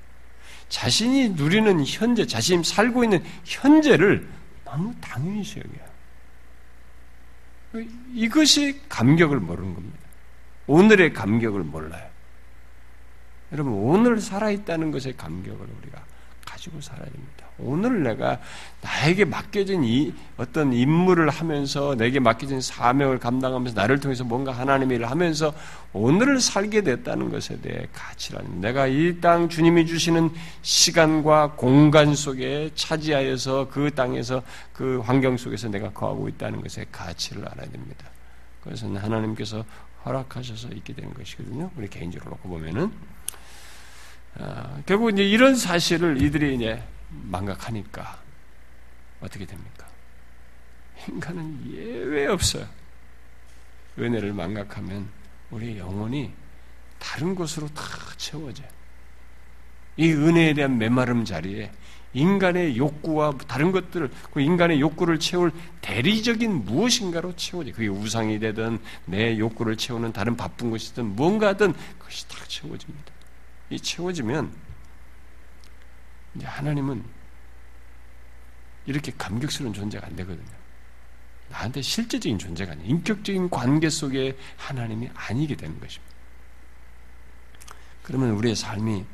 자신이 0.71 1.31
누리는 1.31 1.85
현재, 1.85 2.27
자신이 2.27 2.65
살고 2.65 3.05
있는 3.05 3.23
현재를 3.45 4.27
너무 4.65 4.95
당연시 5.01 5.59
여겨요. 5.59 5.91
이것이 8.15 8.81
감격을 8.89 9.39
모르는 9.41 9.75
겁니다. 9.75 9.99
오늘의 10.67 11.13
감격을 11.13 11.65
몰라요. 11.65 12.09
여러분, 13.53 13.73
오늘 13.75 14.21
살아있다는 14.21 14.93
것의 14.93 15.17
감격을 15.17 15.67
우리가 15.83 16.05
가지고 16.47 16.81
살아야 16.81 17.11
됩니다. 17.11 17.47
오늘 17.63 18.03
내가 18.03 18.39
나에게 18.83 19.25
맡겨진 19.27 19.85
이 19.85 20.13
어떤 20.37 20.73
임무를 20.73 21.29
하면서 21.29 21.95
내게 21.95 22.19
맡겨진 22.19 22.61
사명을 22.61 23.19
감당하면서 23.19 23.79
나를 23.79 24.01
통해서 24.01 24.25
뭔가 24.25 24.53
하나님의 24.53 24.97
일을 24.97 25.11
하면서 25.11 25.53
오늘을 25.93 26.41
살게 26.41 26.83
됐다는 26.83 27.31
것에 27.31 27.61
대해 27.61 27.87
가치라는 27.93 28.61
내가 28.61 28.87
이 28.87 29.21
땅 29.21 29.49
주님이 29.49 29.87
주시는 29.87 30.31
시간과 30.63 31.53
공간 31.57 32.15
속에 32.15 32.71
차지하여서 32.75 33.69
그 33.71 33.91
땅에서 33.95 34.43
그 34.73 35.01
환경 35.01 35.37
속에서 35.37 35.69
내가 35.69 35.91
거하고 35.91 36.29
있다는 36.29 36.63
것의 36.63 36.87
가치를 36.91 37.47
알아야 37.47 37.69
됩니다. 37.71 38.07
그것은 38.65 38.97
하나님께서 38.97 39.65
허락하셔서 40.05 40.69
있게 40.69 40.95
되는 40.95 41.13
것이거든요. 41.13 41.71
우리 41.77 41.89
개인적으로 41.89 42.31
놓고 42.31 42.49
보면은 42.49 42.91
어, 44.37 44.83
결국 44.87 45.11
이제 45.13 45.23
이런 45.23 45.57
사실을 45.57 46.23
이들이 46.23 46.55
이제 46.55 46.83
망각하니까 47.11 48.21
어떻게 49.21 49.45
됩니까? 49.45 49.87
인간은 51.09 51.73
예외 51.73 52.27
없어요. 52.27 52.67
은혜를 53.99 54.33
망각하면 54.33 55.09
우리 55.51 55.79
영혼이 55.79 56.33
다른 56.99 57.35
곳으로 57.35 57.69
다 57.69 57.83
채워져요. 58.17 58.69
이 59.97 60.13
은혜에 60.13 60.55
대한 60.55 60.79
메마름 60.79 61.25
자리에 61.25 61.73
인간의 62.13 62.77
욕구와 62.77 63.33
다른 63.47 63.71
것들을 63.71 64.11
그 64.33 64.41
인간의 64.41 64.81
욕구를 64.81 65.21
채울 65.21 65.53
대리적인 65.81 66.65
무엇인가로 66.65 67.37
채워져. 67.37 67.73
그게 67.73 67.89
우상이 67.89 68.39
되든 68.39 68.81
내 69.05 69.39
욕구를 69.39 69.77
채우는 69.77 70.13
다른 70.13 70.37
바쁜 70.37 70.71
것이든 70.71 71.15
무언가든 71.17 71.73
그것이 71.99 72.29
다 72.29 72.37
채워집니다. 72.49 73.13
이 73.71 73.79
채워지면 73.79 74.51
이제 76.35 76.47
하나님은 76.47 77.05
이렇게 78.87 79.13
감격스러운 79.17 79.73
존재가 79.73 80.07
안 80.07 80.17
되거든요. 80.17 80.61
나한테 81.49 81.83
실제적인 81.83 82.39
존재가 82.39 82.73
아니에요. 82.73 82.89
인격적인 82.89 83.51
관계 83.51 83.91
속에 83.91 84.39
하나님이 84.57 85.11
아니게 85.15 85.57
되는 85.57 85.79
것입니다. 85.81 86.15
그러면 88.03 88.31
우리의 88.31 88.57
삶이 88.57 89.05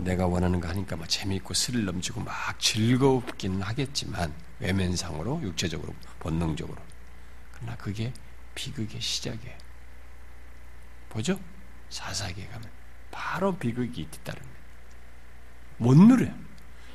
내가 0.00 0.26
원하는 0.26 0.60
거 0.60 0.68
하니까 0.68 0.96
막 0.96 1.08
재미있고 1.08 1.54
스릴 1.54 1.84
넘치고 1.84 2.20
막 2.20 2.58
즐겁긴 2.58 3.62
하겠지만 3.62 4.34
외면상으로 4.58 5.40
육체적으로 5.42 5.94
본능적으로 6.18 6.82
그러나 7.52 7.76
그게 7.76 8.12
비극의 8.54 9.00
시작이에요. 9.00 9.56
보죠? 11.10 11.38
사사기에 11.90 12.48
가면 12.48 12.68
바로 13.10 13.56
비극이 13.56 14.08
뒤따릅니다. 14.10 14.53
못 15.76 15.96
누려요. 15.96 16.32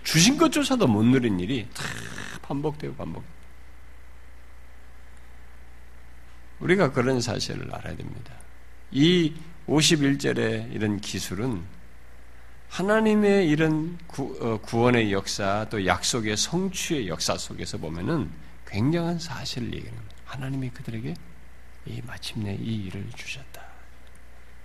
주신 0.03 0.37
것조차도 0.37 0.87
못 0.87 1.03
누린 1.03 1.39
일이 1.39 1.67
다 1.73 1.83
반복되고 2.41 2.95
반복. 2.95 3.23
우리가 6.59 6.91
그런 6.91 7.21
사실을 7.21 7.73
알아야 7.73 7.95
됩니다. 7.95 8.33
이 8.91 9.33
51절의 9.67 10.73
이런 10.73 10.99
기술은 10.99 11.63
하나님의 12.69 13.47
이런 13.47 13.97
구, 14.07 14.37
어, 14.41 14.77
원의 14.77 15.11
역사 15.11 15.65
또 15.69 15.85
약속의 15.85 16.37
성취의 16.37 17.07
역사 17.07 17.37
속에서 17.37 17.77
보면은 17.77 18.29
굉장한 18.67 19.19
사실을 19.19 19.73
얘기합니다. 19.73 20.15
하나님이 20.25 20.69
그들에게 20.69 21.13
이 21.87 22.01
마침내 22.05 22.55
이 22.55 22.85
일을 22.85 23.09
주셨다. 23.15 23.63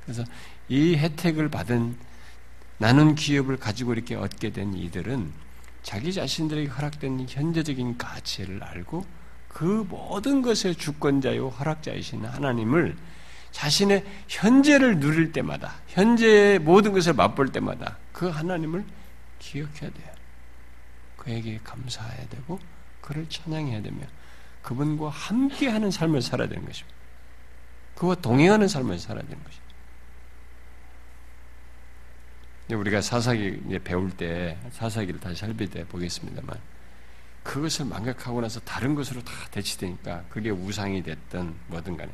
그래서 0.02 0.24
이 0.68 0.96
혜택을 0.96 1.48
받은 1.48 1.96
나눈 2.78 3.14
기업을 3.14 3.56
가지고 3.56 3.92
이렇게 3.94 4.14
얻게 4.14 4.50
된 4.50 4.74
이들은 4.74 5.32
자기 5.82 6.12
자신들에게 6.12 6.68
허락된 6.68 7.26
현재적인 7.28 7.98
가치를 7.98 8.62
알고 8.62 9.04
그 9.48 9.86
모든 9.88 10.42
것의 10.42 10.74
주권자요 10.76 11.48
허락자이신 11.48 12.24
하나님을 12.24 12.96
자신의 13.52 14.04
현재를 14.28 14.98
누릴 14.98 15.32
때마다 15.32 15.74
현재의 15.86 16.58
모든 16.58 16.92
것을 16.92 17.12
맛볼 17.12 17.52
때마다 17.52 17.98
그 18.12 18.28
하나님을 18.28 18.84
기억해야 19.38 19.90
돼요. 19.90 20.14
그에게 21.16 21.60
감사해야 21.62 22.28
되고 22.28 22.58
그를 23.00 23.28
찬양해야 23.28 23.82
되며 23.82 24.00
그분과 24.62 25.10
함께하는 25.10 25.90
삶을 25.90 26.22
살아야 26.22 26.48
되는 26.48 26.64
것입니다. 26.64 26.96
그와 27.94 28.16
동행하는 28.16 28.66
삶을 28.66 28.98
살아야 28.98 29.22
되는 29.22 29.42
것입니다. 29.44 29.63
우리가 32.70 33.00
사사기 33.02 33.60
배울 33.84 34.10
때 34.10 34.58
사사기를 34.72 35.20
다시 35.20 35.40
살필 35.40 35.70
때 35.70 35.84
보겠습니다만 35.86 36.58
그것을 37.42 37.84
망각하고 37.84 38.40
나서 38.40 38.58
다른 38.60 38.94
것으로 38.94 39.22
다 39.22 39.32
대치되니까 39.50 40.24
그게 40.30 40.50
우상이 40.50 41.02
됐든 41.02 41.54
뭐든 41.68 41.96
간에 41.96 42.10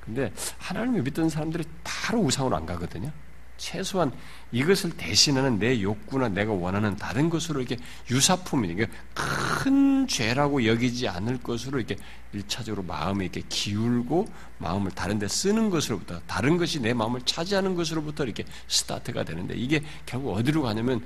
근데 0.00 0.30
하나님을 0.58 1.02
믿던 1.02 1.30
사람들이 1.30 1.64
바로 1.82 2.20
우상으로 2.20 2.54
안 2.54 2.66
가거든요. 2.66 3.10
최소한 3.56 4.12
이것을 4.52 4.90
대신하는 4.90 5.58
내 5.58 5.80
욕구나 5.82 6.28
내가 6.28 6.52
원하는 6.52 6.96
다른 6.96 7.30
것으로 7.30 7.60
이렇게 7.60 7.76
유사품이 8.10 8.68
이게 8.68 8.86
큰 9.14 10.06
죄라고 10.06 10.66
여기지 10.66 11.08
않을 11.08 11.38
것으로 11.38 11.78
이렇게 11.78 11.96
일차적으로 12.32 12.82
마음을 12.82 13.24
이렇게 13.24 13.42
기울고 13.48 14.26
마음을 14.58 14.90
다른 14.90 15.18
데 15.18 15.28
쓰는 15.28 15.70
것으로부터 15.70 16.20
다른 16.26 16.56
것이 16.56 16.80
내 16.80 16.92
마음을 16.92 17.22
차지하는 17.22 17.74
것으로부터 17.74 18.24
이렇게 18.24 18.44
스타트가 18.68 19.24
되는데 19.24 19.54
이게 19.54 19.82
결국 20.06 20.34
어디로 20.34 20.62
가냐면 20.62 21.04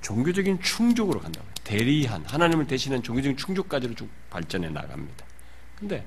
종교적인 0.00 0.60
충족으로 0.62 1.20
간다고 1.20 1.46
대리한 1.64 2.24
하나님을 2.24 2.66
대신한 2.66 3.02
종교적인 3.02 3.36
충족까지로 3.36 3.94
쭉 3.94 4.08
발전해 4.30 4.68
나갑니다. 4.68 5.24
근데 5.78 6.04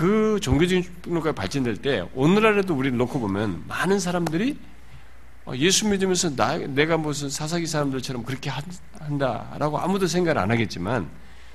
그 0.00 0.40
종교적인 0.40 0.82
충족까지 1.04 1.34
발전될 1.34 1.76
때 1.76 2.08
오늘날에도 2.14 2.74
우리를 2.74 2.96
놓고 2.96 3.20
보면 3.20 3.64
많은 3.68 4.00
사람들이 4.00 4.56
어, 5.44 5.52
예수 5.56 5.86
믿으면서 5.88 6.34
나, 6.34 6.56
내가 6.56 6.96
무슨 6.96 7.28
사사기 7.28 7.66
사람들처럼 7.66 8.24
그렇게 8.24 8.50
한다라고 8.98 9.78
아무도 9.78 10.06
생각을 10.06 10.40
안 10.40 10.50
하겠지만 10.50 11.10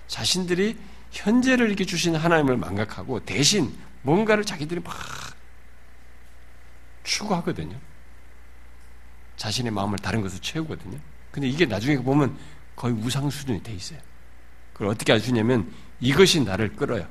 자신들이 0.06 0.78
현재를 1.12 1.70
이렇게 1.70 1.86
주신 1.86 2.16
하나님을 2.16 2.56
망각하고 2.58 3.26
대신 3.26 3.74
뭔가를 4.04 4.44
자기들이 4.44 4.80
막 4.82 4.94
추구하거든요. 7.04 7.76
자신의 9.38 9.72
마음을 9.72 9.98
다른 9.98 10.22
것으로 10.22 10.40
채우거든요. 10.40 11.00
근데 11.32 11.48
이게 11.48 11.66
나중에 11.66 11.98
보면 11.98 12.38
거의 12.76 12.94
우상 12.94 13.28
수준이 13.28 13.64
돼 13.64 13.74
있어요. 13.74 13.98
그걸 14.74 14.90
어떻게 14.90 15.14
아시냐면 15.14 15.74
이것이 16.00 16.42
나를 16.42 16.76
끌어요. 16.76 17.08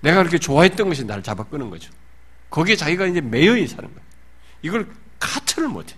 내가 0.00 0.18
그렇게 0.18 0.38
좋아했던 0.38 0.88
것이 0.88 1.04
나를 1.04 1.22
잡아 1.22 1.44
끄는 1.44 1.70
거죠. 1.70 1.90
거기에 2.50 2.76
자기가 2.76 3.06
이제 3.06 3.20
매여 3.20 3.54
사는 3.66 3.88
거예요. 3.88 4.08
이걸 4.62 4.88
카트를 5.18 5.68
못해. 5.68 5.96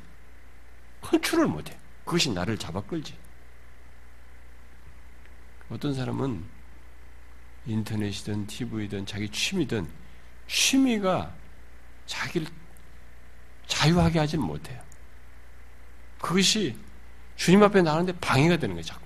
컨트롤 1.01 1.47
못해. 1.47 1.77
그것이 2.05 2.31
나를 2.31 2.59
잡아 2.59 2.81
끌지. 2.81 3.17
어떤 5.71 5.95
사람은 5.95 6.45
인터넷이든 7.67 8.47
TV든 8.47 9.07
자기 9.07 9.29
취미든 9.29 9.89
취미가 10.49 11.33
자기를 12.07 12.49
자유하게 13.67 14.19
하지는 14.19 14.45
못해요. 14.45 14.83
그것이 16.21 16.77
주님 17.37 17.63
앞에 17.63 17.83
나가는데 17.83 18.19
방해가 18.19 18.57
되는 18.57 18.75
거예요, 18.75 18.85
자꾸. 18.85 19.05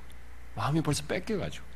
마음이 0.54 0.80
벌써 0.80 1.04
뺏겨가지고. 1.04 1.73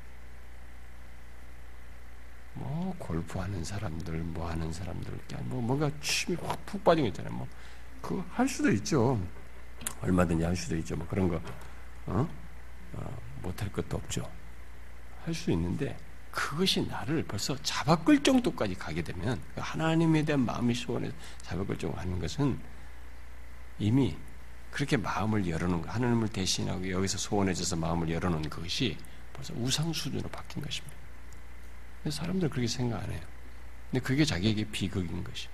뭐, 2.58 2.94
골프하는 2.98 3.64
사람들, 3.64 4.18
뭐 4.18 4.50
하는 4.50 4.72
사람들, 4.72 5.18
뭐, 5.44 5.60
뭔가 5.62 5.90
취미 6.00 6.36
확 6.42 6.58
푹 6.66 6.82
빠진 6.84 7.04
거 7.04 7.08
있잖아요. 7.08 7.32
뭐, 7.32 7.46
그거 8.02 8.24
할 8.30 8.48
수도 8.48 8.70
있죠. 8.72 9.20
얼마든지 10.00 10.44
할 10.44 10.56
수도 10.56 10.76
있죠. 10.76 10.96
뭐 10.96 11.06
그런 11.06 11.28
거, 11.28 11.40
어? 12.06 12.28
어 12.94 13.18
못할 13.42 13.70
것도 13.72 13.96
없죠. 13.96 14.28
할 15.24 15.34
수 15.34 15.50
있는데, 15.52 15.96
그것이 16.30 16.86
나를 16.86 17.24
벌써 17.24 17.56
잡아끌 17.62 18.22
정도까지 18.22 18.74
가게 18.74 19.02
되면, 19.02 19.40
그 19.54 19.60
하나님에 19.60 20.24
대한 20.24 20.44
마음이 20.44 20.74
소원에 20.74 21.10
잡아끌 21.42 21.78
정도 21.78 21.96
하는 21.98 22.18
것은 22.18 22.58
이미 23.78 24.16
그렇게 24.70 24.96
마음을 24.96 25.48
열어놓은 25.48 25.82
거, 25.82 25.90
하나님을 25.90 26.28
대신하고 26.28 26.90
여기서 26.90 27.18
소원해져서 27.18 27.76
마음을 27.76 28.10
열어놓은 28.10 28.50
것이 28.50 28.96
벌써 29.32 29.54
우상 29.56 29.92
수준으로 29.92 30.28
바뀐 30.28 30.62
것입니다. 30.62 30.97
사람들 32.10 32.48
그렇게 32.48 32.66
생각 32.66 33.02
안 33.02 33.10
해요. 33.10 33.20
근데 33.90 34.02
그게 34.04 34.24
자기에게 34.24 34.64
비극인 34.70 35.24
것이. 35.24 35.48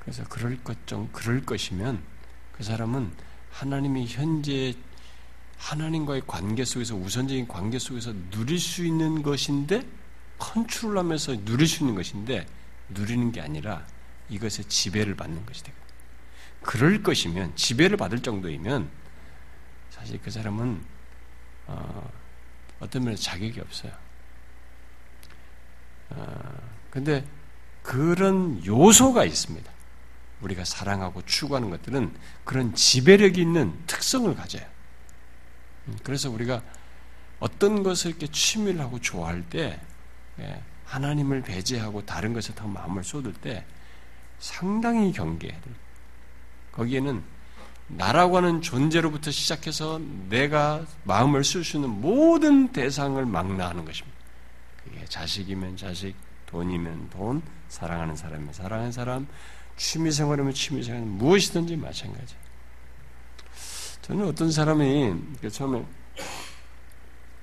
그래서 0.00 0.22
그럴 0.28 0.62
것정 0.62 1.08
그럴 1.12 1.44
것이면 1.44 2.00
그 2.52 2.62
사람은 2.62 3.10
하나님이 3.50 4.06
현재 4.06 4.74
하나님과의 5.58 6.22
관계 6.26 6.64
속에서 6.64 6.94
우선적인 6.94 7.48
관계 7.48 7.78
속에서 7.78 8.12
누릴 8.30 8.60
수 8.60 8.84
있는 8.84 9.22
것인데 9.22 9.82
컨트롤하면서 10.38 11.44
누릴 11.44 11.66
수 11.66 11.82
있는 11.82 11.94
것인데 11.94 12.46
누리는 12.90 13.32
게 13.32 13.40
아니라 13.40 13.84
이것에 14.28 14.62
지배를 14.64 15.16
받는 15.16 15.44
것이 15.46 15.64
되고 15.64 15.76
그럴 16.62 17.02
것이면 17.02 17.56
지배를 17.56 17.96
받을 17.96 18.22
정도이면 18.22 18.88
사실 19.90 20.20
그 20.22 20.30
사람은 20.30 20.80
어, 21.66 22.10
떤 22.90 23.04
면에서 23.04 23.22
자격이 23.22 23.60
없어요. 23.60 23.92
어, 26.10 26.70
근데 26.90 27.24
그런 27.82 28.64
요소가 28.64 29.24
있습니다. 29.24 29.70
우리가 30.40 30.64
사랑하고 30.64 31.22
추구하는 31.22 31.70
것들은 31.70 32.14
그런 32.44 32.74
지배력이 32.74 33.40
있는 33.40 33.78
특성을 33.86 34.34
가져요. 34.34 34.66
음, 35.88 35.96
그래서 36.02 36.30
우리가 36.30 36.62
어떤 37.38 37.82
것을 37.82 38.10
이렇게 38.10 38.26
취미를 38.28 38.80
하고 38.80 39.00
좋아할 39.00 39.42
때 39.48 39.80
예, 40.38 40.62
하나님을 40.84 41.42
배제하고 41.42 42.04
다른 42.04 42.32
것에 42.32 42.54
더 42.54 42.66
마음을 42.66 43.04
쏟을 43.04 43.32
때 43.34 43.64
상당히 44.38 45.12
경계해야 45.12 45.60
돼요. 45.60 45.74
거기에는 46.72 47.22
나라고 47.88 48.36
하는 48.38 48.62
존재로부터 48.62 49.30
시작해서 49.30 50.00
내가 50.28 50.84
마음을 51.04 51.44
쓸 51.44 51.64
수 51.64 51.76
있는 51.76 51.90
모든 51.90 52.72
대상을 52.72 53.24
망라하는 53.24 53.84
것입니다. 53.84 54.18
그게 54.84 55.04
자식이면 55.04 55.76
자식, 55.76 56.14
돈이면 56.46 57.10
돈, 57.10 57.42
사랑하는 57.68 58.16
사람이면 58.16 58.52
사랑하는 58.52 58.92
사람, 58.92 59.26
취미생활이면 59.76 60.52
취미생활, 60.54 61.02
무엇이든지 61.02 61.76
마찬가지. 61.76 62.34
저는 64.02 64.26
어떤 64.26 64.50
사람이 64.50 65.14
처음에 65.50 65.84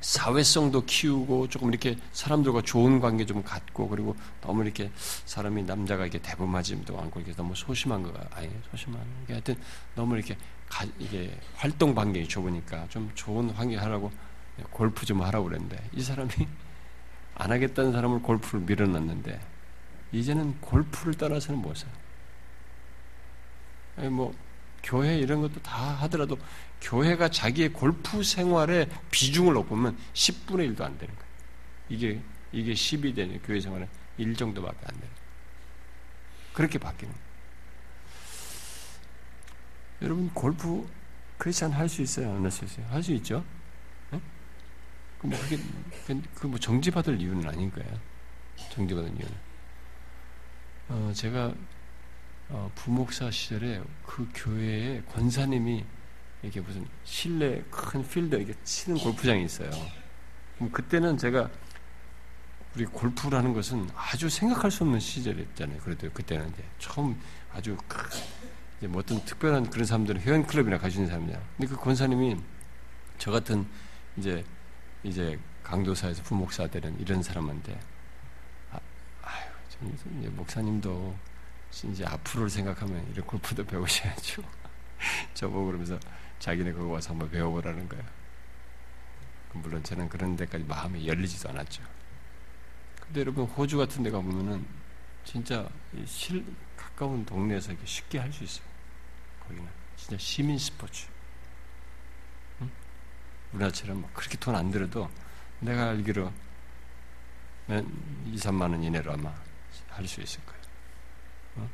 사회성도 0.03 0.83
키우고 0.85 1.47
조금 1.47 1.69
이렇게 1.69 1.97
사람들과 2.11 2.61
좋은 2.61 2.99
관계 2.99 3.25
좀 3.25 3.41
갖고 3.41 3.87
그리고 3.87 4.15
너무 4.41 4.63
이렇게 4.63 4.91
사람이 5.25 5.63
남자가 5.63 6.03
이렇게 6.03 6.19
대범하지도 6.19 6.99
않고 6.99 7.21
이렇게 7.21 7.33
너무 7.35 7.55
소심한 7.55 8.03
거가 8.03 8.19
아니 8.31 8.49
소심한 8.69 9.01
게 9.25 9.33
하여튼 9.33 9.55
너무 9.95 10.15
이렇게 10.17 10.35
가, 10.67 10.85
이게 10.99 11.33
활동 11.55 11.95
반경이 11.95 12.27
좁으니까 12.27 12.85
좀 12.89 13.09
좋은 13.15 13.49
환경 13.51 13.81
하라고 13.81 14.11
골프 14.71 15.05
좀 15.05 15.21
하라고 15.21 15.45
그랬는데 15.45 15.81
이 15.93 16.01
사람이 16.01 16.31
안 17.35 17.51
하겠다는 17.51 17.93
사람을 17.93 18.21
골프를 18.21 18.59
밀어놨는데 18.65 19.39
이제는 20.11 20.59
골프를 20.59 21.13
떠나서는 21.13 21.61
못 21.61 21.77
살아. 21.77 21.93
뭐 24.09 24.33
교회 24.83 25.17
이런 25.17 25.41
것도 25.41 25.61
다 25.61 25.93
하더라도 26.01 26.37
교회가 26.83 27.29
자기의 27.29 27.69
골프 27.73 28.21
생활에 28.23 28.89
비중을 29.09 29.53
높으면 29.53 29.97
10분의 30.13 30.75
1도 30.75 30.81
안 30.81 30.97
되는 30.97 31.13
거예요. 31.15 31.29
이게, 31.89 32.21
이게 32.51 32.73
10이 32.73 33.15
되는 33.15 33.41
교회 33.41 33.59
생활은 33.59 33.87
1 34.17 34.35
정도밖에 34.35 34.77
안 34.79 34.93
되는 34.93 34.99
거예요. 34.99 35.23
그렇게 36.53 36.77
바뀌는 36.77 37.11
거예요. 37.11 37.23
여러분, 40.01 40.29
골프 40.33 40.87
크리스찬 41.37 41.71
할 41.71 41.87
수 41.89 42.01
있어요? 42.01 42.29
안 42.35 42.43
할 42.43 42.51
수 42.51 42.65
있어요? 42.65 42.85
할 42.87 43.01
수 43.01 43.13
있죠? 43.13 43.43
네? 44.11 44.19
그뭐 45.19 45.33
그게, 45.39 45.57
그뭐 46.35 46.57
정지받을 46.59 47.19
이유는 47.21 47.47
아닌 47.47 47.71
거예요. 47.71 47.99
정지받을 48.71 49.09
이유는. 49.09 49.53
어, 50.89 51.11
제가 51.15 51.53
어, 52.49 52.69
부목사 52.75 53.31
시절에 53.31 53.81
그 54.05 54.29
교회에 54.35 55.01
권사님이 55.13 55.85
이렇게 56.43 56.59
무슨 56.59 56.85
실내 57.05 57.63
큰 57.71 58.07
필드 58.07 58.35
이렇게 58.35 58.53
치는 58.63 58.99
골프장이 58.99 59.45
있어요. 59.45 59.71
그럼 60.55 60.71
그때는 60.71 61.17
제가 61.17 61.49
우리 62.75 62.85
골프라는 62.85 63.53
것은 63.53 63.89
아주 63.95 64.29
생각할 64.29 64.69
수 64.69 64.83
없는 64.83 64.99
시절이었잖아요. 64.99 65.79
그래도 65.79 66.09
그때는 66.11 66.49
이제 66.49 66.63
처음 66.79 67.19
아주 67.53 67.77
이제 68.77 68.87
뭐 68.87 68.99
어떤 68.99 69.23
특별한 69.23 69.69
그런 69.69 69.85
사람들은 69.85 70.21
회원 70.21 70.45
클럽이나 70.45 70.77
가시는 70.77 71.07
사람이냐. 71.07 71.39
근데 71.57 71.67
그 71.67 71.79
권사님이 71.79 72.37
저 73.17 73.31
같은 73.31 73.65
이제 74.17 74.43
이제 75.03 75.39
강도사에서 75.63 76.23
부목사 76.23 76.67
되는 76.67 76.99
이런 76.99 77.23
사람한테 77.23 77.79
아, 78.71 78.79
아유, 79.21 79.93
이제 80.19 80.29
목사님도 80.29 81.15
이제 81.91 82.05
앞으로를 82.05 82.49
생각하면 82.49 83.07
이런 83.11 83.25
골프도 83.25 83.65
배우셔야죠. 83.65 84.43
저보고 85.33 85.67
그러면서 85.67 85.99
자기네 86.43 86.73
그거 86.73 86.87
와서 86.91 87.11
한번 87.11 87.29
배워보라는 87.31 87.87
거예요. 87.87 88.03
물론 89.53 89.81
저는 89.81 90.09
그런 90.09 90.35
데까지 90.35 90.65
마음이 90.65 91.07
열리지도 91.07 91.47
않았죠. 91.49 91.81
근데 92.99 93.21
여러분 93.21 93.45
호주 93.45 93.77
같은 93.77 94.03
데 94.03 94.11
가보면은 94.11 94.65
진짜 95.23 95.69
실 96.05 96.43
가까운 96.75 97.23
동네에서 97.25 97.71
이렇게 97.71 97.85
쉽게 97.85 98.19
할 98.19 98.29
수 98.33 98.43
있어요. 98.43 98.65
거기는 99.47 99.65
진짜 99.95 100.17
시민 100.17 100.59
스포츠. 100.59 101.07
응? 102.61 102.69
우리나라처럼 103.53 104.01
뭐 104.01 104.09
그렇게 104.13 104.37
돈 104.37 104.53
안 104.53 104.69
들어도 104.69 105.09
내가 105.61 105.91
알기로 105.91 106.29
2, 107.69 108.35
3만 108.35 108.63
원 108.63 108.83
이내로 108.83 109.13
아마 109.13 109.33
할 109.91 110.05
수 110.05 110.19
있을 110.19 110.41
거예요. 110.45 110.61
어? 111.55 111.69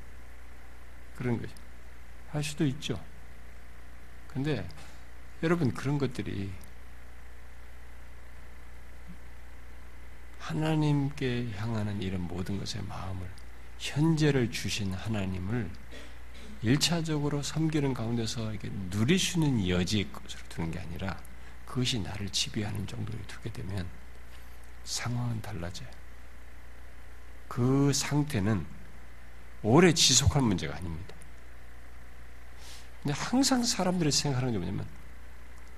그런 1.18 1.42
거죠. 1.42 1.56
할 2.30 2.44
수도 2.44 2.68
있죠. 2.68 3.04
근데 4.30 4.68
여러분 5.44 5.74
그런 5.74 5.98
것들이 5.98 6.52
하나님께 10.40 11.52
향하는 11.56 12.02
이런 12.02 12.22
모든 12.22 12.58
것의 12.58 12.84
마음을 12.88 13.28
현재를 13.78 14.52
주신 14.52 14.94
하나님을 14.94 15.70
일차적으로 16.62 17.42
섬기는 17.42 17.94
가운데서 17.94 18.54
수 19.20 19.40
있는 19.40 19.68
여지의 19.68 20.12
것으로 20.12 20.42
두는 20.50 20.72
게 20.72 20.80
아니라 20.80 21.22
그것이 21.66 22.00
나를 22.00 22.30
지배하는 22.30 22.86
정도로 22.88 23.18
두게 23.28 23.52
되면 23.52 23.88
상황은 24.84 25.42
달라져요. 25.42 25.88
그 27.48 27.94
상태는 27.94 28.66
오래 29.62 29.94
지속할 29.94 30.42
문제가 30.42 30.76
아닙니다. 30.76 31.16
근데 33.02 33.14
항상 33.14 33.64
사람들이 33.64 34.12
생각하는 34.12 34.54
게 34.54 34.58
뭐냐면 34.58 34.86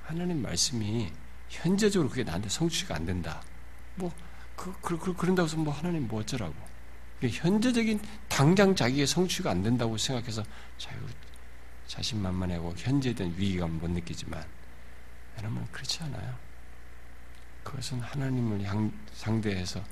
하나님 0.04 0.42
말씀이 0.42 1.12
현재적으로 1.50 2.10
그게 2.10 2.24
나한테 2.24 2.50
성취가 2.50 2.96
안 2.96 3.06
된다. 3.06 3.42
뭐 3.96 4.12
그, 4.56 4.74
그, 4.82 4.98
그, 4.98 5.14
그런다고 5.14 5.48
해서 5.48 5.58
뭐 5.58 5.74
하나님 5.74 6.08
뭐 6.08 6.20
어쩌라고. 6.22 6.54
현재적인 7.22 8.00
당장 8.28 8.76
자기의 8.76 9.06
성취가 9.06 9.52
안 9.52 9.62
된다고 9.62 9.96
생각해서 9.98 10.44
자유 10.78 10.98
자신만만하고 11.86 12.74
현재에 12.78 13.14
대한 13.14 13.34
위기감을 13.38 13.76
못 13.76 13.92
느끼지만 13.92 14.44
여러분 15.38 15.68
그렇지 15.72 16.02
않아요. 16.04 16.36
그것은 17.64 18.00
하나님을 18.00 18.64
향, 18.64 18.92
상대해서 19.14 19.84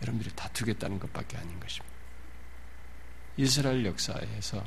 여러분들이 0.00 0.34
다투겠다는 0.34 0.98
것밖에 0.98 1.36
아닌 1.36 1.58
것입니다. 1.60 1.92
이스라엘 3.36 3.84
역사에서 3.84 4.64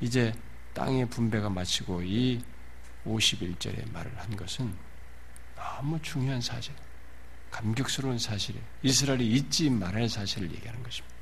이제 0.00 0.32
땅의 0.74 1.08
분배가 1.08 1.48
마치고 1.48 2.02
이 2.02 2.42
51절의 3.06 3.92
말을 3.92 4.12
한 4.18 4.36
것은 4.36 4.74
너무 5.56 6.00
중요한 6.02 6.40
사실, 6.40 6.74
감격스러운 7.50 8.18
사실이에요. 8.18 8.64
이스라엘이 8.82 9.26
잊지 9.26 9.70
말할 9.70 10.08
사실을 10.08 10.50
얘기하는 10.52 10.82
것입니다. 10.82 11.14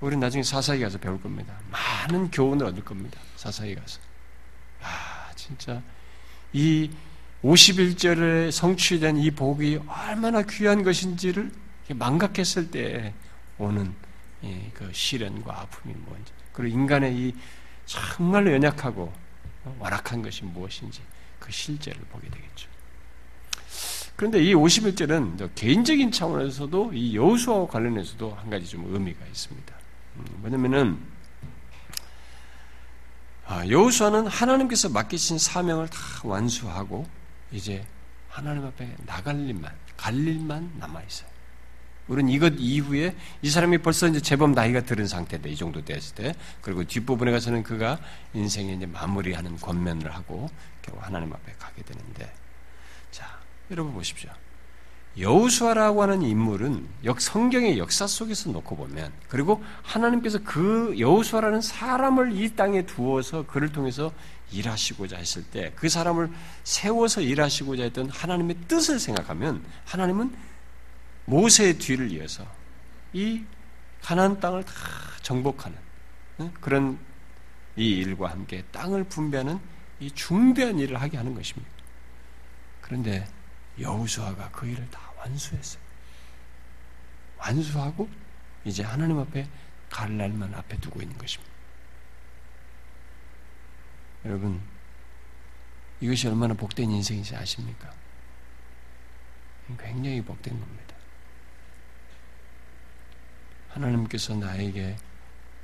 우리는 0.00 0.20
나중에 0.20 0.42
사사기 0.42 0.82
가서 0.82 0.98
배울 0.98 1.20
겁니다. 1.20 1.58
많은 1.70 2.30
교훈을 2.30 2.66
얻을 2.66 2.84
겁니다. 2.84 3.18
사사기 3.36 3.74
가서. 3.74 3.98
아, 4.82 5.32
진짜 5.34 5.82
이 6.52 6.90
51절에 7.42 8.52
성취된 8.52 9.16
이 9.16 9.30
복이 9.30 9.80
얼마나 9.86 10.42
귀한 10.42 10.82
것인지를 10.82 11.50
망각했을 11.94 12.70
때 12.70 13.14
오는 13.56 13.94
그 14.74 14.90
시련과 14.92 15.62
아픔이 15.62 15.94
뭔지, 15.94 16.32
그리고 16.52 16.78
인간의 16.78 17.16
이 17.16 17.34
정말로 17.88 18.52
연약하고 18.52 19.10
완악한 19.78 20.20
것이 20.22 20.44
무엇인지 20.44 21.00
그 21.38 21.50
실제를 21.50 22.00
보게 22.10 22.28
되겠죠. 22.28 22.68
그런데 24.14 24.42
이 24.42 24.54
51절은 24.54 25.54
개인적인 25.54 26.12
차원에서도 26.12 26.92
이 26.92 27.16
여호수아와 27.16 27.66
관련해서도 27.66 28.34
한 28.34 28.50
가지 28.50 28.66
좀 28.66 28.92
의미가 28.92 29.24
있습니다. 29.24 29.74
음, 30.16 30.24
뭐냐면은 30.40 30.98
아, 33.46 33.66
여호수아는 33.66 34.26
하나님께서 34.26 34.90
맡기신 34.90 35.38
사명을 35.38 35.88
다 35.88 35.98
완수하고 36.24 37.06
이제 37.50 37.86
하나님 38.28 38.66
앞에 38.66 38.96
나갈 39.06 39.40
일만, 39.40 39.74
갈 39.96 40.14
일만 40.14 40.74
남아 40.78 41.02
있어요. 41.04 41.30
우리는 42.08 42.30
이것 42.30 42.54
이후에 42.58 43.14
이 43.42 43.50
사람이 43.50 43.78
벌써 43.78 44.08
이제 44.08 44.20
제법 44.20 44.50
나이가 44.50 44.80
들은 44.80 45.06
상태인데 45.06 45.50
이 45.50 45.56
정도 45.56 45.84
됐을 45.84 46.14
때 46.14 46.34
그리고 46.62 46.84
뒷부분에 46.84 47.30
가서는 47.30 47.62
그가 47.62 47.98
인생의 48.34 48.76
이제 48.76 48.86
마무리하는 48.86 49.56
권면을 49.56 50.14
하고 50.14 50.48
결국 50.82 51.04
하나님 51.04 51.32
앞에 51.32 51.52
가게 51.58 51.82
되는데 51.82 52.32
자 53.10 53.38
여러분 53.70 53.92
보십시오. 53.92 54.30
여우수아라고 55.18 56.02
하는 56.02 56.22
인물은 56.22 56.86
역 57.04 57.20
성경의 57.20 57.78
역사 57.78 58.06
속에서 58.06 58.50
놓고 58.50 58.76
보면 58.76 59.12
그리고 59.28 59.62
하나님께서 59.82 60.38
그 60.44 60.94
여우수아라는 60.98 61.60
사람을 61.60 62.40
이 62.40 62.54
땅에 62.54 62.86
두어서 62.86 63.44
그를 63.46 63.72
통해서 63.72 64.12
일하시고자 64.52 65.16
했을 65.16 65.42
때 65.44 65.72
그 65.74 65.88
사람을 65.88 66.30
세워서 66.62 67.20
일하시고자 67.22 67.82
했던 67.82 68.08
하나님의 68.10 68.56
뜻을 68.68 68.98
생각하면 69.00 69.62
하나님은 69.86 70.32
모세의 71.28 71.76
뒤를 71.78 72.10
이어서 72.12 72.46
이 73.12 73.44
가나안 74.00 74.40
땅을 74.40 74.64
다 74.64 74.72
정복하는 75.20 75.76
그런 76.60 76.98
이 77.76 77.90
일과 77.90 78.30
함께 78.30 78.64
땅을 78.72 79.04
분배하는 79.04 79.60
이 80.00 80.10
중대한 80.10 80.78
일을 80.78 81.00
하게 81.00 81.18
하는 81.18 81.34
것입니다. 81.34 81.70
그런데 82.80 83.28
여우수아가 83.78 84.50
그 84.50 84.66
일을 84.66 84.88
다 84.90 85.12
완수했어요. 85.18 85.82
완수하고 87.36 88.08
이제 88.64 88.82
하나님 88.82 89.18
앞에 89.18 89.46
갈 89.90 90.16
날만 90.16 90.54
앞에 90.54 90.78
두고 90.80 91.02
있는 91.02 91.16
것입니다. 91.18 91.52
여러분, 94.24 94.60
이것이 96.00 96.26
얼마나 96.26 96.54
복된 96.54 96.90
인생인지 96.90 97.36
아십니까? 97.36 97.92
굉장히 99.78 100.22
복된 100.22 100.58
겁니다. 100.58 100.87
하나님께서 103.78 104.34
나에게 104.34 104.96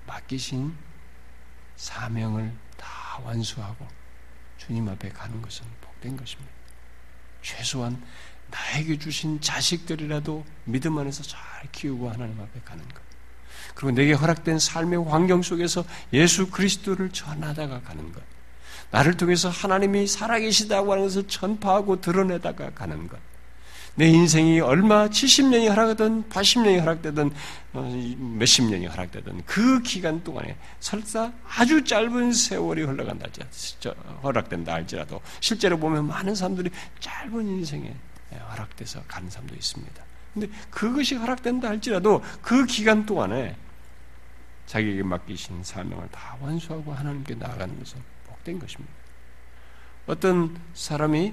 맡기신 0.07 0.75
사명을 1.77 2.53
다 2.77 3.21
완수하고 3.25 3.87
주님 4.59 4.89
앞에 4.89 5.09
가는 5.11 5.41
것은 5.43 5.67
복된 5.81 6.17
것입니다. 6.17 6.53
최소한 7.43 8.03
나에게 8.51 8.99
주신 8.99 9.41
자식들이라도 9.41 10.45
믿음 10.65 10.99
안에서 10.99 11.23
잘 11.23 11.41
키우고 11.73 12.11
하나님 12.11 12.41
앞에 12.41 12.61
가는 12.65 12.87
것. 12.89 13.03
그리고 13.75 13.93
내게 13.93 14.13
허락된 14.13 14.59
삶의 14.59 15.05
환경 15.05 15.43
속에서 15.43 15.85
예수 16.13 16.51
그리스도를 16.51 17.11
전하다가 17.11 17.83
가는 17.83 18.13
것. 18.13 18.23
나를 18.91 19.17
통해서 19.17 19.49
하나님이 19.49 20.07
살아계시다고 20.07 20.93
하는 20.93 21.05
것을 21.05 21.27
전파하고 21.27 22.01
드러내다가 22.01 22.71
가는 22.71 23.09
것. 23.09 23.19
내 23.97 24.09
인생이 24.09 24.59
얼마 24.61 25.09
70년이 25.09 25.69
허락되든 25.69 26.25
80년이 26.29 26.81
허락되든 26.81 27.31
어, 27.75 27.81
몇십 28.39 28.65
년이 28.65 28.87
허락되든 28.87 29.43
그 29.47 29.83
기간 29.83 30.23
동안에 30.25 30.57
설사 30.81 31.33
아주 31.49 31.85
짧은 31.85 32.33
세월이 32.33 32.83
흘러간다 32.83 33.27
허락된다 34.23 34.73
할지라도 34.73 35.21
실제로 35.39 35.79
보면 35.79 36.07
많은 36.09 36.35
사람들이 36.35 36.71
짧은 36.99 37.47
인생에 37.47 37.95
허락돼서 38.51 39.03
가는 39.07 39.31
사람도 39.31 39.55
있습니다. 39.55 40.05
근데 40.33 40.49
그것이 40.71 41.15
허락된다 41.15 41.69
할지라도 41.69 42.21
그 42.43 42.67
기간 42.67 43.07
동안에 43.07 43.57
자기에게 44.67 45.05
맡기신 45.05 45.63
사명을 45.63 46.09
다 46.11 46.37
완수하고 46.41 46.93
하나님께 46.93 47.37
나아가는 47.37 47.79
것은 47.79 48.01
복된 48.27 48.59
것입니다. 48.59 48.93
어떤 50.07 50.59
사람이 50.75 51.33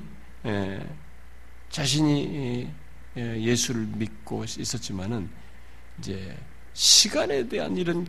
자신이 1.71 2.69
예수를 3.15 3.87
믿고 3.95 4.43
있었지만은 4.43 5.29
이제 5.99 6.37
시간에 6.73 7.47
대한 7.47 7.75
이런 7.77 8.07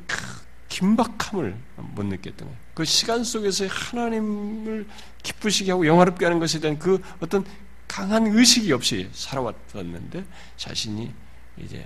긴박함을 0.68 1.56
못 1.76 2.04
느꼈던 2.04 2.48
거예요. 2.48 2.60
그 2.74 2.84
시간 2.84 3.24
속에서 3.24 3.66
하나님을 3.66 4.86
기쁘시게 5.22 5.70
하고 5.70 5.86
영화롭게 5.86 6.24
하는 6.24 6.38
것에 6.38 6.60
대한 6.60 6.78
그 6.78 7.02
어떤 7.20 7.44
강한 7.86 8.26
의식이 8.26 8.72
없이 8.72 9.10
살아왔었는데 9.12 10.24
자신이 10.56 11.12
이제 11.58 11.84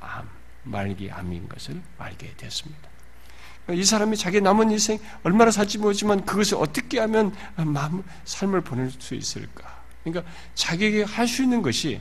암, 0.00 0.28
말기 0.62 1.10
암인 1.10 1.48
것을 1.48 1.82
알게 1.98 2.34
됐습니다. 2.36 2.88
이 3.70 3.84
사람이 3.84 4.16
자기 4.16 4.40
남은 4.40 4.70
인생 4.70 4.98
얼마나 5.22 5.50
살지 5.50 5.78
모르지만 5.78 6.24
그것을 6.24 6.58
어떻게 6.58 7.00
하면 7.00 7.34
삶을 8.24 8.62
보낼 8.62 8.90
수 8.90 9.14
있을까? 9.14 9.73
그러니까 10.04 10.30
자기에게 10.54 11.02
할 11.02 11.26
수 11.26 11.42
있는 11.42 11.62
것이 11.62 12.00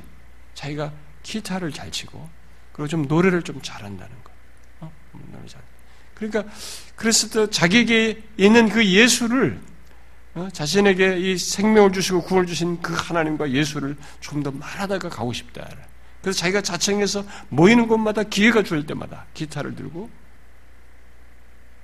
자기가 0.53 0.91
기타를 1.23 1.71
잘 1.71 1.89
치고 1.91 2.29
그리고 2.73 2.87
좀 2.87 3.03
노래를 3.07 3.41
좀 3.43 3.61
잘한다는 3.61 4.15
거. 4.23 4.31
어? 4.81 4.91
잘. 5.47 5.61
그러니까 6.15 6.43
그랬을 6.95 7.29
때 7.29 7.49
자기에게 7.49 8.21
있는 8.37 8.69
그 8.69 8.85
예수를 8.85 9.59
어? 10.35 10.49
자신에게 10.51 11.19
이 11.19 11.37
생명을 11.37 11.91
주시고 11.93 12.23
구원을 12.23 12.47
주신 12.47 12.81
그 12.81 12.93
하나님과 12.93 13.51
예수를 13.51 13.95
좀 14.19 14.43
더 14.43 14.51
말하다가 14.51 15.09
가고 15.09 15.31
싶다. 15.31 15.67
그래서 16.21 16.39
자기가 16.39 16.61
자청해서 16.61 17.25
모이는 17.49 17.87
곳마다 17.87 18.23
기회가 18.23 18.63
줄 18.63 18.85
때마다 18.85 19.25
기타를 19.33 19.75
들고 19.75 20.09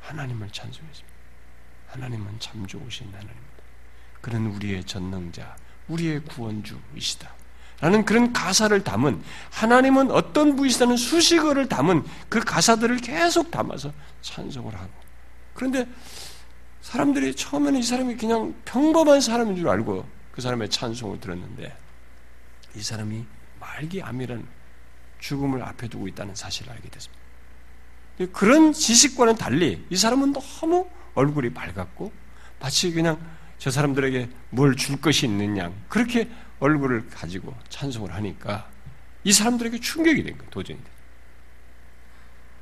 하나님을 0.02 0.50
찬송했습니다. 0.52 1.10
하나님은 1.90 2.40
참 2.40 2.66
좋으신 2.66 3.08
하나님입니다. 3.08 3.44
그는 4.22 4.48
우리의 4.48 4.84
전능자, 4.86 5.56
우리의 5.90 6.24
구원주이시다. 6.26 7.40
라는 7.82 8.04
그런 8.04 8.34
가사를 8.34 8.84
담은 8.84 9.22
하나님은 9.52 10.12
어떤 10.12 10.56
분이시다는 10.56 10.98
수식어를 10.98 11.70
담은 11.70 12.04
그 12.28 12.42
가사들을 12.42 12.98
계속 12.98 13.52
담아서 13.52 13.94
찬송을 14.22 14.74
하고 14.76 14.92
그런데 15.54 15.88
사람들이 16.82 17.36
처음에는 17.36 17.80
이 17.80 17.84
사람이 17.84 18.18
그냥 18.18 18.54
평범한 18.66 19.22
사람인 19.22 19.56
줄 19.56 19.70
알고 19.70 20.06
그 20.32 20.42
사람의 20.42 20.70
찬송을 20.70 21.22
들었는데 21.22 21.76
이 22.76 22.82
사람이 22.82 23.26
말기 23.60 24.02
암이라는 24.02 24.46
죽음을 25.20 25.64
앞에 25.64 25.88
두고 25.88 26.08
있다는 26.08 26.36
사실을 26.36 26.72
알게 26.74 26.90
됐습니다. 26.90 27.20
그런 28.34 28.74
지식과는 28.74 29.36
달리 29.36 29.86
이 29.90 29.96
사람은 29.96 30.34
너무 30.34 30.88
얼굴이 31.16 31.54
밝았고 31.54 32.12
마치 32.60 32.92
그냥 32.92 33.20
저 33.60 33.70
사람들에게 33.70 34.30
뭘 34.52 34.76
줄 34.76 35.00
것이 35.00 35.28
양 35.58 35.74
그렇게 35.90 36.30
얼굴을 36.60 37.10
가지고 37.10 37.56
찬송을 37.70 38.14
하니까 38.16 38.70
이 39.24 39.32
사람들에게 39.34 39.80
충격이 39.80 40.24
된 40.24 40.38
거예요. 40.38 40.50
도전이 40.50 40.82
된. 40.82 40.92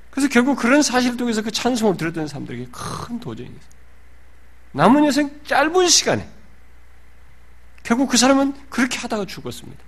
그래서 0.09 0.27
결국 0.29 0.57
그런 0.57 0.81
사실을 0.81 1.15
통해서 1.15 1.43
그 1.43 1.51
찬송을 1.51 1.95
들었던 1.97 2.27
사람들에게 2.27 2.69
큰 2.71 3.19
도전이 3.19 3.49
됐어요. 3.53 3.71
남은 4.71 5.05
여생 5.05 5.39
짧은 5.45 5.87
시간에 5.87 6.27
결국 7.83 8.09
그 8.09 8.17
사람은 8.17 8.53
그렇게 8.69 8.97
하다가 8.97 9.25
죽었습니다. 9.25 9.83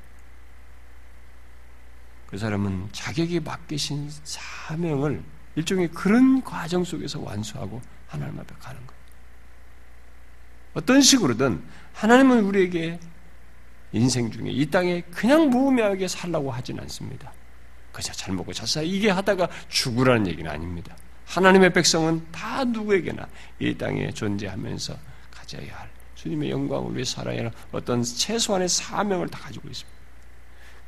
그 2.28 2.38
사람은 2.38 2.90
자격이 2.92 3.40
맡기신 3.40 4.12
사명을 4.24 5.24
일종의 5.56 5.90
그런 5.90 6.44
과정 6.44 6.84
속에서 6.84 7.20
완수하고 7.20 7.82
하나님 8.08 8.40
앞에 8.40 8.54
가는 8.60 8.80
거예요. 8.86 8.99
어떤 10.80 11.02
식으로든 11.02 11.62
하나님은 11.94 12.46
우리에게 12.46 13.00
인생 13.92 14.32
중에 14.32 14.50
이 14.50 14.66
땅에 14.68 15.02
그냥 15.12 15.50
무의미하게 15.50 16.08
살라고 16.08 16.52
하진 16.52 16.80
않습니다. 16.80 17.34
그저 17.92 18.14
잘 18.14 18.34
먹고 18.34 18.54
잘 18.54 18.66
사, 18.66 18.82
이게 18.82 19.10
하다가 19.10 19.50
죽으라는 19.68 20.28
얘기는 20.28 20.50
아닙니다. 20.50 20.96
하나님의 21.26 21.74
백성은 21.74 22.32
다 22.32 22.64
누구에게나 22.64 23.28
이 23.60 23.76
땅에 23.76 24.10
존재하면서 24.12 24.96
가져야 25.32 25.78
할 25.78 25.90
주님의 26.16 26.50
영광을 26.50 26.96
위해 26.96 27.04
살아야 27.04 27.42
할 27.42 27.52
어떤 27.74 28.02
최소한의 28.02 28.70
사명을 28.70 29.28
다 29.28 29.40
가지고 29.40 29.68
있습니다. 29.68 30.00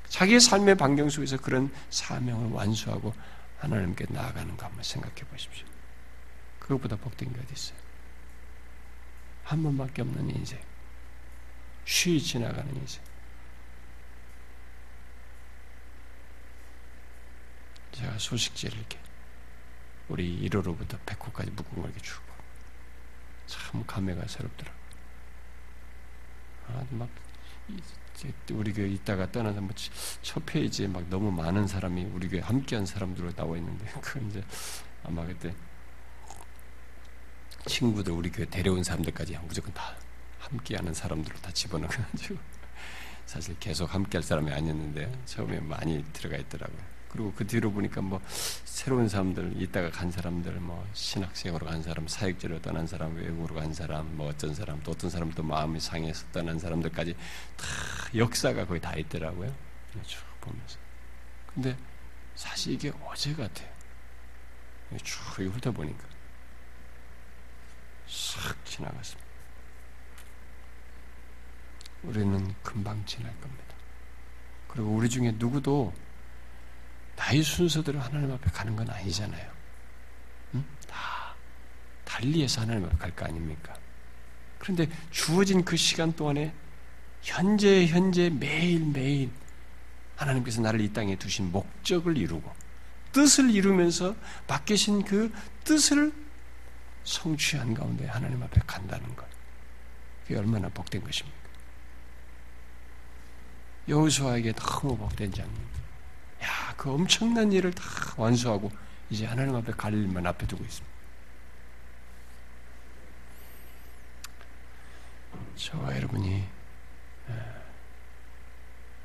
자기의 0.08 0.40
삶의 0.40 0.76
반경 0.76 1.10
속에서 1.10 1.38
그런 1.38 1.70
사명을 1.90 2.52
완수하고 2.52 3.14
하나님께 3.60 4.06
나아가는 4.10 4.56
거 4.56 4.66
한번 4.66 4.84
생각해 4.84 5.16
보십시오. 5.30 5.66
그것보다 6.60 6.96
복된 6.96 7.34
게 7.34 7.40
어디 7.44 7.54
있어요? 7.54 7.81
한 9.52 9.62
번밖에 9.64 10.02
없는 10.02 10.30
인생. 10.30 10.58
쉬 11.84 12.22
지나가는 12.22 12.74
인생. 12.74 13.04
제가 17.92 18.18
소식지를 18.18 18.78
이렇게 18.78 18.98
우리 20.08 20.48
1호로부터 20.48 20.98
100호까지 21.06 21.52
묶은 21.52 21.82
걸 21.82 21.92
이렇게 21.92 22.00
주고 22.00 22.24
참 23.48 23.86
감회가 23.86 24.26
새롭더라고. 24.26 24.78
아, 26.68 26.86
막 26.92 27.10
우리 28.52 28.72
교회 28.72 28.88
있다가 28.88 29.30
떠나서 29.34 29.60
뭐첫 29.60 30.46
페이지에 30.46 30.88
막 30.88 31.04
너무 31.10 31.30
많은 31.30 31.68
사람이 31.68 32.06
우리 32.14 32.30
교회 32.30 32.40
함께한 32.40 32.86
사람들로 32.86 33.34
나와 33.34 33.58
있는데 33.58 33.86
그 34.00 34.26
이제 34.30 34.42
아마 35.04 35.26
그때 35.26 35.54
친구들 37.66 38.14
우리 38.14 38.32
교회 38.32 38.46
데려온 38.46 38.84
사람들까지 38.84 39.38
무조건 39.48 39.74
다 39.74 39.96
함께하는 40.40 40.94
사람들로 40.94 41.38
다 41.40 41.52
집어넣어가지고 41.52 42.38
사실 43.26 43.56
계속 43.60 43.94
함께할 43.94 44.24
사람이 44.24 44.52
아니었는데 44.52 45.12
처음에 45.26 45.60
많이 45.60 46.04
들어가 46.12 46.38
있더라고요. 46.38 46.92
그리고 47.10 47.34
그 47.36 47.46
뒤로 47.46 47.72
보니까 47.72 48.02
뭐 48.02 48.22
새로운 48.64 49.10
사람들 49.10 49.62
있다가 49.62 49.92
간 49.92 50.10
사람들 50.10 50.54
뭐 50.62 50.88
신학생으로 50.94 51.66
간 51.66 51.84
사람 51.84 52.08
사역지로 52.08 52.62
떠난 52.62 52.88
사람 52.88 53.16
외국으로 53.16 53.56
간 53.56 53.74
사람 53.74 54.16
뭐 54.16 54.30
어떤 54.30 54.54
사람 54.56 54.82
또 54.84 54.92
어떤 54.92 55.10
사람도 55.10 55.44
마음이 55.44 55.80
상해서 55.80 56.26
떠난 56.32 56.58
사람들까지 56.58 57.14
다 57.58 57.66
역사가 58.16 58.66
거의 58.66 58.80
다 58.80 58.96
있더라고요. 58.96 59.54
쭉 60.06 60.22
보면서. 60.40 60.78
근데 61.54 61.78
사실 62.36 62.74
이게 62.74 62.94
어제 63.06 63.34
같아요. 63.34 63.70
쭉 65.04 65.20
훑어보니까 65.38 66.11
싹 68.12 68.66
지나갔습니다 68.66 69.32
우리는 72.04 72.54
금방 72.62 73.06
지날 73.06 73.32
겁니다 73.40 73.76
그리고 74.68 74.90
우리 74.90 75.10
중에 75.10 75.32
누구도 75.38 75.94
나의 77.16 77.44
순서대로 77.44 78.00
하나님 78.00 78.32
앞에 78.32 78.50
가는 78.52 78.76
건 78.76 78.90
아니잖아요. 78.90 79.52
응? 80.56 80.66
다 80.88 81.36
달리해서 82.06 82.62
하나님 82.62 82.86
앞에 82.86 82.98
갈 82.98 83.12
거 83.12 83.26
아닙니까? 83.26 83.76
그런데 84.60 84.88
주어진 85.12 85.64
그 85.66 85.76
시간 85.76 86.14
동안에 86.14 86.54
현재 87.22 87.86
현재 87.86 88.30
매일 88.30 88.86
매일 88.86 89.30
하나님께서 90.16 90.62
나를 90.62 90.82
이 90.82 90.92
땅에 90.94 91.16
두신 91.18 91.52
목적을 91.52 92.18
이루고 92.18 92.52
뜻을 93.12 93.52
이루면서 93.52 94.16
맡기신 94.48 95.04
그 95.04 95.32
뜻을 95.64 96.14
성취한 97.04 97.74
가운데 97.74 98.06
하나님 98.06 98.42
앞에 98.44 98.62
간다는 98.66 99.16
것. 99.16 99.26
그게 100.24 100.38
얼마나 100.38 100.70
복된 100.70 101.04
것입니까? 101.04 101.40
여호수아에게 103.88 104.54
너무 104.54 104.98
복된 104.98 105.32
장면. 105.34 105.56
야, 106.44 106.74
그 106.78 106.92
엄청난 106.92 107.52
일을 107.52 107.72
다 107.74 107.84
완수하고 108.18 108.72
이제 109.10 109.26
하나님 109.26 109.56
앞에 109.56 109.72
갈 109.74 109.94
일만 109.94 110.26
앞에 110.26 110.48
두고 110.48 110.64
있습니다. 110.64 110.92
저와 115.56 115.96
여러분이 115.96 116.48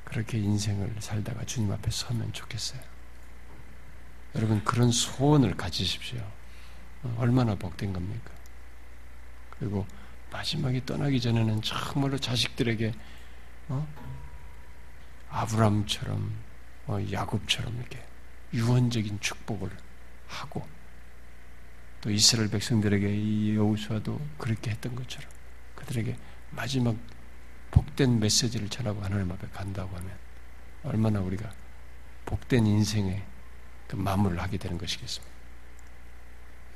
그렇게 0.05 0.39
인생을 0.39 0.95
살다가 1.01 1.45
주님 1.45 1.73
앞에 1.73 1.91
서면 1.91 2.33
좋겠어요. 2.33 2.81
여러분 4.35 4.63
그런 4.65 4.91
소원을 4.91 5.57
가지십시오. 5.57 6.21
어, 7.07 7.17
얼마나 7.19 7.55
복된 7.55 7.93
겁니까? 7.93 8.31
그리고 9.51 9.87
마지막에 10.31 10.85
떠나기 10.85 11.21
전에는 11.21 11.63
정말로 11.63 12.19
자식들에게 12.19 12.93
어? 13.69 13.87
아브람처럼 15.31 16.33
어, 16.87 16.99
야곱처럼 17.11 17.77
이렇게 17.79 18.05
유언적인 18.53 19.21
축복을 19.21 19.71
하고 20.29 20.67
또 22.01 22.11
이스라엘 22.11 22.49
백성들에게 22.51 23.17
이 23.17 23.57
여호수아도 23.57 24.21
그렇게 24.39 24.71
했던 24.71 24.95
것처럼 24.95 25.31
그들에게 25.75 26.17
마지막 26.51 26.97
복된 27.71 28.21
메시지를 28.21 28.69
전하고 28.69 29.03
하나님 29.03 29.31
앞에 29.33 29.49
간다고 29.49 29.97
하면 29.97 30.11
얼마나 30.85 31.21
우리가 31.21 31.53
복된 32.25 32.67
인생의 32.67 33.23
그 33.89 33.97
마무리를 33.97 34.43
하게 34.43 34.57
되는 34.57 34.79
것이겠습니까? 34.79 35.36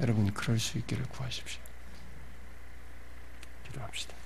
여러분 0.01 0.33
그럴 0.33 0.59
수 0.59 0.79
있기를 0.79 1.05
구하십시오. 1.07 1.61
기도합시다. 3.67 4.20